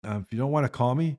Uh, 0.04 0.20
if 0.22 0.32
you 0.32 0.38
don't 0.38 0.52
want 0.52 0.66
to 0.66 0.70
call 0.70 0.96
me, 0.96 1.18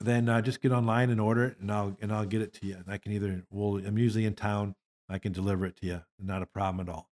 then 0.00 0.28
uh, 0.28 0.40
just 0.40 0.60
get 0.60 0.72
online 0.72 1.10
and 1.10 1.20
order 1.20 1.44
it, 1.44 1.58
and 1.60 1.70
I'll 1.70 1.96
and 2.00 2.12
I'll 2.12 2.24
get 2.24 2.42
it 2.42 2.54
to 2.54 2.66
you. 2.66 2.76
And 2.76 2.84
I 2.88 2.98
can 2.98 3.12
either 3.12 3.44
well, 3.50 3.76
I'm 3.84 3.98
usually 3.98 4.24
in 4.24 4.34
town. 4.34 4.74
I 5.08 5.18
can 5.18 5.32
deliver 5.32 5.66
it 5.66 5.76
to 5.78 5.86
you. 5.86 6.02
Not 6.18 6.42
a 6.42 6.46
problem 6.46 6.86
at 6.86 6.92
all. 6.92 7.10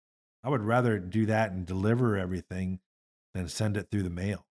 I 0.44 0.48
would 0.48 0.62
rather 0.62 0.98
do 0.98 1.26
that 1.26 1.52
and 1.52 1.64
deliver 1.64 2.16
everything 2.16 2.80
than 3.34 3.48
send 3.48 3.76
it 3.76 3.88
through 3.90 4.02
the 4.02 4.10
mail. 4.10 4.46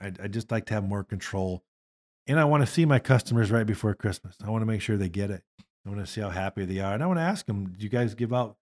I 0.00 0.12
I 0.22 0.28
just 0.28 0.50
like 0.50 0.66
to 0.66 0.74
have 0.74 0.84
more 0.88 1.04
control, 1.04 1.64
and 2.26 2.38
I 2.38 2.44
want 2.44 2.64
to 2.64 2.72
see 2.72 2.84
my 2.84 3.00
customers 3.00 3.50
right 3.50 3.66
before 3.66 3.94
Christmas. 3.94 4.36
I 4.44 4.50
want 4.50 4.62
to 4.62 4.66
make 4.66 4.80
sure 4.80 4.96
they 4.96 5.08
get 5.08 5.30
it. 5.30 5.42
I 5.84 5.90
want 5.90 6.00
to 6.00 6.10
see 6.10 6.20
how 6.20 6.30
happy 6.30 6.64
they 6.64 6.80
are, 6.80 6.94
and 6.94 7.02
I 7.02 7.06
want 7.06 7.18
to 7.18 7.24
ask 7.24 7.46
them, 7.46 7.74
"Do 7.76 7.82
you 7.82 7.90
guys 7.90 8.14
give 8.14 8.32
out 8.32 8.56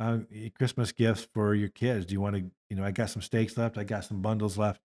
uh, 0.00 0.18
Christmas 0.56 0.92
gifts 0.92 1.28
for 1.34 1.54
your 1.54 1.68
kids. 1.68 2.06
Do 2.06 2.14
you 2.14 2.20
want 2.20 2.36
to, 2.36 2.50
you 2.70 2.76
know, 2.76 2.84
I 2.84 2.90
got 2.90 3.10
some 3.10 3.22
steaks 3.22 3.56
left. 3.56 3.76
I 3.76 3.84
got 3.84 4.04
some 4.04 4.22
bundles 4.22 4.56
left. 4.56 4.80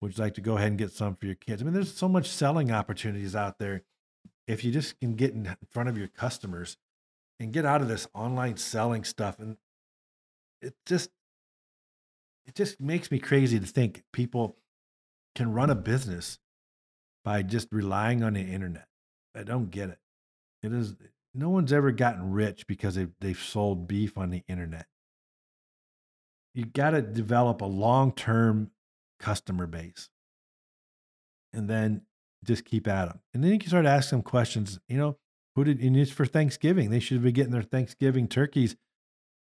Would 0.00 0.16
you 0.16 0.22
like 0.22 0.34
to 0.34 0.40
go 0.40 0.56
ahead 0.56 0.68
and 0.68 0.78
get 0.78 0.92
some 0.92 1.16
for 1.16 1.26
your 1.26 1.34
kids? 1.34 1.62
I 1.62 1.64
mean, 1.64 1.74
there's 1.74 1.92
so 1.92 2.08
much 2.08 2.28
selling 2.28 2.70
opportunities 2.70 3.34
out 3.34 3.58
there. 3.58 3.82
If 4.46 4.62
you 4.62 4.70
just 4.70 5.00
can 5.00 5.14
get 5.14 5.32
in 5.32 5.56
front 5.70 5.88
of 5.88 5.96
your 5.96 6.08
customers 6.08 6.76
and 7.38 7.52
get 7.52 7.64
out 7.64 7.80
of 7.80 7.88
this 7.88 8.06
online 8.14 8.58
selling 8.58 9.04
stuff, 9.04 9.38
and 9.38 9.56
it 10.60 10.74
just, 10.84 11.10
it 12.46 12.54
just 12.54 12.80
makes 12.80 13.10
me 13.10 13.18
crazy 13.18 13.58
to 13.58 13.66
think 13.66 14.02
people 14.12 14.56
can 15.34 15.52
run 15.52 15.70
a 15.70 15.74
business 15.74 16.38
by 17.24 17.42
just 17.42 17.68
relying 17.70 18.22
on 18.22 18.34
the 18.34 18.40
internet. 18.40 18.88
I 19.34 19.42
don't 19.42 19.70
get 19.70 19.90
it. 19.90 19.98
It 20.62 20.72
is 20.72 20.94
no 21.34 21.48
one's 21.48 21.72
ever 21.72 21.92
gotten 21.92 22.32
rich 22.32 22.66
because 22.66 22.94
they've, 22.96 23.12
they've 23.20 23.38
sold 23.38 23.86
beef 23.86 24.18
on 24.18 24.30
the 24.30 24.42
internet. 24.48 24.86
You 26.54 26.64
got 26.64 26.90
to 26.90 27.02
develop 27.02 27.60
a 27.60 27.66
long 27.66 28.12
term 28.12 28.70
customer 29.20 29.66
base 29.66 30.08
and 31.52 31.68
then 31.68 32.02
just 32.44 32.64
keep 32.64 32.88
at 32.88 33.06
them. 33.06 33.20
And 33.34 33.44
then 33.44 33.52
you 33.52 33.58
can 33.58 33.68
start 33.68 33.86
asking 33.86 34.18
them 34.18 34.22
questions. 34.24 34.80
You 34.88 34.96
know, 34.96 35.16
who 35.54 35.64
did, 35.64 35.80
and 35.80 35.96
it's 35.96 36.10
for 36.10 36.26
Thanksgiving. 36.26 36.90
They 36.90 37.00
should 37.00 37.22
be 37.22 37.32
getting 37.32 37.52
their 37.52 37.62
Thanksgiving 37.62 38.28
turkeys 38.28 38.76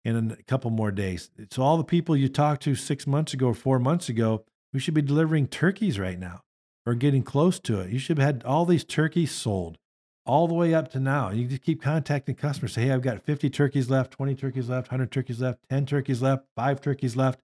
in 0.03 0.31
a 0.31 0.43
couple 0.43 0.71
more 0.71 0.91
days. 0.91 1.29
So, 1.51 1.63
all 1.63 1.77
the 1.77 1.83
people 1.83 2.15
you 2.15 2.27
talked 2.27 2.63
to 2.63 2.75
six 2.75 3.07
months 3.07 3.33
ago 3.33 3.47
or 3.47 3.53
four 3.53 3.79
months 3.79 4.09
ago, 4.09 4.45
we 4.73 4.79
should 4.79 4.93
be 4.93 5.01
delivering 5.01 5.47
turkeys 5.47 5.99
right 5.99 6.19
now 6.19 6.41
or 6.85 6.95
getting 6.95 7.23
close 7.23 7.59
to 7.59 7.79
it. 7.79 7.91
You 7.91 7.99
should 7.99 8.17
have 8.17 8.25
had 8.25 8.43
all 8.43 8.65
these 8.65 8.83
turkeys 8.83 9.31
sold 9.31 9.77
all 10.25 10.47
the 10.47 10.53
way 10.53 10.73
up 10.73 10.91
to 10.91 10.99
now. 10.99 11.31
You 11.31 11.47
just 11.47 11.63
keep 11.63 11.81
contacting 11.81 12.35
customers. 12.35 12.73
Say, 12.73 12.83
hey, 12.83 12.91
I've 12.91 13.01
got 13.01 13.23
50 13.23 13.49
turkeys 13.49 13.89
left, 13.89 14.11
20 14.11 14.35
turkeys 14.35 14.69
left, 14.69 14.91
100 14.91 15.11
turkeys 15.11 15.41
left, 15.41 15.59
10 15.69 15.85
turkeys 15.85 16.21
left, 16.21 16.45
five 16.55 16.81
turkeys 16.81 17.15
left. 17.15 17.39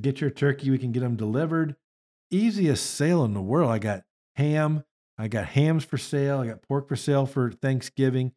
Get 0.00 0.20
your 0.20 0.30
turkey. 0.30 0.70
We 0.70 0.78
can 0.78 0.92
get 0.92 1.00
them 1.00 1.16
delivered. 1.16 1.76
Easiest 2.30 2.86
sale 2.86 3.24
in 3.24 3.34
the 3.34 3.40
world. 3.40 3.70
I 3.70 3.78
got 3.78 4.04
ham. 4.36 4.84
I 5.16 5.28
got 5.28 5.46
hams 5.46 5.84
for 5.84 5.98
sale. 5.98 6.40
I 6.40 6.46
got 6.46 6.62
pork 6.62 6.88
for 6.88 6.96
sale 6.96 7.26
for 7.26 7.50
Thanksgiving. 7.50 8.32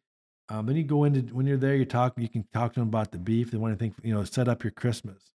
Um, 0.48 0.66
then 0.66 0.76
you 0.76 0.82
go 0.82 1.04
into 1.04 1.32
when 1.34 1.46
you're 1.46 1.56
there, 1.56 1.76
you 1.76 1.84
talk. 1.84 2.14
You 2.18 2.28
can 2.28 2.46
talk 2.52 2.74
to 2.74 2.80
them 2.80 2.88
about 2.88 3.12
the 3.12 3.18
beef. 3.18 3.50
They 3.50 3.58
want 3.58 3.74
to 3.74 3.78
think, 3.78 3.94
you 4.02 4.12
know, 4.12 4.24
set 4.24 4.48
up 4.48 4.64
your 4.64 4.72
Christmas. 4.72 5.30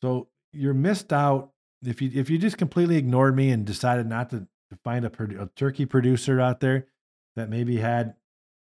So 0.00 0.28
you're 0.52 0.74
missed 0.74 1.12
out 1.12 1.52
if 1.84 2.00
you 2.00 2.10
if 2.14 2.30
you 2.30 2.38
just 2.38 2.58
completely 2.58 2.96
ignored 2.96 3.36
me 3.36 3.50
and 3.50 3.64
decided 3.64 4.06
not 4.06 4.30
to 4.30 4.46
to 4.72 4.78
find 4.82 5.04
a, 5.04 5.42
a 5.42 5.48
turkey 5.54 5.86
producer 5.86 6.40
out 6.40 6.60
there 6.60 6.86
that 7.36 7.48
maybe 7.48 7.76
had 7.76 8.14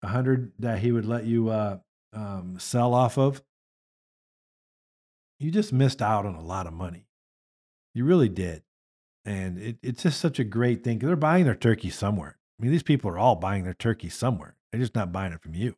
a 0.04 0.08
hundred 0.08 0.52
that 0.60 0.80
he 0.80 0.92
would 0.92 1.06
let 1.06 1.26
you 1.26 1.50
uh, 1.50 1.78
um, 2.14 2.58
sell 2.60 2.94
off 2.94 3.18
of, 3.18 3.42
you 5.40 5.52
just 5.52 5.74
missed 5.74 6.02
out 6.02 6.26
on 6.26 6.36
a 6.36 6.42
lot 6.42 6.68
of 6.68 6.74
money. 6.74 7.08
You 7.94 8.06
really 8.06 8.30
did. 8.30 8.64
And 9.26 9.60
it, 9.60 9.78
it's 9.82 10.04
just 10.04 10.20
such 10.20 10.40
a 10.40 10.44
great 10.44 10.84
thing. 10.84 11.00
They're 11.00 11.16
buying 11.16 11.46
their 11.46 11.56
turkey 11.56 11.90
somewhere. 11.90 12.38
I 12.60 12.64
mean, 12.64 12.72
these 12.72 12.84
people 12.84 13.10
are 13.12 13.20
all 13.20 13.36
buying 13.36 13.64
their 13.64 13.74
turkey 13.74 14.10
somewhere. 14.10 14.56
They're 14.72 14.82
just 14.82 14.96
not 14.96 15.12
buying 15.12 15.34
it 15.34 15.42
from 15.42 15.56
you. 15.56 15.76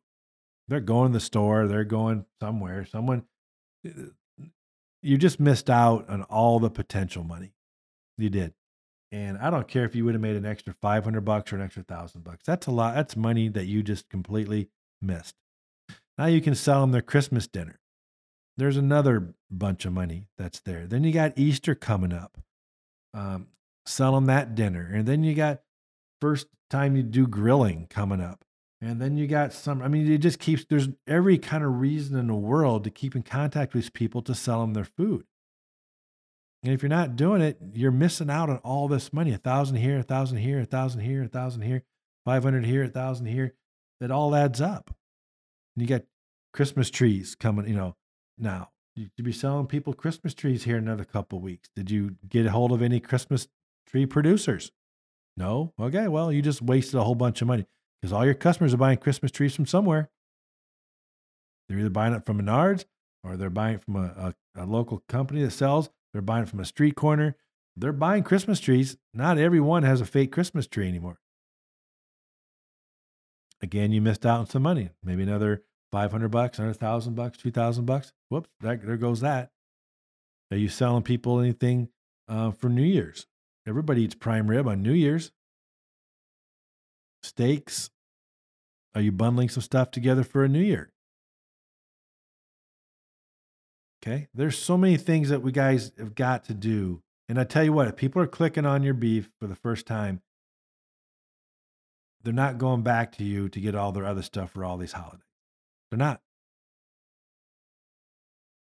They're 0.68 0.80
going 0.80 1.12
to 1.12 1.18
the 1.18 1.24
store. 1.24 1.68
They're 1.68 1.84
going 1.84 2.26
somewhere. 2.42 2.86
Someone, 2.86 3.24
uh, 3.86 4.04
you 5.02 5.18
just 5.18 5.40
missed 5.40 5.70
out 5.70 6.10
on 6.10 6.24
all 6.24 6.60
the 6.60 6.70
potential 6.70 7.24
money. 7.24 7.54
You 8.18 8.30
did. 8.30 8.54
And 9.14 9.38
I 9.38 9.52
don't 9.52 9.68
care 9.68 9.86
if 9.86 9.94
you 9.94 10.06
would 10.06 10.16
have 10.16 10.22
made 10.24 10.36
an 10.36 10.46
extra 10.46 10.74
500 10.82 11.22
bucks 11.22 11.54
or 11.54 11.58
an 11.58 11.62
extra 11.62 11.84
thousand 11.84 12.24
bucks. 12.24 12.42
That's 12.48 12.66
a 12.66 12.72
lot. 12.72 12.96
That's 12.96 13.16
money 13.16 13.48
that 13.48 13.68
you 13.68 13.84
just 13.84 14.10
completely 14.10 14.70
missed. 15.04 15.36
Now 16.18 16.26
you 16.26 16.42
can 16.42 16.56
sell 16.56 16.82
them 16.82 16.92
their 16.92 17.04
Christmas 17.04 17.46
dinner. 17.46 17.80
There's 18.58 18.76
another 18.76 19.36
bunch 19.52 19.86
of 19.86 19.94
money 19.94 20.30
that's 20.36 20.60
there. 20.62 20.88
Then 20.88 21.04
you 21.04 21.12
got 21.12 21.38
Easter 21.38 21.76
coming 21.76 22.12
up. 22.12 22.40
Um, 23.14 23.50
sell 23.86 24.14
them 24.14 24.26
that 24.26 24.56
dinner. 24.56 24.90
And 24.92 25.06
then 25.06 25.24
you 25.24 25.36
got 25.36 25.62
first 26.20 26.48
time 26.72 26.96
you 26.96 27.04
do 27.04 27.28
grilling 27.28 27.86
coming 27.92 28.20
up. 28.20 28.44
And 28.82 29.00
then 29.00 29.16
you 29.16 29.28
got 29.28 29.54
some, 29.54 29.84
I 29.84 29.90
mean, 29.90 30.12
it 30.12 30.18
just 30.18 30.40
keeps, 30.40 30.66
there's 30.66 30.90
every 31.06 31.38
kind 31.38 31.64
of 31.64 31.80
reason 31.80 32.18
in 32.18 32.28
the 32.28 32.34
world 32.34 32.84
to 32.84 32.90
keep 32.90 33.16
in 33.16 33.22
contact 33.22 33.76
with 33.76 33.94
people 33.94 34.24
to 34.24 34.34
sell 34.34 34.62
them 34.62 34.74
their 34.74 34.84
food. 34.84 35.26
And 36.64 36.72
if 36.74 36.82
you're 36.82 36.90
not 36.90 37.18
doing 37.18 37.42
it, 37.42 37.58
you're 37.74 37.92
missing 37.92 38.30
out 38.30 38.50
on 38.50 38.58
all 38.58 38.88
this 38.88 39.12
money. 39.12 39.34
A 39.34 39.38
thousand 39.38 39.78
here, 39.78 40.00
a 40.00 40.04
thousand 40.04 40.38
here, 40.38 40.62
a 40.62 40.66
thousand 40.66 41.02
here, 41.02 41.24
a 41.24 41.28
thousand 41.28 41.64
here, 41.64 41.84
500 42.26 42.66
here, 42.66 42.84
a 42.84 42.88
thousand 42.88 43.26
here. 43.26 43.54
That 44.00 44.12
all 44.12 44.36
adds 44.36 44.62
up. 44.62 44.96
And 45.76 45.82
you 45.82 45.88
got 45.88 46.04
Christmas 46.54 46.90
trees 46.90 47.36
coming, 47.36 47.68
you 47.68 47.76
know, 47.76 47.96
now. 48.38 48.70
You 48.96 49.10
should 49.16 49.26
be 49.26 49.32
selling 49.32 49.68
people 49.68 49.94
Christmas 49.94 50.34
trees 50.34 50.64
here 50.64 50.78
in 50.78 50.84
another 50.84 51.04
couple 51.04 51.40
weeks. 51.40 51.70
Did 51.76 51.90
you 51.90 52.18
get 52.28 52.46
a 52.46 52.52
hold 52.52 52.72
of 52.72 52.82
any 52.82 53.00
Christmas 53.00 53.48
tree 53.88 54.06
producers? 54.06 54.72
No? 55.36 55.74
Okay, 55.80 56.08
well, 56.08 56.32
you 56.32 56.42
just 56.42 56.62
wasted 56.62 56.96
a 56.96 57.04
whole 57.04 57.16
bunch 57.16 57.42
of 57.42 57.48
money 57.48 57.66
because 58.02 58.14
all 58.14 58.24
your 58.24 58.36
customers 58.36 58.74
are 58.74 58.78
buying 58.78 59.00
Christmas 59.00 59.32
trees 59.32 59.56
from 59.56 59.66
somewhere. 59.66 60.12
They're 61.68 61.80
either 61.80 61.90
buying 61.90 62.14
it 62.14 62.26
from 62.26 62.40
Menards 62.40 62.86
or 63.24 63.36
they're 63.36 63.50
buying 63.50 63.76
it 63.76 63.84
from 63.84 63.96
a, 63.96 64.36
a, 64.56 64.64
a 64.64 64.66
local 64.66 65.02
company 65.10 65.42
that 65.44 65.52
sells 65.52 65.90
they're 66.14 66.22
buying 66.22 66.46
from 66.46 66.60
a 66.60 66.66
street 66.66 66.96
corner. 66.96 67.36
They're 67.76 67.92
buying 67.92 68.24
Christmas 68.24 68.60
trees. 68.60 68.98
Not 69.14 69.40
everyone 69.40 69.84
has 69.84 70.00
a 70.00 70.06
fake 70.06 70.32
Christmas 70.32 70.68
tree 70.68 70.88
anymore. 70.88 71.20
Again, 73.62 73.92
you 73.92 74.02
missed 74.02 74.26
out 74.26 74.40
on 74.42 74.46
some 74.46 74.62
money. 74.62 74.90
Maybe 75.04 75.24
another 75.24 75.64
500 75.92 76.30
bucks, 76.30 76.60
another 76.60 76.78
1000 76.78 77.16
bucks, 77.16 77.38
2000 77.38 77.86
bucks. 77.86 78.14
Whoops, 78.30 78.50
that, 78.62 78.86
there 78.86 78.98
goes 78.98 79.22
that. 79.22 79.52
Are 80.52 80.58
you 80.58 80.70
selling 80.70 81.04
people 81.04 81.40
anything 81.40 81.90
uh, 82.28 82.52
for 82.52 82.70
New 82.70 82.84
Year's? 82.84 83.26
Everybody 83.68 84.04
eats 84.04 84.16
prime 84.16 84.48
rib 84.50 84.68
on 84.68 84.84
New 84.84 84.94
Year's. 84.94 85.32
Steaks. 87.24 87.90
Are 88.94 89.02
you 89.02 89.12
bundling 89.12 89.50
some 89.50 89.64
stuff 89.64 89.90
together 89.90 90.24
for 90.24 90.44
a 90.44 90.50
New 90.50 90.62
Year? 90.62 90.93
Okay. 94.06 94.28
There's 94.34 94.58
so 94.58 94.78
many 94.78 94.98
things 94.98 95.30
that 95.30 95.42
we 95.42 95.54
guys 95.54 95.94
have 95.98 96.14
got 96.14 96.44
to 96.46 96.54
do. 96.54 97.02
And 97.30 97.40
I 97.40 97.46
tell 97.46 97.64
you 97.64 97.72
what, 97.72 97.88
if 97.88 97.96
people 97.96 98.22
are 98.22 98.28
clicking 98.28 98.66
on 98.66 98.84
your 98.84 98.94
beef 98.94 99.30
for 99.40 99.48
the 99.48 99.56
first 99.56 99.88
time, 99.88 100.22
they're 102.22 102.34
not 102.34 102.58
going 102.58 102.84
back 102.84 103.14
to 103.14 103.24
you 103.24 103.48
to 103.50 103.60
get 103.62 103.76
all 103.76 103.94
their 103.94 104.06
other 104.06 104.22
stuff 104.22 104.52
for 104.52 104.66
all 104.66 104.78
these 104.78 104.92
holidays. 104.92 105.22
They're 105.90 105.98
not. 105.98 106.22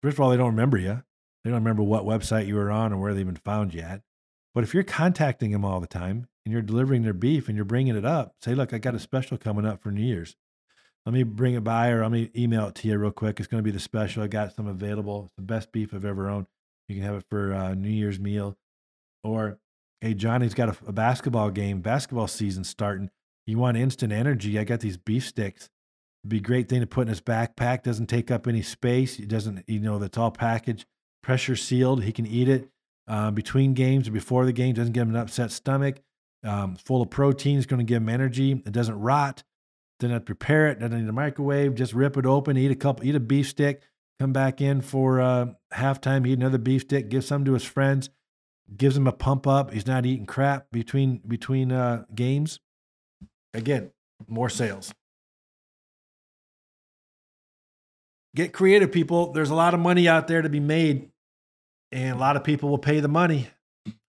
First 0.02 0.16
of 0.16 0.20
all, 0.20 0.30
they 0.30 0.37
don't 0.37 0.50
remember 0.50 0.76
you. 0.76 1.02
They 1.42 1.50
don't 1.50 1.60
remember 1.60 1.82
what 1.82 2.04
website 2.04 2.46
you 2.46 2.56
were 2.56 2.70
on 2.70 2.92
or 2.92 2.98
where 2.98 3.14
they 3.14 3.20
even 3.20 3.37
found 3.37 3.72
you 3.72 3.80
at. 3.80 4.02
But 4.54 4.64
if 4.64 4.74
you're 4.74 4.82
contacting 4.82 5.52
them 5.52 5.64
all 5.64 5.80
the 5.80 5.87
time 5.87 6.28
and 6.44 6.52
you're 6.52 6.62
delivering 6.62 7.02
their 7.02 7.14
beef 7.14 7.48
and 7.48 7.56
you're 7.56 7.64
bringing 7.64 7.96
it 7.96 8.04
up, 8.04 8.34
say, 8.42 8.54
look, 8.54 8.74
I 8.74 8.78
got 8.78 8.94
a 8.94 8.98
special 8.98 9.38
coming 9.38 9.64
up 9.64 9.82
for 9.82 9.90
New 9.90 10.02
Year's 10.04 10.37
let 11.06 11.12
me 11.12 11.22
bring 11.22 11.54
it 11.54 11.64
by 11.64 11.88
or 11.90 12.02
let 12.02 12.10
me 12.10 12.30
email 12.34 12.68
it 12.68 12.74
to 12.76 12.88
you 12.88 12.96
real 12.96 13.10
quick. 13.10 13.38
It's 13.38 13.46
going 13.46 13.62
to 13.62 13.64
be 13.64 13.70
the 13.70 13.80
special. 13.80 14.22
I 14.22 14.26
got 14.26 14.54
some 14.54 14.66
available. 14.66 15.24
It's 15.26 15.36
the 15.36 15.42
best 15.42 15.70
beef 15.70 15.92
I've 15.92 16.04
ever 16.04 16.30
owned. 16.30 16.46
You 16.88 16.96
can 16.96 17.04
have 17.04 17.16
it 17.16 17.24
for 17.30 17.52
uh, 17.52 17.74
New 17.74 17.90
Year's 17.90 18.18
meal. 18.18 18.56
Or, 19.22 19.58
hey, 20.00 20.14
Johnny's 20.14 20.54
got 20.54 20.68
a, 20.70 20.76
a, 20.86 20.92
basketball 20.92 21.50
game, 21.50 21.80
basketball 21.80 22.26
season 22.26 22.64
starting. 22.64 23.10
You 23.46 23.58
want 23.58 23.76
instant 23.76 24.12
energy? 24.12 24.58
I 24.58 24.64
got 24.64 24.80
these 24.80 24.96
beef 24.96 25.26
sticks. 25.26 25.68
It'd 26.22 26.30
be 26.30 26.38
a 26.38 26.40
great 26.40 26.68
thing 26.70 26.80
to 26.80 26.86
put 26.86 27.02
in 27.02 27.08
his 27.08 27.20
backpack. 27.20 27.82
Doesn't 27.82 28.06
take 28.06 28.30
up 28.30 28.46
any 28.46 28.62
space. 28.62 29.18
It 29.18 29.28
doesn't, 29.28 29.64
you 29.66 29.80
know, 29.80 29.98
that's 29.98 30.16
all 30.16 30.30
packaged, 30.30 30.86
pressure 31.22 31.56
sealed. 31.56 32.02
He 32.02 32.12
can 32.12 32.26
eat 32.26 32.48
it 32.48 32.70
uh, 33.08 33.30
between 33.30 33.74
games 33.74 34.08
or 34.08 34.12
before 34.12 34.46
the 34.46 34.52
game. 34.52 34.74
Doesn't 34.74 34.92
give 34.92 35.02
him 35.02 35.14
an 35.14 35.20
upset 35.20 35.50
stomach. 35.50 35.96
Um, 36.42 36.76
full 36.76 37.02
of 37.02 37.10
protein. 37.10 37.58
It's 37.58 37.66
going 37.66 37.78
to 37.78 37.84
give 37.84 38.02
him 38.02 38.08
energy. 38.08 38.52
It 38.52 38.72
doesn't 38.72 38.98
rot. 38.98 39.42
Have 40.10 40.22
to 40.22 40.26
prepare 40.26 40.68
it. 40.68 40.80
Didn't 40.80 41.00
need 41.00 41.08
a 41.08 41.12
microwave. 41.12 41.74
Just 41.74 41.92
rip 41.92 42.16
it 42.16 42.26
open. 42.26 42.56
Eat 42.56 42.70
a 42.70 42.76
couple. 42.76 43.04
Eat 43.04 43.14
a 43.14 43.20
beef 43.20 43.48
stick. 43.48 43.82
Come 44.20 44.32
back 44.32 44.60
in 44.60 44.80
for 44.80 45.20
uh, 45.20 45.46
halftime. 45.72 46.26
Eat 46.26 46.38
another 46.38 46.58
beef 46.58 46.83
stick. 46.83 47.08
Give 47.08 47.24
some 47.24 47.44
to 47.44 47.52
his 47.54 47.64
friends. 47.64 48.10
Gives 48.76 48.96
him 48.96 49.06
a 49.06 49.12
pump 49.12 49.46
up. 49.46 49.72
He's 49.72 49.87
not 49.87 50.06
eating 50.06 50.26
crap 50.26 50.66
between 50.70 51.18
between 51.26 51.72
uh, 51.72 52.04
games. 52.14 52.60
Again, 53.52 53.90
more 54.26 54.48
sales. 54.48 54.92
Get 58.35 58.52
creative, 58.52 58.90
people. 58.90 59.33
There's 59.33 59.50
a 59.50 59.54
lot 59.54 59.74
of 59.74 59.81
money 59.81 60.08
out 60.08 60.26
there 60.26 60.42
to 60.42 60.48
be 60.48 60.60
made, 60.60 61.10
and 61.92 62.16
a 62.16 62.18
lot 62.18 62.37
of 62.37 62.42
people 62.42 62.68
will 62.68 62.79
pay 62.79 63.00
the 63.00 63.08
money. 63.08 63.48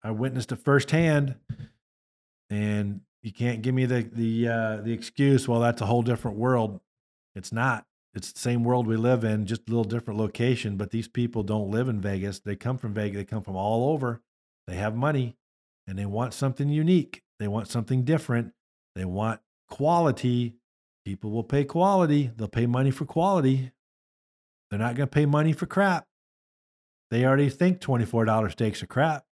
I 0.04 0.12
witnessed 0.12 0.52
it 0.52 0.60
firsthand, 0.60 1.36
and 2.50 3.02
you 3.26 3.34
can't 3.34 3.64
give 3.64 3.74
me 3.74 3.88
the 3.88 4.04
the 4.04 4.48
uh, 4.48 4.78
the 4.84 4.94
excuse. 4.94 5.48
Well, 5.48 5.60
that's 5.60 5.82
a 5.82 5.88
whole 5.88 6.04
different 6.04 6.38
world. 6.38 6.80
It's 7.36 7.52
not. 7.52 7.88
It's 8.14 8.32
the 8.32 8.40
same 8.40 8.64
world 8.64 8.86
we 8.86 8.98
live 8.98 9.24
in, 9.24 9.48
just 9.48 9.68
a 9.68 9.72
little 9.72 9.84
different 9.84 10.20
location. 10.20 10.78
But 10.78 10.92
these 10.92 11.08
people 11.08 11.42
don't 11.42 11.72
live 11.72 11.90
in 11.90 12.00
Vegas. 12.00 12.40
They 12.40 12.56
come 12.56 12.78
from 12.78 12.94
Vegas. 12.94 13.18
They 13.18 13.26
come 13.26 13.42
from 13.42 13.56
all 13.56 13.92
over. 13.92 14.22
They 14.68 14.76
have 14.76 14.96
money, 14.96 15.38
and 15.88 15.98
they 15.98 16.06
want 16.06 16.36
something 16.36 16.70
unique. 16.70 17.24
They 17.40 17.48
want 17.48 17.68
something 17.68 18.04
different. 18.04 18.54
They 18.96 19.06
want 19.06 19.42
quality. 19.70 20.54
People 21.04 21.32
will 21.32 21.44
pay 21.44 21.66
quality. 21.66 22.30
They'll 22.38 22.48
pay 22.48 22.68
money 22.68 22.92
for 22.92 23.06
quality. 23.06 23.72
They're 24.70 24.80
not 24.80 24.96
going 24.96 25.10
to 25.10 25.14
pay 25.14 25.26
money 25.26 25.52
for 25.52 25.66
crap. 25.66 26.06
They 27.10 27.26
already 27.26 27.50
think 27.50 27.80
$24 27.80 28.52
steaks 28.52 28.84
are 28.84 28.88
crap. 28.88 29.26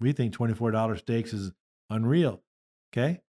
We 0.00 0.12
think 0.12 0.36
$24 0.36 0.98
steaks 0.98 1.32
is 1.32 1.52
unreal. 1.88 2.42
Okay. 2.92 3.20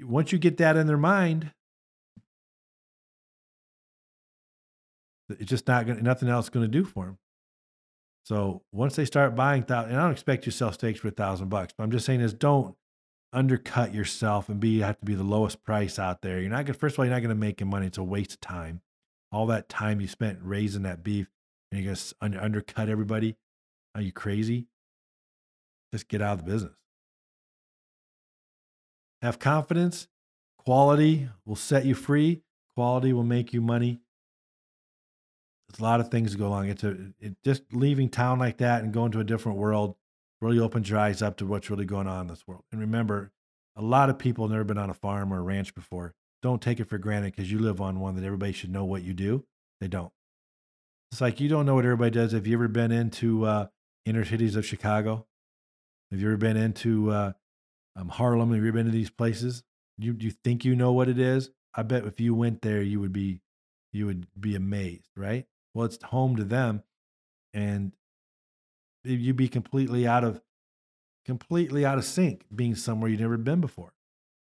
Once 0.00 0.32
you 0.32 0.38
get 0.38 0.56
that 0.58 0.76
in 0.76 0.86
their 0.86 0.96
mind, 0.96 1.52
it's 5.28 5.50
just 5.50 5.66
not 5.66 5.86
going 5.86 5.98
to, 5.98 6.04
nothing 6.04 6.28
else 6.28 6.46
is 6.46 6.50
going 6.50 6.64
to 6.64 6.70
do 6.70 6.84
for 6.84 7.06
them. 7.06 7.18
So 8.24 8.62
once 8.72 8.96
they 8.96 9.04
start 9.04 9.34
buying, 9.34 9.64
and 9.68 9.96
I 9.96 10.02
don't 10.02 10.12
expect 10.12 10.46
you 10.46 10.52
to 10.52 10.56
sell 10.56 10.72
steaks 10.72 11.00
for 11.00 11.08
a 11.08 11.10
thousand 11.10 11.48
bucks, 11.48 11.74
but 11.76 11.84
I'm 11.84 11.90
just 11.90 12.06
saying 12.06 12.20
is 12.20 12.32
don't 12.32 12.74
undercut 13.34 13.92
yourself 13.92 14.48
and 14.48 14.60
be 14.60 14.80
have 14.80 14.98
to 15.00 15.04
be 15.04 15.14
the 15.14 15.24
lowest 15.24 15.62
price 15.62 15.98
out 15.98 16.22
there. 16.22 16.40
You're 16.40 16.50
not 16.50 16.64
gonna 16.64 16.78
first 16.78 16.94
of 16.94 17.00
all, 17.00 17.04
you're 17.04 17.14
not 17.14 17.20
gonna 17.20 17.34
make 17.34 17.60
any 17.60 17.70
money. 17.70 17.86
It's 17.88 17.98
a 17.98 18.02
waste 18.02 18.32
of 18.32 18.40
time. 18.40 18.80
All 19.30 19.46
that 19.46 19.68
time 19.68 20.00
you 20.00 20.06
spent 20.06 20.38
raising 20.40 20.84
that 20.84 21.02
beef 21.02 21.28
and 21.70 21.82
you're 21.82 21.94
gonna 22.22 22.40
undercut 22.40 22.88
everybody. 22.88 23.36
Are 23.94 24.00
you 24.00 24.12
crazy? 24.12 24.68
Just 25.92 26.08
get 26.08 26.22
out 26.22 26.38
of 26.38 26.46
the 26.46 26.50
business. 26.50 26.72
Have 29.24 29.38
confidence. 29.38 30.06
Quality 30.58 31.30
will 31.46 31.56
set 31.56 31.86
you 31.86 31.94
free. 31.94 32.42
Quality 32.76 33.14
will 33.14 33.24
make 33.24 33.54
you 33.54 33.62
money. 33.62 34.02
There's 35.66 35.80
a 35.80 35.82
lot 35.82 36.00
of 36.00 36.10
things 36.10 36.32
to 36.32 36.38
go 36.38 36.48
along. 36.48 36.68
It's 36.68 36.84
a 36.84 36.94
it, 37.18 37.34
just 37.42 37.62
leaving 37.72 38.10
town 38.10 38.38
like 38.38 38.58
that 38.58 38.82
and 38.82 38.92
going 38.92 39.12
to 39.12 39.20
a 39.20 39.24
different 39.24 39.56
world 39.56 39.96
really 40.42 40.58
opens 40.58 40.90
your 40.90 40.98
eyes 40.98 41.22
up 41.22 41.38
to 41.38 41.46
what's 41.46 41.70
really 41.70 41.86
going 41.86 42.06
on 42.06 42.20
in 42.20 42.26
this 42.26 42.46
world. 42.46 42.64
And 42.70 42.82
remember, 42.82 43.32
a 43.76 43.80
lot 43.80 44.10
of 44.10 44.18
people 44.18 44.44
have 44.44 44.52
never 44.52 44.64
been 44.64 44.76
on 44.76 44.90
a 44.90 44.94
farm 44.94 45.32
or 45.32 45.38
a 45.38 45.42
ranch 45.42 45.74
before. 45.74 46.12
Don't 46.42 46.60
take 46.60 46.78
it 46.78 46.90
for 46.90 46.98
granted 46.98 47.34
because 47.34 47.50
you 47.50 47.58
live 47.58 47.80
on 47.80 48.00
one 48.00 48.16
that 48.16 48.26
everybody 48.26 48.52
should 48.52 48.70
know 48.70 48.84
what 48.84 49.04
you 49.04 49.14
do. 49.14 49.46
They 49.80 49.88
don't. 49.88 50.12
It's 51.10 51.22
like 51.22 51.40
you 51.40 51.48
don't 51.48 51.64
know 51.64 51.76
what 51.76 51.86
everybody 51.86 52.10
does. 52.10 52.32
Have 52.32 52.46
you 52.46 52.58
ever 52.58 52.68
been 52.68 52.92
into 52.92 53.46
uh, 53.46 53.68
inner 54.04 54.26
cities 54.26 54.54
of 54.54 54.66
Chicago? 54.66 55.24
Have 56.10 56.20
you 56.20 56.28
ever 56.28 56.36
been 56.36 56.58
into 56.58 57.10
uh, 57.10 57.32
um, 57.96 58.08
Harlem? 58.08 58.52
Have 58.52 58.64
you 58.64 58.72
been 58.72 58.86
to 58.86 58.92
these 58.92 59.10
places? 59.10 59.62
You 59.98 60.16
you 60.18 60.30
think 60.30 60.64
you 60.64 60.74
know 60.74 60.92
what 60.92 61.08
it 61.08 61.18
is? 61.18 61.50
I 61.74 61.82
bet 61.82 62.04
if 62.04 62.20
you 62.20 62.34
went 62.34 62.62
there, 62.62 62.82
you 62.82 63.00
would 63.00 63.12
be 63.12 63.40
you 63.92 64.06
would 64.06 64.26
be 64.38 64.54
amazed, 64.56 65.10
right? 65.16 65.46
Well, 65.72 65.86
it's 65.86 66.02
home 66.02 66.36
to 66.36 66.44
them, 66.44 66.82
and 67.52 67.92
you'd 69.04 69.36
be 69.36 69.48
completely 69.48 70.06
out 70.06 70.24
of 70.24 70.40
completely 71.24 71.84
out 71.84 71.98
of 71.98 72.04
sync 72.04 72.44
being 72.54 72.74
somewhere 72.74 73.10
you've 73.10 73.20
never 73.20 73.36
been 73.36 73.60
before. 73.60 73.92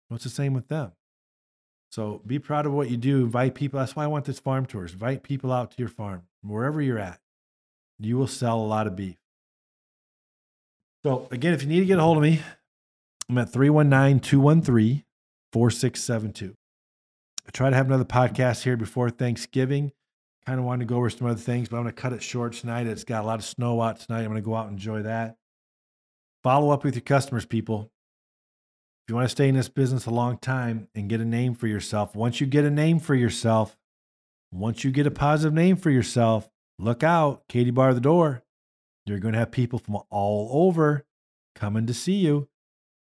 Well, 0.10 0.16
it's 0.16 0.24
the 0.24 0.30
same 0.30 0.54
with 0.54 0.68
them. 0.68 0.92
So 1.90 2.22
be 2.26 2.40
proud 2.40 2.66
of 2.66 2.74
what 2.74 2.90
you 2.90 2.98
do. 2.98 3.24
Invite 3.24 3.56
people. 3.56 3.80
That's 3.80 3.96
why 3.96 4.04
I 4.04 4.08
want 4.08 4.26
this 4.26 4.40
farm 4.40 4.66
tours. 4.66 4.94
Invite 4.94 5.24
people 5.24 5.52
out 5.52 5.72
to 5.72 5.78
your 5.80 5.88
farm, 5.88 6.24
wherever 6.42 6.82
you're 6.82 7.00
at. 7.00 7.20
You 8.00 8.18
will 8.18 8.28
sell 8.28 8.60
a 8.60 8.68
lot 8.68 8.88
of 8.88 8.96
beef. 8.96 9.18
So 11.04 11.28
again, 11.32 11.54
if 11.54 11.64
you 11.64 11.70
need 11.70 11.80
to 11.80 11.86
get 11.86 12.00
a 12.00 12.02
hold 12.02 12.18
of 12.18 12.24
me, 12.24 12.42
I'm 13.30 13.38
at 13.38 13.52
319-213-4672. 13.52 15.04
I 17.46 17.52
try 17.52 17.70
to 17.70 17.76
have 17.76 17.88
another 17.88 18.06
podcast 18.06 18.64
here 18.64 18.78
before 18.78 19.10
Thanksgiving 19.10 19.92
kind 20.48 20.60
of 20.60 20.66
wanted 20.66 20.88
to 20.88 20.94
go 20.94 20.96
over 20.96 21.10
some 21.10 21.28
other 21.28 21.38
things, 21.40 21.68
but 21.68 21.76
I'm 21.76 21.84
going 21.84 21.94
to 21.94 22.02
cut 22.02 22.14
it 22.14 22.24
short 22.24 22.54
tonight. 22.54 22.88
It's 22.88 23.04
got 23.04 23.26
a 23.26 23.28
lot 23.28 23.40
of 23.40 23.46
snow 23.46 23.82
out 23.82 24.00
tonight. 24.00 24.20
I'm 24.20 24.28
going 24.28 24.38
to 24.38 24.42
go 24.42 24.56
out 24.56 24.68
and 24.68 24.78
enjoy 24.78 25.02
that. 25.02 25.36
Follow 26.42 26.70
up 26.70 26.86
with 26.86 26.96
your 26.96 27.02
customers, 27.02 27.46
people. 27.46 27.92
If 29.04 29.10
you 29.10 29.16
want 29.16 29.26
to 29.26 29.32
stay 29.32 29.50
in 29.50 29.56
this 29.56 29.68
business 29.68 30.06
a 30.06 30.10
long 30.10 30.38
time 30.38 30.88
and 30.96 31.10
get 31.10 31.20
a 31.20 31.26
name 31.26 31.54
for 31.54 31.68
yourself, 31.68 32.16
once 32.16 32.40
you 32.40 32.48
get 32.48 32.64
a 32.64 32.72
name 32.72 33.00
for 33.00 33.14
yourself, 33.14 33.76
once 34.54 34.86
you 34.86 34.92
get 34.92 35.06
a 35.06 35.12
positive 35.12 35.54
name 35.54 35.76
for 35.76 35.90
yourself, 35.90 36.50
look 36.80 37.04
out, 37.04 37.44
Katie 37.50 37.72
bar 37.72 37.94
the 37.94 38.00
door. 38.00 38.44
You're 39.06 39.20
going 39.20 39.34
to 39.34 39.40
have 39.40 39.52
people 39.52 39.80
from 39.80 39.98
all 40.10 40.50
over 40.66 41.04
coming 41.56 41.88
to 41.88 41.94
see 41.94 42.16
you. 42.16 42.48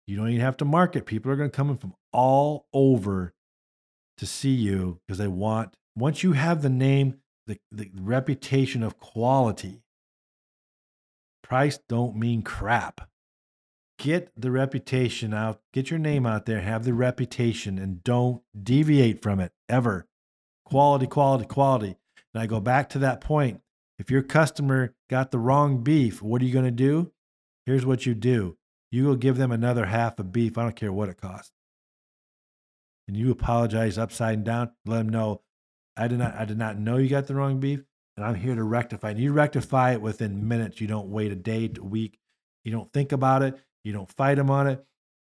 You 0.07 0.17
don't 0.17 0.29
even 0.29 0.41
have 0.41 0.57
to 0.57 0.65
market. 0.65 1.05
People 1.05 1.31
are 1.31 1.35
going 1.35 1.49
to 1.49 1.55
come 1.55 1.69
in 1.69 1.77
from 1.77 1.95
all 2.13 2.67
over 2.73 3.33
to 4.17 4.25
see 4.25 4.51
you 4.51 4.99
because 5.05 5.17
they 5.17 5.27
want, 5.27 5.75
once 5.95 6.23
you 6.23 6.33
have 6.33 6.61
the 6.61 6.69
name, 6.69 7.15
the, 7.47 7.59
the 7.71 7.89
reputation 7.99 8.83
of 8.83 8.99
quality. 8.99 9.81
Price 11.43 11.79
don't 11.87 12.15
mean 12.15 12.41
crap. 12.41 13.07
Get 13.97 14.31
the 14.35 14.51
reputation 14.51 15.33
out, 15.33 15.61
get 15.71 15.89
your 15.89 15.99
name 15.99 16.25
out 16.25 16.45
there, 16.45 16.61
have 16.61 16.83
the 16.83 16.93
reputation, 16.93 17.77
and 17.77 18.03
don't 18.03 18.41
deviate 18.61 19.21
from 19.21 19.39
it 19.39 19.53
ever. 19.69 20.05
Quality, 20.65 21.07
quality, 21.07 21.45
quality. 21.45 21.95
And 22.33 22.41
I 22.43 22.47
go 22.47 22.59
back 22.59 22.89
to 22.89 22.99
that 22.99 23.21
point. 23.21 23.61
If 23.97 24.11
your 24.11 24.23
customer 24.23 24.93
got 25.09 25.31
the 25.31 25.39
wrong 25.39 25.81
beef, 25.81 26.21
what 26.21 26.41
are 26.41 26.45
you 26.45 26.51
going 26.51 26.65
to 26.65 26.71
do? 26.71 27.11
Here's 27.65 27.85
what 27.85 28.05
you 28.05 28.13
do 28.13 28.57
you 28.95 29.03
go 29.03 29.15
give 29.15 29.37
them 29.37 29.51
another 29.51 29.85
half 29.85 30.17
of 30.19 30.31
beef. 30.31 30.57
I 30.57 30.63
don't 30.63 30.75
care 30.75 30.93
what 30.93 31.09
it 31.09 31.19
costs. 31.19 31.51
And 33.07 33.17
you 33.17 33.29
apologize 33.29 33.97
upside 33.97 34.35
and 34.35 34.45
down, 34.45 34.71
let 34.85 34.99
them 34.99 35.09
know 35.09 35.41
I 35.97 36.07
did 36.07 36.19
not 36.19 36.35
I 36.35 36.45
did 36.45 36.57
not 36.57 36.79
know 36.79 36.97
you 36.97 37.09
got 37.09 37.27
the 37.27 37.35
wrong 37.35 37.59
beef, 37.59 37.83
and 38.17 38.25
I'm 38.25 38.35
here 38.35 38.55
to 38.55 38.63
rectify. 38.63 39.11
And 39.11 39.19
you 39.19 39.31
rectify 39.31 39.93
it 39.93 40.01
within 40.01 40.47
minutes. 40.47 40.81
You 40.81 40.87
don't 40.87 41.09
wait 41.09 41.31
a 41.31 41.35
day, 41.35 41.69
a 41.77 41.83
week. 41.83 42.17
You 42.63 42.71
don't 42.71 42.91
think 42.91 43.11
about 43.11 43.43
it. 43.43 43.57
You 43.83 43.93
don't 43.93 44.11
fight 44.11 44.35
them 44.35 44.49
on 44.49 44.67
it. 44.67 44.83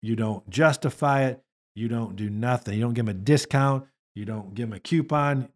You 0.02 0.16
don't 0.16 0.48
justify 0.50 1.24
it. 1.26 1.42
You 1.74 1.88
don't 1.88 2.16
do 2.16 2.28
nothing. 2.28 2.74
You 2.74 2.80
don't 2.80 2.94
give 2.94 3.06
them 3.06 3.16
a 3.16 3.18
discount. 3.18 3.86
You 4.14 4.24
don't 4.24 4.54
give 4.54 4.68
them 4.68 4.76
a 4.76 4.80
coupon. 4.80 5.48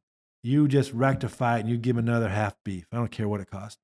You 0.42 0.68
just 0.68 0.92
rectify 0.92 1.57
it 1.57 1.61
and 1.61 1.68
you 1.68 1.76
give 1.76 1.96
them 1.96 2.07
another 2.07 2.28
half 2.28 2.55
beef. 2.64 2.86
I 2.92 2.96
don't 2.96 3.11
care 3.11 3.28
what 3.28 3.40
it 3.40 3.50
costs. 3.50 3.80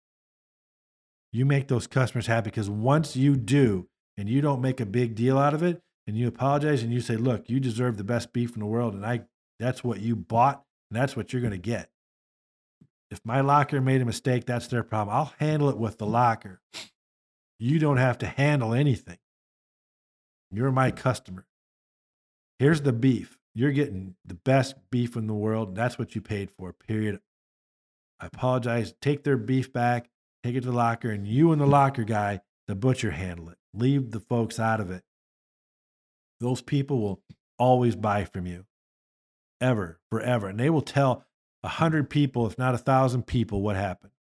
You 1.32 1.44
make 1.44 1.68
those 1.68 1.86
customers 1.86 2.26
happy 2.26 2.50
because 2.50 2.70
once 2.70 3.16
you 3.16 3.36
do 3.36 3.88
and 4.20 4.28
you 4.28 4.42
don't 4.42 4.60
make 4.60 4.80
a 4.80 4.86
big 4.86 5.14
deal 5.14 5.38
out 5.38 5.54
of 5.54 5.62
it 5.62 5.80
and 6.06 6.14
you 6.14 6.28
apologize 6.28 6.82
and 6.82 6.92
you 6.92 7.00
say, 7.00 7.16
look, 7.16 7.48
you 7.48 7.58
deserve 7.58 7.96
the 7.96 8.04
best 8.04 8.34
beef 8.34 8.52
in 8.54 8.60
the 8.60 8.66
world 8.66 8.92
and 8.92 9.04
I 9.04 9.22
that's 9.58 9.82
what 9.82 10.00
you 10.00 10.14
bought 10.14 10.62
and 10.90 11.00
that's 11.00 11.16
what 11.16 11.32
you're 11.32 11.40
going 11.40 11.52
to 11.52 11.58
get. 11.58 11.88
If 13.10 13.20
my 13.24 13.40
locker 13.40 13.80
made 13.80 14.02
a 14.02 14.04
mistake, 14.04 14.44
that's 14.44 14.66
their 14.66 14.82
problem. 14.82 15.16
I'll 15.16 15.32
handle 15.38 15.70
it 15.70 15.78
with 15.78 15.96
the 15.96 16.06
locker. 16.06 16.60
You 17.58 17.78
don't 17.78 17.96
have 17.96 18.18
to 18.18 18.26
handle 18.26 18.74
anything. 18.74 19.16
You're 20.50 20.70
my 20.70 20.90
customer. 20.90 21.46
Here's 22.58 22.82
the 22.82 22.92
beef. 22.92 23.38
You're 23.54 23.72
getting 23.72 24.16
the 24.24 24.34
best 24.34 24.74
beef 24.90 25.16
in 25.16 25.28
the 25.28 25.34
world. 25.34 25.74
That's 25.74 25.98
what 25.98 26.14
you 26.14 26.20
paid 26.20 26.50
for, 26.50 26.74
period. 26.74 27.20
I 28.20 28.26
apologize. 28.26 28.92
Take 29.00 29.24
their 29.24 29.38
beef 29.38 29.72
back, 29.72 30.10
take 30.44 30.56
it 30.56 30.60
to 30.60 30.70
the 30.70 30.76
locker, 30.76 31.10
and 31.10 31.26
you 31.26 31.52
and 31.52 31.60
the 31.60 31.66
locker 31.66 32.04
guy, 32.04 32.42
the 32.68 32.74
butcher, 32.74 33.12
handle 33.12 33.48
it. 33.48 33.56
Leave 33.74 34.10
the 34.10 34.20
folks 34.20 34.58
out 34.58 34.80
of 34.80 34.90
it. 34.90 35.02
Those 36.40 36.62
people 36.62 37.00
will 37.00 37.22
always 37.58 37.94
buy 37.94 38.24
from 38.24 38.46
you 38.46 38.64
ever, 39.60 40.00
forever. 40.10 40.48
And 40.48 40.58
they 40.58 40.70
will 40.70 40.80
tell 40.80 41.24
a 41.62 41.68
hundred 41.68 42.08
people, 42.08 42.46
if 42.46 42.58
not 42.58 42.74
a 42.74 42.78
thousand 42.78 43.26
people, 43.26 43.60
what 43.60 43.76
happened. 43.76 44.12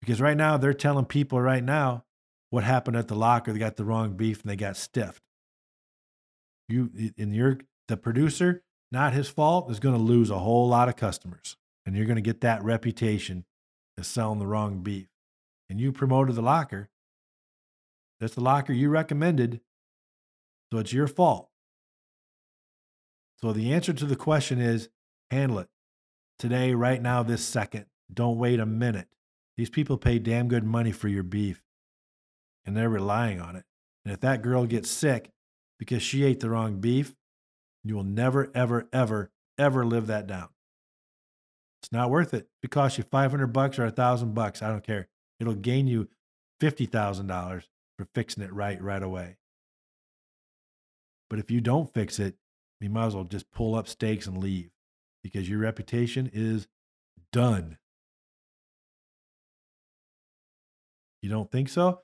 Because 0.00 0.20
right 0.20 0.36
now 0.36 0.56
they're 0.56 0.72
telling 0.72 1.04
people 1.04 1.40
right 1.40 1.62
now 1.62 2.04
what 2.48 2.64
happened 2.64 2.96
at 2.96 3.08
the 3.08 3.14
locker. 3.14 3.52
They 3.52 3.58
got 3.58 3.76
the 3.76 3.84
wrong 3.84 4.14
beef 4.16 4.40
and 4.40 4.50
they 4.50 4.56
got 4.56 4.76
stiffed. 4.76 5.22
You 6.68 6.90
and 7.18 7.34
you're 7.34 7.58
the 7.88 7.96
producer, 7.96 8.62
not 8.90 9.12
his 9.12 9.28
fault, 9.28 9.70
is 9.70 9.80
going 9.80 9.96
to 9.96 10.02
lose 10.02 10.30
a 10.30 10.38
whole 10.38 10.68
lot 10.68 10.88
of 10.88 10.96
customers. 10.96 11.56
And 11.84 11.96
you're 11.96 12.06
going 12.06 12.16
to 12.16 12.22
get 12.22 12.40
that 12.42 12.62
reputation 12.62 13.44
of 13.98 14.06
selling 14.06 14.38
the 14.38 14.46
wrong 14.46 14.82
beef. 14.82 15.08
And 15.68 15.80
you 15.80 15.92
promoted 15.92 16.34
the 16.34 16.42
locker. 16.42 16.88
That's 18.20 18.34
the 18.34 18.42
locker 18.42 18.72
you 18.72 18.90
recommended. 18.90 19.60
So 20.72 20.78
it's 20.78 20.92
your 20.92 21.08
fault. 21.08 21.48
So 23.40 23.52
the 23.52 23.72
answer 23.72 23.92
to 23.92 24.04
the 24.04 24.16
question 24.16 24.60
is 24.60 24.90
handle 25.30 25.58
it 25.58 25.68
today, 26.38 26.74
right 26.74 27.00
now, 27.00 27.22
this 27.22 27.44
second. 27.44 27.86
Don't 28.12 28.38
wait 28.38 28.60
a 28.60 28.66
minute. 28.66 29.08
These 29.56 29.70
people 29.70 29.96
pay 29.96 30.18
damn 30.18 30.48
good 30.48 30.64
money 30.64 30.92
for 30.92 31.08
your 31.08 31.22
beef 31.22 31.62
and 32.64 32.76
they're 32.76 32.88
relying 32.88 33.40
on 33.40 33.56
it. 33.56 33.64
And 34.04 34.12
if 34.12 34.20
that 34.20 34.42
girl 34.42 34.66
gets 34.66 34.90
sick 34.90 35.30
because 35.78 36.02
she 36.02 36.24
ate 36.24 36.40
the 36.40 36.50
wrong 36.50 36.80
beef, 36.80 37.14
you 37.84 37.94
will 37.94 38.04
never, 38.04 38.50
ever, 38.54 38.88
ever, 38.92 39.30
ever 39.58 39.84
live 39.84 40.06
that 40.08 40.26
down. 40.26 40.48
It's 41.82 41.92
not 41.92 42.10
worth 42.10 42.34
it. 42.34 42.48
If 42.62 42.64
It 42.64 42.70
costs 42.70 42.98
you 42.98 43.04
500 43.04 43.46
bucks 43.48 43.78
or 43.78 43.86
a 43.86 43.90
thousand 43.90 44.34
bucks. 44.34 44.62
I 44.62 44.68
don't 44.68 44.84
care. 44.84 45.08
It'll 45.38 45.54
gain 45.54 45.86
you 45.86 46.08
$50,000 46.60 47.64
for 48.00 48.08
fixing 48.14 48.42
it 48.42 48.50
right, 48.50 48.82
right 48.82 49.02
away. 49.02 49.36
But 51.28 51.38
if 51.38 51.50
you 51.50 51.60
don't 51.60 51.92
fix 51.92 52.18
it, 52.18 52.36
you 52.80 52.88
might 52.88 53.08
as 53.08 53.14
well 53.14 53.24
just 53.24 53.50
pull 53.50 53.74
up 53.74 53.86
stakes 53.86 54.26
and 54.26 54.38
leave 54.38 54.70
because 55.22 55.50
your 55.50 55.58
reputation 55.58 56.30
is 56.32 56.66
done. 57.30 57.76
You 61.20 61.28
don't 61.28 61.50
think 61.52 61.68
so? 61.68 62.00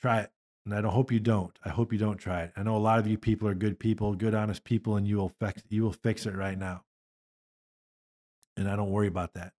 Try 0.00 0.20
it. 0.20 0.30
And 0.64 0.72
I 0.72 0.80
don't 0.82 0.92
hope 0.92 1.10
you 1.10 1.18
don't. 1.18 1.58
I 1.64 1.70
hope 1.70 1.92
you 1.92 1.98
don't 1.98 2.18
try 2.18 2.42
it. 2.42 2.52
I 2.56 2.62
know 2.62 2.76
a 2.76 2.78
lot 2.78 3.00
of 3.00 3.08
you 3.08 3.18
people 3.18 3.48
are 3.48 3.54
good 3.54 3.80
people, 3.80 4.14
good 4.14 4.36
honest 4.36 4.62
people, 4.62 4.94
and 4.94 5.08
you 5.08 5.16
will 5.16 5.32
fix 5.40 5.64
you 5.68 5.82
will 5.82 5.92
fix 5.92 6.26
it 6.26 6.36
right 6.36 6.56
now. 6.56 6.84
And 8.56 8.68
I 8.68 8.76
don't 8.76 8.92
worry 8.92 9.08
about 9.08 9.34
that. 9.34 9.52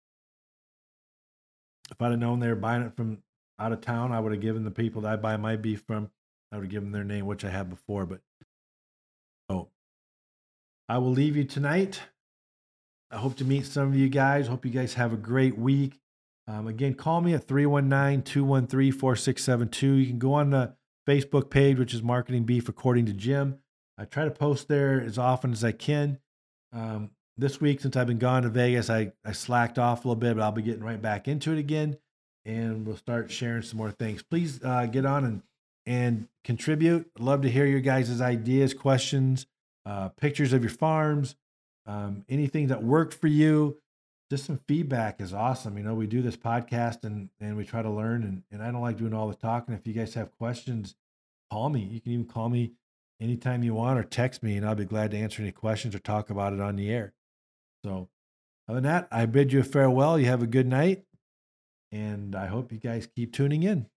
if 1.92 2.02
I'd 2.02 2.12
have 2.12 2.20
known 2.20 2.40
they 2.40 2.48
were 2.48 2.56
buying 2.56 2.84
it 2.84 2.96
from 2.96 3.24
out 3.62 3.72
of 3.72 3.82
town, 3.82 4.12
I 4.12 4.20
would 4.20 4.32
have 4.32 4.42
given 4.42 4.64
the 4.64 4.72
people 4.72 5.04
that 5.04 5.14
I 5.14 5.16
buy 5.18 5.38
my 5.38 5.56
beef 5.56 5.84
from, 5.86 6.10
I 6.52 6.58
would 6.58 6.66
have 6.66 6.72
given 6.72 6.92
their 6.92 7.04
name, 7.04 7.28
which 7.28 7.46
I 7.46 7.50
have 7.50 7.70
before. 7.70 8.08
But 8.08 8.22
so 9.50 9.70
I 10.90 10.98
will 10.98 11.12
leave 11.12 11.38
you 11.38 11.44
tonight. 11.44 12.02
I 13.12 13.18
hope 13.18 13.36
to 13.38 13.46
meet 13.46 13.66
some 13.66 13.90
of 13.90 13.96
you 13.96 14.10
guys. 14.10 14.48
Hope 14.48 14.66
you 14.66 14.72
guys 14.72 14.96
have 14.96 15.14
a 15.14 15.18
great 15.18 15.58
week. 15.58 16.00
Um, 16.48 16.68
again, 16.68 16.96
call 16.96 17.22
me 17.22 17.34
at 17.34 17.48
319 17.48 18.24
213 18.24 18.92
4672. 18.92 19.88
You 19.94 20.08
can 20.08 20.18
go 20.18 20.34
on 20.34 20.50
the 20.50 20.76
Facebook 21.08 21.50
page, 21.50 21.78
which 21.78 21.94
is 21.94 22.02
Marketing 22.02 22.46
Beef 22.46 22.68
According 22.68 23.06
to 23.06 23.14
Jim. 23.14 23.60
I 23.98 24.06
try 24.06 24.26
to 24.26 24.32
post 24.32 24.68
there 24.70 25.00
as 25.00 25.20
often 25.20 25.52
as 25.52 25.64
I 25.64 25.72
can. 25.72 26.18
Um, 26.74 27.12
this 27.38 27.62
week, 27.62 27.82
since 27.82 27.96
I've 27.96 28.08
been 28.08 28.18
gone 28.18 28.44
to 28.44 28.50
Vegas, 28.50 28.90
I, 28.90 29.12
I 29.24 29.34
slacked 29.34 29.78
off 29.78 30.04
a 30.04 30.08
little 30.08 30.20
bit, 30.20 30.36
but 30.36 30.44
I'll 30.44 30.52
be 30.52 30.62
getting 30.64 30.84
right 30.84 31.02
back 31.02 31.28
into 31.28 31.52
it 31.52 31.60
again 31.60 31.98
and 32.46 32.86
we'll 32.86 32.98
start 32.98 33.32
sharing 33.32 33.62
some 33.62 33.78
more 33.78 33.92
things. 33.92 34.24
Please 34.24 34.60
uh, 34.64 34.86
get 34.86 35.06
on 35.06 35.24
and, 35.26 35.42
and 35.86 36.28
contribute. 36.44 37.12
Love 37.20 37.42
to 37.42 37.50
hear 37.50 37.66
your 37.66 37.82
guys' 37.82 38.22
ideas, 38.22 38.74
questions, 38.74 39.48
uh, 39.86 40.10
pictures 40.10 40.54
of 40.54 40.62
your 40.64 40.72
farms, 40.72 41.36
um, 41.86 42.26
anything 42.30 42.68
that 42.68 42.84
worked 42.84 43.14
for 43.14 43.28
you. 43.28 43.78
Just 44.30 44.46
some 44.46 44.62
feedback 44.68 45.20
is 45.20 45.34
awesome. 45.34 45.78
You 45.78 45.84
know, 45.84 45.94
we 45.94 46.08
do 46.08 46.22
this 46.22 46.38
podcast 46.38 47.04
and, 47.04 47.30
and 47.40 47.58
we 47.58 47.66
try 47.66 47.82
to 47.82 47.90
learn, 47.90 48.24
and, 48.24 48.44
and 48.52 48.64
I 48.64 48.72
don't 48.72 48.82
like 48.82 48.98
doing 48.98 49.14
all 49.14 49.28
the 49.28 49.36
talking. 49.36 49.74
If 49.74 49.86
you 49.86 49.94
guys 49.94 50.14
have 50.14 50.32
questions, 50.38 50.96
call 51.52 51.70
me. 51.70 51.82
You 51.82 52.00
can 52.00 52.14
even 52.14 52.26
call 52.26 52.48
me 52.48 52.72
anytime 53.20 53.64
you 53.64 53.74
want 53.74 54.00
or 54.00 54.04
text 54.04 54.42
me, 54.42 54.56
and 54.58 54.66
I'll 54.66 54.76
be 54.76 54.86
glad 54.86 55.12
to 55.12 55.18
answer 55.18 55.42
any 55.42 55.52
questions 55.52 55.94
or 55.94 56.00
talk 56.00 56.30
about 56.30 56.54
it 56.54 56.62
on 56.62 56.78
the 56.78 56.90
air. 56.90 57.14
So, 57.84 58.10
other 58.68 58.80
than 58.80 58.84
that, 58.84 59.08
I 59.12 59.26
bid 59.26 59.52
you 59.52 59.64
farewell. 59.64 60.18
You 60.18 60.28
have 60.28 60.42
a 60.42 60.48
good 60.48 60.68
night, 60.68 61.04
and 61.92 62.36
I 62.36 62.48
hope 62.48 62.72
you 62.72 62.80
guys 62.80 63.08
keep 63.08 63.34
tuning 63.34 63.64
in. 63.64 63.88